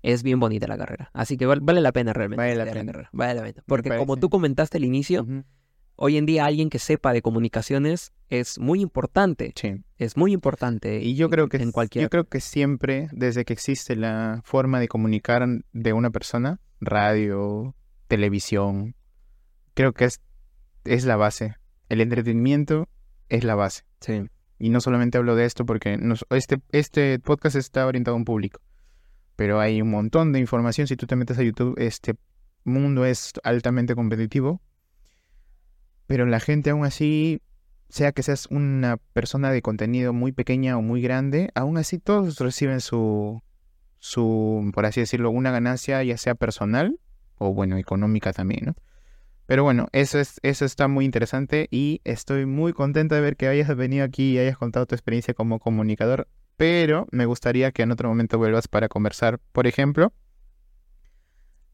es 0.01 0.23
bien 0.23 0.39
bonita 0.39 0.65
la 0.65 0.75
carrera. 0.75 1.11
Así 1.13 1.37
que 1.37 1.45
vale, 1.45 1.61
vale 1.63 1.81
la 1.81 1.91
pena 1.91 2.13
realmente. 2.13 2.41
Vale 2.41 2.55
la 2.55 2.65
pena. 2.65 2.93
La 2.93 3.09
vale 3.11 3.35
la 3.35 3.41
pena. 3.43 3.63
Porque 3.67 3.95
como 3.95 4.17
tú 4.17 4.31
comentaste 4.31 4.79
al 4.79 4.85
inicio, 4.85 5.21
uh 5.21 5.25
-huh. 5.25 5.43
Hoy 6.03 6.17
en 6.17 6.25
día 6.25 6.45
alguien 6.45 6.71
que 6.71 6.79
sepa 6.79 7.13
de 7.13 7.21
comunicaciones 7.21 8.11
es 8.27 8.57
muy 8.57 8.81
importante. 8.81 9.53
Sí. 9.55 9.83
Es 9.97 10.17
muy 10.17 10.33
importante. 10.33 10.99
Y 10.99 11.15
yo 11.15 11.29
creo 11.29 11.47
que 11.47 11.57
en 11.57 11.71
cualquier... 11.71 12.03
yo 12.03 12.09
creo 12.09 12.27
que 12.27 12.41
siempre, 12.41 13.07
desde 13.11 13.45
que 13.45 13.53
existe 13.53 13.95
la 13.95 14.41
forma 14.43 14.79
de 14.79 14.87
comunicar 14.87 15.47
de 15.73 15.93
una 15.93 16.09
persona, 16.09 16.59
radio, 16.79 17.75
televisión, 18.07 18.95
creo 19.75 19.93
que 19.93 20.05
es, 20.05 20.21
es 20.85 21.05
la 21.05 21.17
base. 21.17 21.55
El 21.87 22.01
entretenimiento 22.01 22.89
es 23.29 23.43
la 23.43 23.53
base. 23.53 23.83
Sí. 23.99 24.23
Y 24.57 24.69
no 24.69 24.81
solamente 24.81 25.19
hablo 25.19 25.35
de 25.35 25.45
esto 25.45 25.67
porque 25.67 25.97
nos, 25.97 26.25
este, 26.31 26.61
este 26.71 27.19
podcast 27.19 27.55
está 27.55 27.85
orientado 27.85 28.15
a 28.15 28.17
un 28.17 28.25
público 28.25 28.59
pero 29.35 29.59
hay 29.59 29.81
un 29.81 29.89
montón 29.89 30.33
de 30.33 30.39
información. 30.39 30.85
Si 30.85 30.95
tú 30.95 31.07
te 31.07 31.15
metes 31.15 31.39
a 31.39 31.41
YouTube, 31.41 31.73
este 31.79 32.13
mundo 32.63 33.05
es 33.05 33.33
altamente 33.43 33.95
competitivo. 33.95 34.61
Pero 36.11 36.25
la 36.25 36.41
gente 36.41 36.71
aún 36.71 36.83
así, 36.83 37.41
sea 37.87 38.11
que 38.11 38.21
seas 38.21 38.45
una 38.47 38.97
persona 39.13 39.49
de 39.49 39.61
contenido 39.61 40.11
muy 40.11 40.33
pequeña 40.33 40.77
o 40.77 40.81
muy 40.81 41.01
grande, 41.01 41.51
aún 41.55 41.77
así 41.77 41.99
todos 41.99 42.37
reciben 42.37 42.81
su, 42.81 43.41
su, 43.97 44.69
por 44.73 44.85
así 44.85 44.99
decirlo, 44.99 45.31
una 45.31 45.51
ganancia, 45.51 46.03
ya 46.03 46.17
sea 46.17 46.35
personal 46.35 46.99
o, 47.37 47.53
bueno, 47.53 47.77
económica 47.77 48.33
también, 48.33 48.65
¿no? 48.65 48.75
Pero 49.45 49.63
bueno, 49.63 49.87
eso, 49.93 50.19
es, 50.19 50.41
eso 50.43 50.65
está 50.65 50.89
muy 50.89 51.05
interesante 51.05 51.69
y 51.71 52.01
estoy 52.03 52.45
muy 52.45 52.73
contento 52.73 53.15
de 53.15 53.21
ver 53.21 53.37
que 53.37 53.47
hayas 53.47 53.73
venido 53.73 54.03
aquí 54.03 54.33
y 54.33 54.39
hayas 54.39 54.57
contado 54.57 54.85
tu 54.87 54.95
experiencia 54.95 55.33
como 55.33 55.59
comunicador 55.59 56.27
pero 56.57 57.07
me 57.11 57.25
gustaría 57.25 57.71
que 57.71 57.83
en 57.83 57.91
otro 57.91 58.09
momento 58.09 58.37
vuelvas 58.37 58.67
para 58.67 58.89
conversar, 58.89 59.39
por 59.53 59.65
ejemplo, 59.65 60.11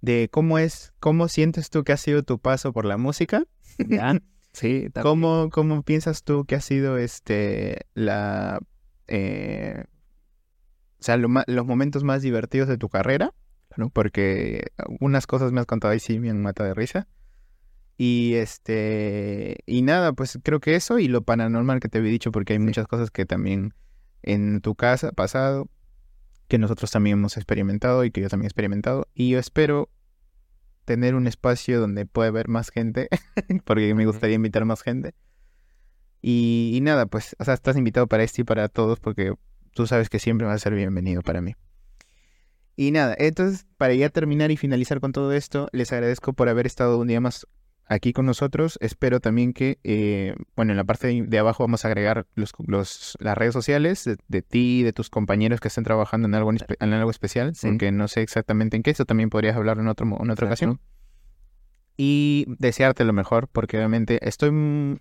de 0.01 0.29
cómo 0.31 0.59
es, 0.59 0.93
cómo 0.99 1.27
sientes 1.27 1.69
tú 1.69 1.83
que 1.83 1.93
ha 1.93 1.97
sido 1.97 2.23
tu 2.23 2.39
paso 2.39 2.73
por 2.73 2.85
la 2.85 2.97
música. 2.97 3.43
¿Ya? 3.77 4.19
Sí, 4.53 4.89
también. 4.91 5.03
¿Cómo, 5.03 5.49
¿Cómo 5.51 5.83
piensas 5.83 6.23
tú 6.23 6.45
que 6.45 6.55
ha 6.55 6.61
sido 6.61 6.97
este 6.97 7.85
la 7.93 8.59
eh, 9.07 9.83
o 10.99 11.03
sea, 11.03 11.17
lo, 11.17 11.29
los 11.45 11.65
momentos 11.65 12.03
más 12.03 12.21
divertidos 12.21 12.67
de 12.67 12.77
tu 12.77 12.89
carrera? 12.89 13.33
¿no? 13.77 13.89
Porque 13.89 14.71
unas 14.99 15.27
cosas 15.27 15.51
me 15.51 15.59
has 15.59 15.65
contado 15.65 15.93
y 15.93 15.99
sí 15.99 16.19
me 16.19 16.29
han 16.29 16.41
matado 16.41 16.67
de 16.67 16.73
risa. 16.73 17.07
Y 17.97 18.35
este 18.35 19.57
y 19.65 19.81
nada, 19.81 20.13
pues 20.13 20.37
creo 20.43 20.59
que 20.59 20.75
eso 20.75 20.99
y 20.99 21.07
lo 21.07 21.21
paranormal 21.23 21.79
que 21.79 21.89
te 21.89 21.97
había 21.97 22.11
dicho, 22.11 22.31
porque 22.31 22.53
hay 22.53 22.59
sí. 22.59 22.65
muchas 22.65 22.87
cosas 22.87 23.09
que 23.09 23.25
también 23.25 23.73
en 24.21 24.61
tu 24.61 24.75
casa 24.75 25.11
pasado, 25.11 25.69
que 26.47 26.57
nosotros 26.57 26.91
también 26.91 27.17
hemos 27.17 27.37
experimentado 27.37 28.03
y 28.05 28.11
que 28.11 28.21
yo 28.21 28.29
también 28.29 28.45
he 28.45 28.47
experimentado. 28.47 29.07
Y 29.13 29.29
yo 29.29 29.39
espero 29.39 29.89
tener 30.85 31.15
un 31.15 31.27
espacio 31.27 31.79
donde 31.79 32.05
pueda 32.05 32.29
haber 32.29 32.47
más 32.47 32.69
gente, 32.69 33.09
porque 33.65 33.93
me 33.93 34.05
gustaría 34.05 34.35
invitar 34.35 34.65
más 34.65 34.81
gente. 34.81 35.13
Y, 36.21 36.71
y, 36.73 36.81
nada, 36.81 37.05
pues, 37.05 37.35
o 37.39 37.43
sea, 37.43 37.53
estás 37.53 37.77
invitado 37.77 38.07
para 38.07 38.23
este 38.23 38.41
y 38.41 38.45
para 38.45 38.69
todos, 38.69 38.99
porque 38.99 39.33
tú 39.73 39.85
sabes 39.85 40.09
que 40.09 40.19
siempre 40.19 40.47
va 40.47 40.53
a 40.53 40.59
ser 40.59 40.73
bienvenido 40.73 41.21
para 41.21 41.41
mí. 41.41 41.53
Y 42.75 42.91
nada, 42.91 43.15
entonces, 43.17 43.65
para 43.77 43.93
ya 43.95 44.09
terminar 44.09 44.51
y 44.51 44.57
finalizar 44.57 44.99
con 44.99 45.11
todo 45.11 45.33
esto, 45.33 45.67
les 45.71 45.91
agradezco 45.91 46.33
por 46.33 46.47
haber 46.47 46.67
estado 46.67 46.99
un 46.99 47.07
día 47.07 47.19
más 47.19 47.47
aquí 47.87 48.13
con 48.13 48.25
nosotros. 48.25 48.77
Espero 48.81 49.19
también 49.19 49.53
que, 49.53 49.79
eh, 49.83 50.35
bueno, 50.55 50.71
en 50.73 50.77
la 50.77 50.83
parte 50.83 51.07
de, 51.07 51.23
de, 51.23 51.39
abajo 51.39 51.63
vamos 51.63 51.85
a 51.85 51.87
agregar 51.87 52.27
los, 52.35 52.53
los, 52.65 53.17
las 53.19 53.37
redes 53.37 53.53
sociales 53.53 54.03
de, 54.03 54.17
de 54.27 54.41
ti, 54.41 54.83
de 54.83 54.93
tus 54.93 55.09
compañeros 55.09 55.59
que 55.59 55.69
estén 55.69 55.83
trabajando 55.83 56.27
en 56.27 56.35
algo, 56.35 56.51
en, 56.51 56.59
en 56.79 56.93
algo 56.93 57.11
especial, 57.11 57.55
sí. 57.55 57.67
porque 57.67 57.91
no 57.91 58.07
sé 58.07 58.21
exactamente 58.21 58.77
en 58.77 58.83
qué, 58.83 58.91
eso 58.91 59.05
también 59.05 59.29
podrías 59.29 59.55
hablar 59.55 59.79
en, 59.79 59.87
otro, 59.87 60.05
en 60.05 60.29
otra 60.29 60.47
ocasión. 60.47 60.79
Y 61.99 62.45
desearte 62.59 63.03
lo 63.05 63.13
mejor, 63.13 63.47
porque 63.47 63.77
obviamente 63.77 64.19
estoy, 64.27 64.51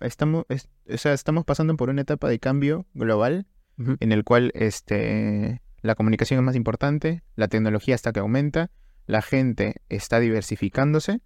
estamos, 0.01 0.45
es, 0.49 0.67
o 0.91 0.97
sea, 0.97 1.13
estamos 1.13 1.45
pasando 1.45 1.75
por 1.77 1.89
una 1.89 2.01
etapa 2.01 2.27
de 2.27 2.39
cambio 2.39 2.87
global 2.95 3.45
uh 3.77 3.83
-huh. 3.83 3.97
en 3.99 4.11
el 4.11 4.23
cual 4.23 4.51
este, 4.55 5.61
la 5.81 5.93
comunicación 5.93 6.39
es 6.39 6.43
más 6.43 6.55
importante, 6.55 7.21
la 7.35 7.47
tecnología 7.49 7.93
está 7.93 8.11
que 8.13 8.19
aumenta, 8.19 8.71
la 9.05 9.21
gente 9.21 9.75
está 9.89 10.19
diversificándose 10.19 11.21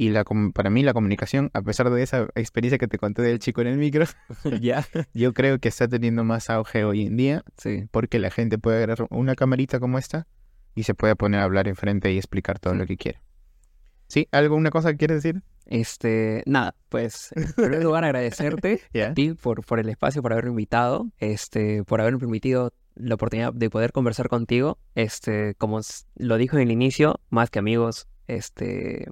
y 0.00 0.08
la, 0.08 0.24
para 0.54 0.70
mí 0.70 0.82
la 0.82 0.94
comunicación, 0.94 1.50
a 1.52 1.60
pesar 1.60 1.90
de 1.90 2.02
esa 2.02 2.22
experiencia 2.34 2.78
que 2.78 2.88
te 2.88 2.96
conté 2.96 3.20
del 3.20 3.38
chico 3.38 3.60
en 3.60 3.66
el 3.66 3.76
micro, 3.76 4.06
ya 4.62 4.82
yo 5.12 5.34
creo 5.34 5.58
que 5.58 5.68
está 5.68 5.88
teniendo 5.88 6.24
más 6.24 6.48
auge 6.48 6.84
hoy 6.84 7.02
en 7.02 7.18
día, 7.18 7.44
sí. 7.58 7.84
porque 7.90 8.18
la 8.18 8.30
gente 8.30 8.56
puede 8.56 8.82
agarrar 8.82 9.06
una 9.10 9.34
camarita 9.34 9.78
como 9.78 9.98
esta 9.98 10.26
y 10.74 10.84
se 10.84 10.94
puede 10.94 11.16
poner 11.16 11.40
a 11.40 11.44
hablar 11.44 11.68
enfrente 11.68 12.10
y 12.10 12.16
explicar 12.16 12.58
todo 12.58 12.72
sí. 12.72 12.78
lo 12.78 12.86
que 12.86 12.96
quiere. 12.96 13.20
¿Sí? 14.06 14.26
¿Algo, 14.32 14.56
una 14.56 14.70
cosa 14.70 14.90
que 14.90 14.96
quieres 14.96 15.22
decir? 15.22 15.42
Este, 15.66 16.44
nada, 16.46 16.74
pues 16.88 17.32
en 17.36 17.52
primer 17.52 17.82
lugar 17.84 18.04
agradecerte 18.04 18.80
yeah. 18.94 19.08
a 19.08 19.12
ti 19.12 19.34
por, 19.34 19.66
por 19.66 19.80
el 19.80 19.90
espacio, 19.90 20.22
por 20.22 20.32
haberme 20.32 20.52
invitado, 20.52 21.10
este, 21.18 21.84
por 21.84 22.00
haberme 22.00 22.20
permitido 22.20 22.72
la 22.94 23.16
oportunidad 23.16 23.52
de 23.52 23.68
poder 23.68 23.92
conversar 23.92 24.30
contigo. 24.30 24.78
Este, 24.94 25.56
como 25.56 25.80
lo 26.16 26.38
dijo 26.38 26.56
en 26.56 26.62
el 26.62 26.70
inicio, 26.70 27.20
más 27.28 27.50
que 27.50 27.58
amigos, 27.58 28.08
este, 28.28 29.06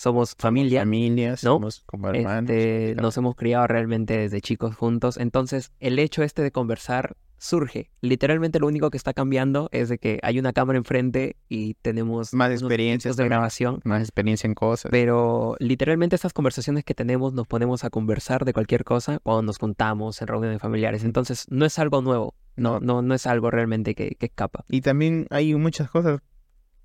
somos 0.00 0.34
familia. 0.38 0.80
Familias, 0.80 1.44
¿no? 1.44 1.56
somos 1.56 1.82
como 1.84 2.08
hermanos. 2.08 2.50
Este, 2.50 2.94
nos 3.00 3.14
hemos 3.18 3.36
criado 3.36 3.66
realmente 3.66 4.16
desde 4.16 4.40
chicos 4.40 4.74
juntos. 4.74 5.18
Entonces, 5.18 5.72
el 5.78 5.98
hecho 5.98 6.22
este 6.22 6.40
de 6.40 6.50
conversar 6.50 7.18
surge. 7.36 7.90
Literalmente 8.00 8.58
lo 8.60 8.66
único 8.66 8.90
que 8.90 8.96
está 8.96 9.12
cambiando 9.12 9.68
es 9.72 9.90
de 9.90 9.98
que 9.98 10.18
hay 10.22 10.38
una 10.38 10.54
cámara 10.54 10.78
enfrente 10.78 11.36
y 11.50 11.74
tenemos 11.74 12.32
más 12.32 12.50
experiencias 12.50 13.16
de 13.16 13.26
grabación. 13.26 13.80
Más 13.84 14.00
experiencia 14.00 14.46
en 14.46 14.54
cosas. 14.54 14.90
Pero 14.90 15.56
literalmente 15.58 16.16
estas 16.16 16.32
conversaciones 16.32 16.82
que 16.84 16.94
tenemos 16.94 17.34
nos 17.34 17.46
ponemos 17.46 17.84
a 17.84 17.90
conversar 17.90 18.46
de 18.46 18.54
cualquier 18.54 18.84
cosa 18.84 19.18
cuando 19.18 19.42
nos 19.42 19.58
juntamos 19.58 20.22
en 20.22 20.28
reuniones 20.28 20.62
familiares. 20.62 21.04
Entonces, 21.04 21.44
no 21.50 21.66
es 21.66 21.78
algo 21.78 22.00
nuevo. 22.00 22.34
No, 22.56 22.80
no, 22.80 23.02
no 23.02 23.14
es 23.14 23.26
algo 23.26 23.50
realmente 23.50 23.94
que, 23.94 24.16
que 24.18 24.26
escapa. 24.26 24.64
Y 24.68 24.80
también 24.80 25.26
hay 25.28 25.54
muchas 25.54 25.90
cosas 25.90 26.20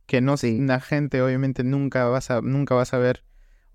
que 0.05 0.21
no 0.21 0.37
sí. 0.37 0.59
la 0.59 0.79
gente 0.79 1.21
obviamente 1.21 1.63
nunca 1.63 2.05
vas 2.05 2.31
a 2.31 2.41
nunca 2.41 2.75
vas 2.75 2.93
a 2.93 2.97
ver 2.97 3.23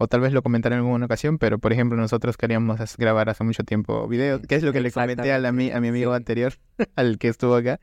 o 0.03 0.09
tal 0.09 0.20
vez 0.20 0.33
lo 0.33 0.43
comentaré 0.43 0.76
en 0.76 0.81
alguna 0.81 1.05
ocasión, 1.05 1.37
pero 1.37 1.59
por 1.59 1.74
ejemplo 1.74 1.99
nosotros 1.99 2.39
queríamos 2.39 2.97
grabar 2.97 3.28
hace 3.28 3.45
mucho 3.45 3.64
tiempo 3.64 4.09
videos, 4.09 4.41
que 4.47 4.55
es 4.55 4.62
lo 4.62 4.72
que 4.72 4.81
le 4.81 4.91
comenté 4.91 5.31
a, 5.31 5.39
la, 5.39 5.51
a 5.51 5.53
mi 5.53 5.70
amigo 5.70 6.12
sí. 6.12 6.16
anterior, 6.16 6.55
al 6.97 7.18
que 7.18 7.28
estuvo 7.28 7.55
acá. 7.55 7.81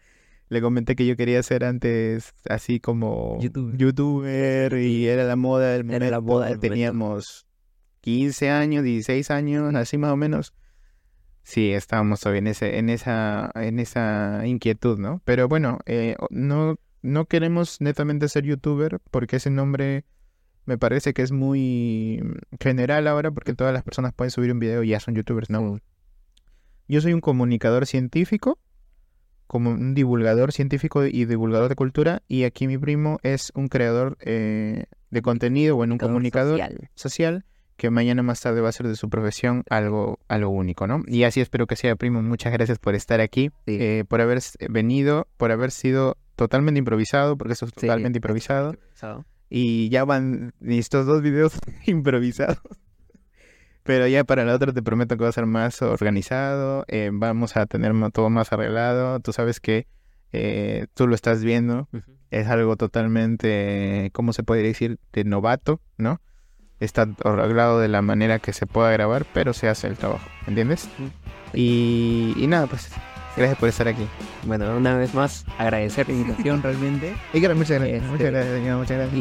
Le 0.49 0.61
comenté 0.61 0.95
que 0.95 1.05
yo 1.05 1.15
quería 1.15 1.43
ser 1.43 1.63
antes 1.63 2.33
así 2.49 2.79
como 2.79 3.37
YouTuber, 3.39 3.77
YouTuber 3.77 4.73
y 4.79 5.07
era 5.07 5.25
la 5.25 5.35
moda 5.35 5.73
del 5.73 5.83
momento. 5.83 6.05
Era 6.05 6.15
la 6.15 6.21
moda 6.21 6.47
del 6.47 6.59
Teníamos 6.59 7.45
15 8.01 8.49
años, 8.49 8.83
16 8.83 9.29
años, 9.29 9.75
así 9.75 9.99
más 9.99 10.11
o 10.11 10.15
menos. 10.15 10.53
Sí, 11.43 11.71
estábamos 11.71 12.21
todavía 12.21 12.39
en, 12.39 12.47
ese, 12.47 12.79
en, 12.79 12.89
esa, 12.89 13.51
en 13.55 13.79
esa 13.79 14.41
inquietud, 14.47 14.97
¿no? 14.97 15.21
Pero 15.23 15.47
bueno, 15.47 15.79
eh, 15.85 16.15
no 16.29 16.77
no 17.07 17.25
queremos 17.25 17.81
netamente 17.81 18.27
ser 18.27 18.43
youtuber 18.43 18.99
porque 19.11 19.37
ese 19.37 19.49
nombre 19.49 20.05
me 20.65 20.77
parece 20.77 21.13
que 21.13 21.21
es 21.21 21.31
muy 21.31 22.21
general 22.59 23.07
ahora 23.07 23.31
porque 23.31 23.53
todas 23.53 23.73
las 23.73 23.83
personas 23.83 24.13
pueden 24.13 24.31
subir 24.31 24.51
un 24.51 24.59
video 24.59 24.83
y 24.83 24.89
ya 24.89 24.99
son 24.99 25.15
youtubers, 25.15 25.49
¿no? 25.49 25.79
Yo 26.89 27.01
soy 27.01 27.13
un 27.13 27.21
comunicador 27.21 27.85
científico, 27.85 28.59
como 29.47 29.71
un 29.71 29.93
divulgador 29.93 30.51
científico 30.51 31.05
y 31.05 31.25
divulgador 31.25 31.69
de 31.69 31.75
cultura 31.75 32.21
y 32.27 32.43
aquí 32.43 32.67
mi 32.67 32.77
primo 32.77 33.17
es 33.23 33.51
un 33.55 33.69
creador 33.69 34.17
eh, 34.19 34.85
de 35.09 35.21
contenido 35.21 35.77
o 35.77 35.83
en 35.85 35.93
un 35.93 35.97
comunicador 35.97 36.59
social. 36.59 36.89
social. 36.95 37.45
que 37.77 37.89
mañana 37.89 38.23
más 38.23 38.41
tarde 38.41 38.59
va 38.59 38.67
a 38.69 38.73
ser 38.73 38.87
de 38.87 38.97
su 38.97 39.09
profesión 39.09 39.63
algo, 39.69 40.19
algo 40.27 40.49
único, 40.49 40.85
¿no? 40.87 41.01
Y 41.07 41.23
así 41.23 41.39
espero 41.39 41.67
que 41.67 41.77
sea, 41.77 41.95
primo. 41.95 42.21
Muchas 42.21 42.51
gracias 42.51 42.79
por 42.79 42.95
estar 42.95 43.21
aquí, 43.21 43.51
sí. 43.65 43.77
eh, 43.79 44.03
por 44.05 44.19
haber 44.19 44.41
venido, 44.69 45.27
por 45.37 45.53
haber 45.53 45.71
sido 45.71 46.17
totalmente 46.37 46.79
improvisado, 46.79 47.37
porque 47.37 47.53
eso 47.53 47.65
es 47.65 47.73
totalmente 47.73 48.19
improvisado. 48.19 48.71
improvisado. 48.71 49.25
Y 49.49 49.89
ya 49.89 50.05
van 50.05 50.53
estos 50.61 51.05
dos 51.05 51.21
videos 51.21 51.59
improvisados. 51.85 52.61
Pero 53.83 54.07
ya 54.07 54.23
para 54.23 54.45
la 54.45 54.53
otra 54.53 54.73
te 54.73 54.83
prometo 54.83 55.17
que 55.17 55.23
va 55.23 55.29
a 55.29 55.33
ser 55.33 55.45
más 55.45 55.81
organizado, 55.81 56.85
eh, 56.87 57.09
vamos 57.11 57.55
a 57.55 57.65
tener 57.65 57.93
todo 58.11 58.29
más 58.29 58.51
arreglado. 58.51 59.21
Tú 59.21 59.31
sabes 59.31 59.61
que 59.61 59.87
eh, 60.33 60.87
tú 60.93 61.07
lo 61.07 61.15
estás 61.15 61.41
viendo, 61.41 61.87
es 62.29 62.47
algo 62.47 62.75
totalmente, 62.75 64.09
¿cómo 64.11 64.33
se 64.33 64.43
puede 64.43 64.61
decir? 64.61 64.99
De 65.13 65.23
novato, 65.23 65.79
¿no? 65.97 66.19
Está 66.81 67.07
arreglado 67.23 67.79
de 67.79 67.87
la 67.87 68.01
manera 68.01 68.39
que 68.39 68.51
se 68.51 68.67
pueda 68.67 68.91
grabar, 68.91 69.25
pero 69.33 69.53
se 69.53 69.69
hace 69.69 69.87
el 69.87 69.95
trabajo, 69.95 70.27
¿entiendes? 70.47 70.89
Y, 71.53 72.33
y 72.35 72.47
nada, 72.47 72.67
pues 72.67 72.91
gracias 73.37 73.57
por 73.59 73.69
estar 73.69 73.87
aquí. 73.87 74.05
Bueno, 74.45 74.75
una 74.75 74.97
vez 74.97 75.13
más, 75.13 75.45
agradecer 75.57 76.07
la 76.09 76.15
invitación 76.15 76.61
realmente. 76.63 77.15
Y 77.33 77.39
muchas 77.39 77.79
gracias, 77.79 77.81
Este- 77.81 78.07
muchas 78.07 78.31
gracias, 78.31 78.53
señor, 78.55 78.77
muchas 78.79 78.97
gracias. 78.97 79.13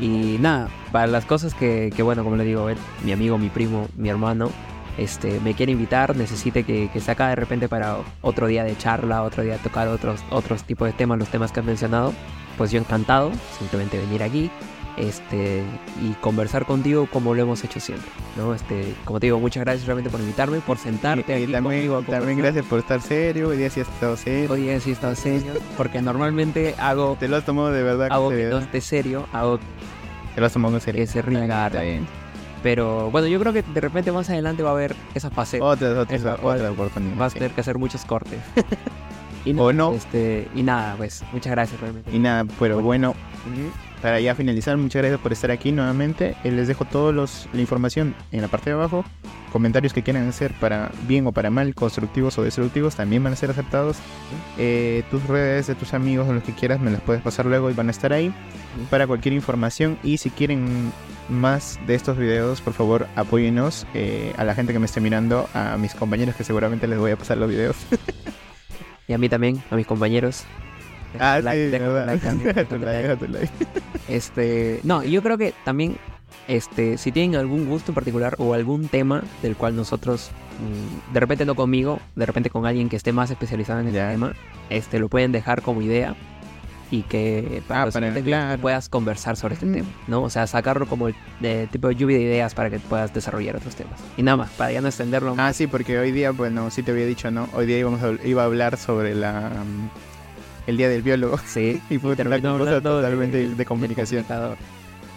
y 0.34 0.38
nada, 0.40 0.68
para 0.92 1.06
las 1.06 1.24
cosas 1.24 1.54
que, 1.54 1.92
que, 1.94 2.02
bueno, 2.02 2.24
como 2.24 2.36
le 2.36 2.44
digo, 2.44 2.68
él, 2.68 2.78
mi 3.04 3.12
amigo, 3.12 3.38
mi 3.38 3.48
primo, 3.48 3.88
mi 3.96 4.08
hermano, 4.08 4.50
este, 4.98 5.40
me 5.40 5.54
quiere 5.54 5.72
invitar, 5.72 6.16
necesite 6.16 6.62
que, 6.64 6.88
que 6.92 7.00
saca 7.00 7.28
de 7.28 7.36
repente 7.36 7.68
para 7.68 7.96
otro 8.22 8.46
día 8.46 8.64
de 8.64 8.76
charla, 8.78 9.22
otro 9.22 9.42
día 9.42 9.54
de 9.54 9.58
tocar 9.58 9.88
otros, 9.88 10.20
otros 10.30 10.62
tipos 10.64 10.86
de 10.86 10.92
temas, 10.92 11.18
los 11.18 11.28
temas 11.28 11.50
que 11.52 11.60
has 11.60 11.66
mencionado, 11.66 12.12
pues 12.56 12.70
yo 12.70 12.78
encantado, 12.78 13.32
simplemente 13.58 13.98
venir 13.98 14.22
aquí 14.22 14.50
este, 14.96 15.62
y 16.02 16.12
conversar 16.20 16.64
contigo 16.66 17.06
como 17.12 17.34
lo 17.34 17.42
hemos 17.42 17.62
hecho 17.64 17.80
siempre, 17.80 18.08
¿no? 18.36 18.54
Este, 18.54 18.94
como 19.04 19.18
te 19.20 19.26
digo, 19.26 19.40
muchas 19.40 19.62
gracias 19.64 19.86
realmente 19.86 20.10
por 20.10 20.20
invitarme, 20.20 20.60
por 20.60 20.78
sentarte 20.78 21.32
Y 21.38 21.42
aquí 21.44 21.52
también, 21.52 21.88
conmigo 21.88 22.02
también 22.02 22.38
gracias 22.38 22.64
por 22.66 22.78
estar 22.78 23.00
serio, 23.00 23.48
hoy 23.48 23.56
día 23.56 23.70
sí 23.70 23.80
has 23.80 23.88
estado 23.88 24.16
serio. 24.16 24.52
Hoy 24.52 24.62
día 24.62 24.78
sí 24.80 24.90
he 24.90 24.92
estado 24.92 25.14
serio, 25.14 25.52
porque 25.76 26.00
normalmente 26.02 26.74
hago, 26.78 27.16
Te 27.18 27.28
lo 27.28 27.36
has 27.36 27.44
tomado 27.44 27.70
de 27.72 27.82
verdad. 27.82 28.08
hago 28.12 28.30
que 28.30 28.44
no 28.46 28.58
esté 28.58 28.80
serio, 28.80 29.26
hago 29.32 29.58
Te 30.34 30.40
lo 30.40 30.46
has 30.46 30.52
tomado 30.52 30.74
en 30.74 30.80
serio. 30.80 31.00
que 31.00 31.06
se. 31.06 31.18
Está 31.20 31.68
bien. 31.82 32.06
Pero 32.62 33.10
bueno, 33.10 33.26
yo 33.28 33.38
creo 33.40 33.52
que 33.52 33.62
de 33.62 33.80
repente 33.80 34.10
más 34.10 34.30
adelante 34.30 34.62
va 34.62 34.70
a 34.70 34.72
haber 34.72 34.96
esas 35.14 35.30
facetas. 35.32 35.66
Otras, 35.68 35.98
otras, 35.98 36.20
Esa- 36.20 36.38
otra 36.42 36.70
oportunidad. 36.70 37.16
Vas 37.16 37.26
a 37.26 37.30
sí. 37.30 37.38
tener 37.38 37.50
que 37.52 37.60
hacer 37.60 37.76
muchos 37.76 38.04
cortes. 38.06 38.38
y, 39.44 39.54
O 39.58 39.70
no. 39.72 39.92
Este, 39.92 40.48
y 40.54 40.62
nada, 40.62 40.94
pues 40.96 41.22
muchas 41.32 41.50
gracias 41.50 41.78
realmente. 41.80 42.10
Y 42.10 42.18
nada, 42.18 42.46
pero 42.58 42.80
bueno, 42.80 43.10
Ujú. 43.10 43.70
Para 44.04 44.20
ya 44.20 44.34
finalizar, 44.34 44.76
muchas 44.76 45.00
gracias 45.00 45.18
por 45.18 45.32
estar 45.32 45.50
aquí 45.50 45.72
nuevamente. 45.72 46.36
Eh, 46.44 46.50
Les 46.50 46.68
dejo 46.68 46.84
toda 46.84 47.10
la 47.10 47.60
información 47.60 48.14
en 48.32 48.42
la 48.42 48.48
parte 48.48 48.68
de 48.68 48.74
abajo. 48.74 49.02
Comentarios 49.50 49.94
que 49.94 50.02
quieran 50.02 50.28
hacer 50.28 50.52
para 50.60 50.92
bien 51.08 51.26
o 51.26 51.32
para 51.32 51.48
mal, 51.48 51.74
constructivos 51.74 52.36
o 52.36 52.42
destructivos, 52.42 52.96
también 52.96 53.24
van 53.24 53.32
a 53.32 53.36
ser 53.36 53.48
aceptados. 53.48 53.96
Eh, 54.58 55.04
tus 55.10 55.26
redes 55.26 55.68
de 55.68 55.74
tus 55.74 55.94
amigos 55.94 56.28
o 56.28 56.34
los 56.34 56.42
que 56.42 56.52
quieras 56.52 56.80
me 56.80 56.90
las 56.90 57.00
puedes 57.00 57.22
pasar 57.22 57.46
luego 57.46 57.70
y 57.70 57.72
van 57.72 57.88
a 57.88 57.92
estar 57.92 58.12
ahí 58.12 58.30
para 58.90 59.06
cualquier 59.06 59.32
información. 59.32 59.96
Y 60.02 60.18
si 60.18 60.28
quieren 60.28 60.92
más 61.30 61.80
de 61.86 61.94
estos 61.94 62.18
videos, 62.18 62.60
por 62.60 62.74
favor 62.74 63.06
apóyennos 63.16 63.86
eh, 63.94 64.34
a 64.36 64.44
la 64.44 64.54
gente 64.54 64.74
que 64.74 64.80
me 64.80 64.84
esté 64.84 65.00
mirando, 65.00 65.48
a 65.54 65.78
mis 65.78 65.94
compañeros 65.94 66.34
que 66.36 66.44
seguramente 66.44 66.86
les 66.86 66.98
voy 66.98 67.12
a 67.12 67.16
pasar 67.16 67.38
los 67.38 67.48
videos. 67.48 67.76
Y 69.06 69.12
a 69.12 69.18
mí 69.18 69.28
también, 69.28 69.62
a 69.70 69.76
mis 69.76 69.86
compañeros. 69.86 70.46
Ah, 71.20 71.40
Like, 71.42 71.64
sí, 71.66 71.70
dejo 71.70 71.84
verdad. 71.92 72.06
like 72.06 72.24
también, 72.26 72.48
Deja 72.54 72.64
tu 72.68 72.78
like, 72.78 73.02
deja 73.02 73.16
tu 73.16 73.28
like. 73.28 73.50
Este, 74.08 74.80
no, 74.82 75.02
yo 75.02 75.22
creo 75.22 75.38
que 75.38 75.54
también, 75.64 75.96
este, 76.48 76.98
si 76.98 77.12
tienen 77.12 77.36
algún 77.38 77.66
gusto 77.66 77.90
en 77.92 77.94
particular 77.94 78.34
o 78.38 78.54
algún 78.54 78.88
tema 78.88 79.22
del 79.42 79.56
cual 79.56 79.76
nosotros, 79.76 80.30
mm, 80.60 81.14
de 81.14 81.20
repente 81.20 81.44
no 81.46 81.54
conmigo, 81.54 82.00
de 82.16 82.26
repente 82.26 82.50
con 82.50 82.66
alguien 82.66 82.88
que 82.88 82.96
esté 82.96 83.12
más 83.12 83.30
especializado 83.30 83.80
en 83.80 83.92
Ya. 83.92 84.10
tema, 84.10 84.32
este, 84.70 84.98
lo 84.98 85.08
pueden 85.08 85.32
dejar 85.32 85.62
como 85.62 85.80
idea 85.82 86.14
y 86.90 87.02
que 87.02 87.62
para, 87.66 87.82
Ah, 87.82 87.84
los 87.86 87.94
para- 87.94 88.06
siguientes 88.08 88.30
claro. 88.30 88.60
puedas 88.60 88.88
conversar 88.90 89.36
sobre 89.36 89.54
este 89.54 89.66
Mm. 89.66 89.72
tema, 89.74 89.88
¿no? 90.06 90.22
O 90.22 90.30
sea, 90.30 90.46
sacarlo 90.46 90.86
como 90.86 91.08
el 91.08 91.14
de 91.40 91.66
tipo 91.68 91.88
de 91.88 91.96
lluvia 91.96 92.18
de 92.18 92.24
ideas 92.24 92.54
para 92.54 92.68
que 92.70 92.78
puedas 92.78 93.12
desarrollar 93.12 93.56
otros 93.56 93.74
temas. 93.74 93.98
Y 94.18 94.22
nada 94.22 94.36
más, 94.36 94.50
para 94.50 94.70
ya 94.70 94.80
no 94.82 94.88
extenderlo. 94.88 95.34
Ah, 95.38 95.52
sí, 95.52 95.66
porque 95.66 95.98
hoy 95.98 96.12
día, 96.12 96.30
bueno, 96.30 96.70
sí 96.70 96.82
te 96.82 96.90
había 96.92 97.06
dicho, 97.06 97.30
¿no? 97.30 97.48
Hoy 97.54 97.64
día 97.66 97.78
íbamos 97.78 98.02
a, 98.02 98.12
iba 98.24 98.42
a 98.42 98.44
hablar 98.44 98.76
sobre 98.76 99.14
la 99.14 99.50
mm, 99.64 99.88
el 100.66 100.76
día 100.76 100.88
del 100.88 101.02
biólogo 101.02 101.38
sí, 101.46 101.80
y 101.90 101.98
fue 101.98 102.14
una 102.14 102.40
cosa 102.40 102.80
totalmente 102.80 103.48
de, 103.48 103.54
del 103.54 103.66
comunicación. 103.66 104.24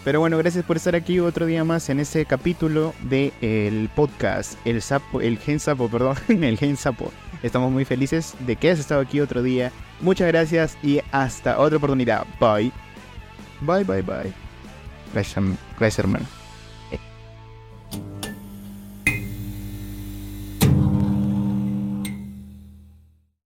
Pero 0.04 0.20
bueno, 0.20 0.38
gracias 0.38 0.64
por 0.64 0.76
estar 0.76 0.94
aquí 0.94 1.20
otro 1.20 1.46
día 1.46 1.64
más 1.64 1.88
en 1.90 2.00
este 2.00 2.24
capítulo 2.24 2.94
de 3.02 3.32
el 3.40 3.90
podcast, 3.94 4.54
el 4.64 4.80
sapo, 4.80 5.20
el 5.20 5.38
gen 5.38 5.60
sapo, 5.60 5.88
perdón, 5.88 6.16
el 6.28 6.56
gen 6.56 6.76
sapo. 6.76 7.12
Estamos 7.42 7.70
muy 7.70 7.84
felices 7.84 8.34
de 8.40 8.56
que 8.56 8.68
hayas 8.68 8.80
estado 8.80 9.00
aquí 9.00 9.20
otro 9.20 9.42
día. 9.42 9.70
Muchas 10.00 10.28
gracias 10.28 10.76
y 10.82 11.00
hasta 11.12 11.58
otra 11.58 11.76
oportunidad. 11.76 12.26
Bye. 12.40 12.72
Bye, 13.60 13.84
bye, 13.84 14.02
bye. 14.02 14.32
Gracias, 15.12 15.44
gracias 15.78 15.98
hermano. 15.98 16.37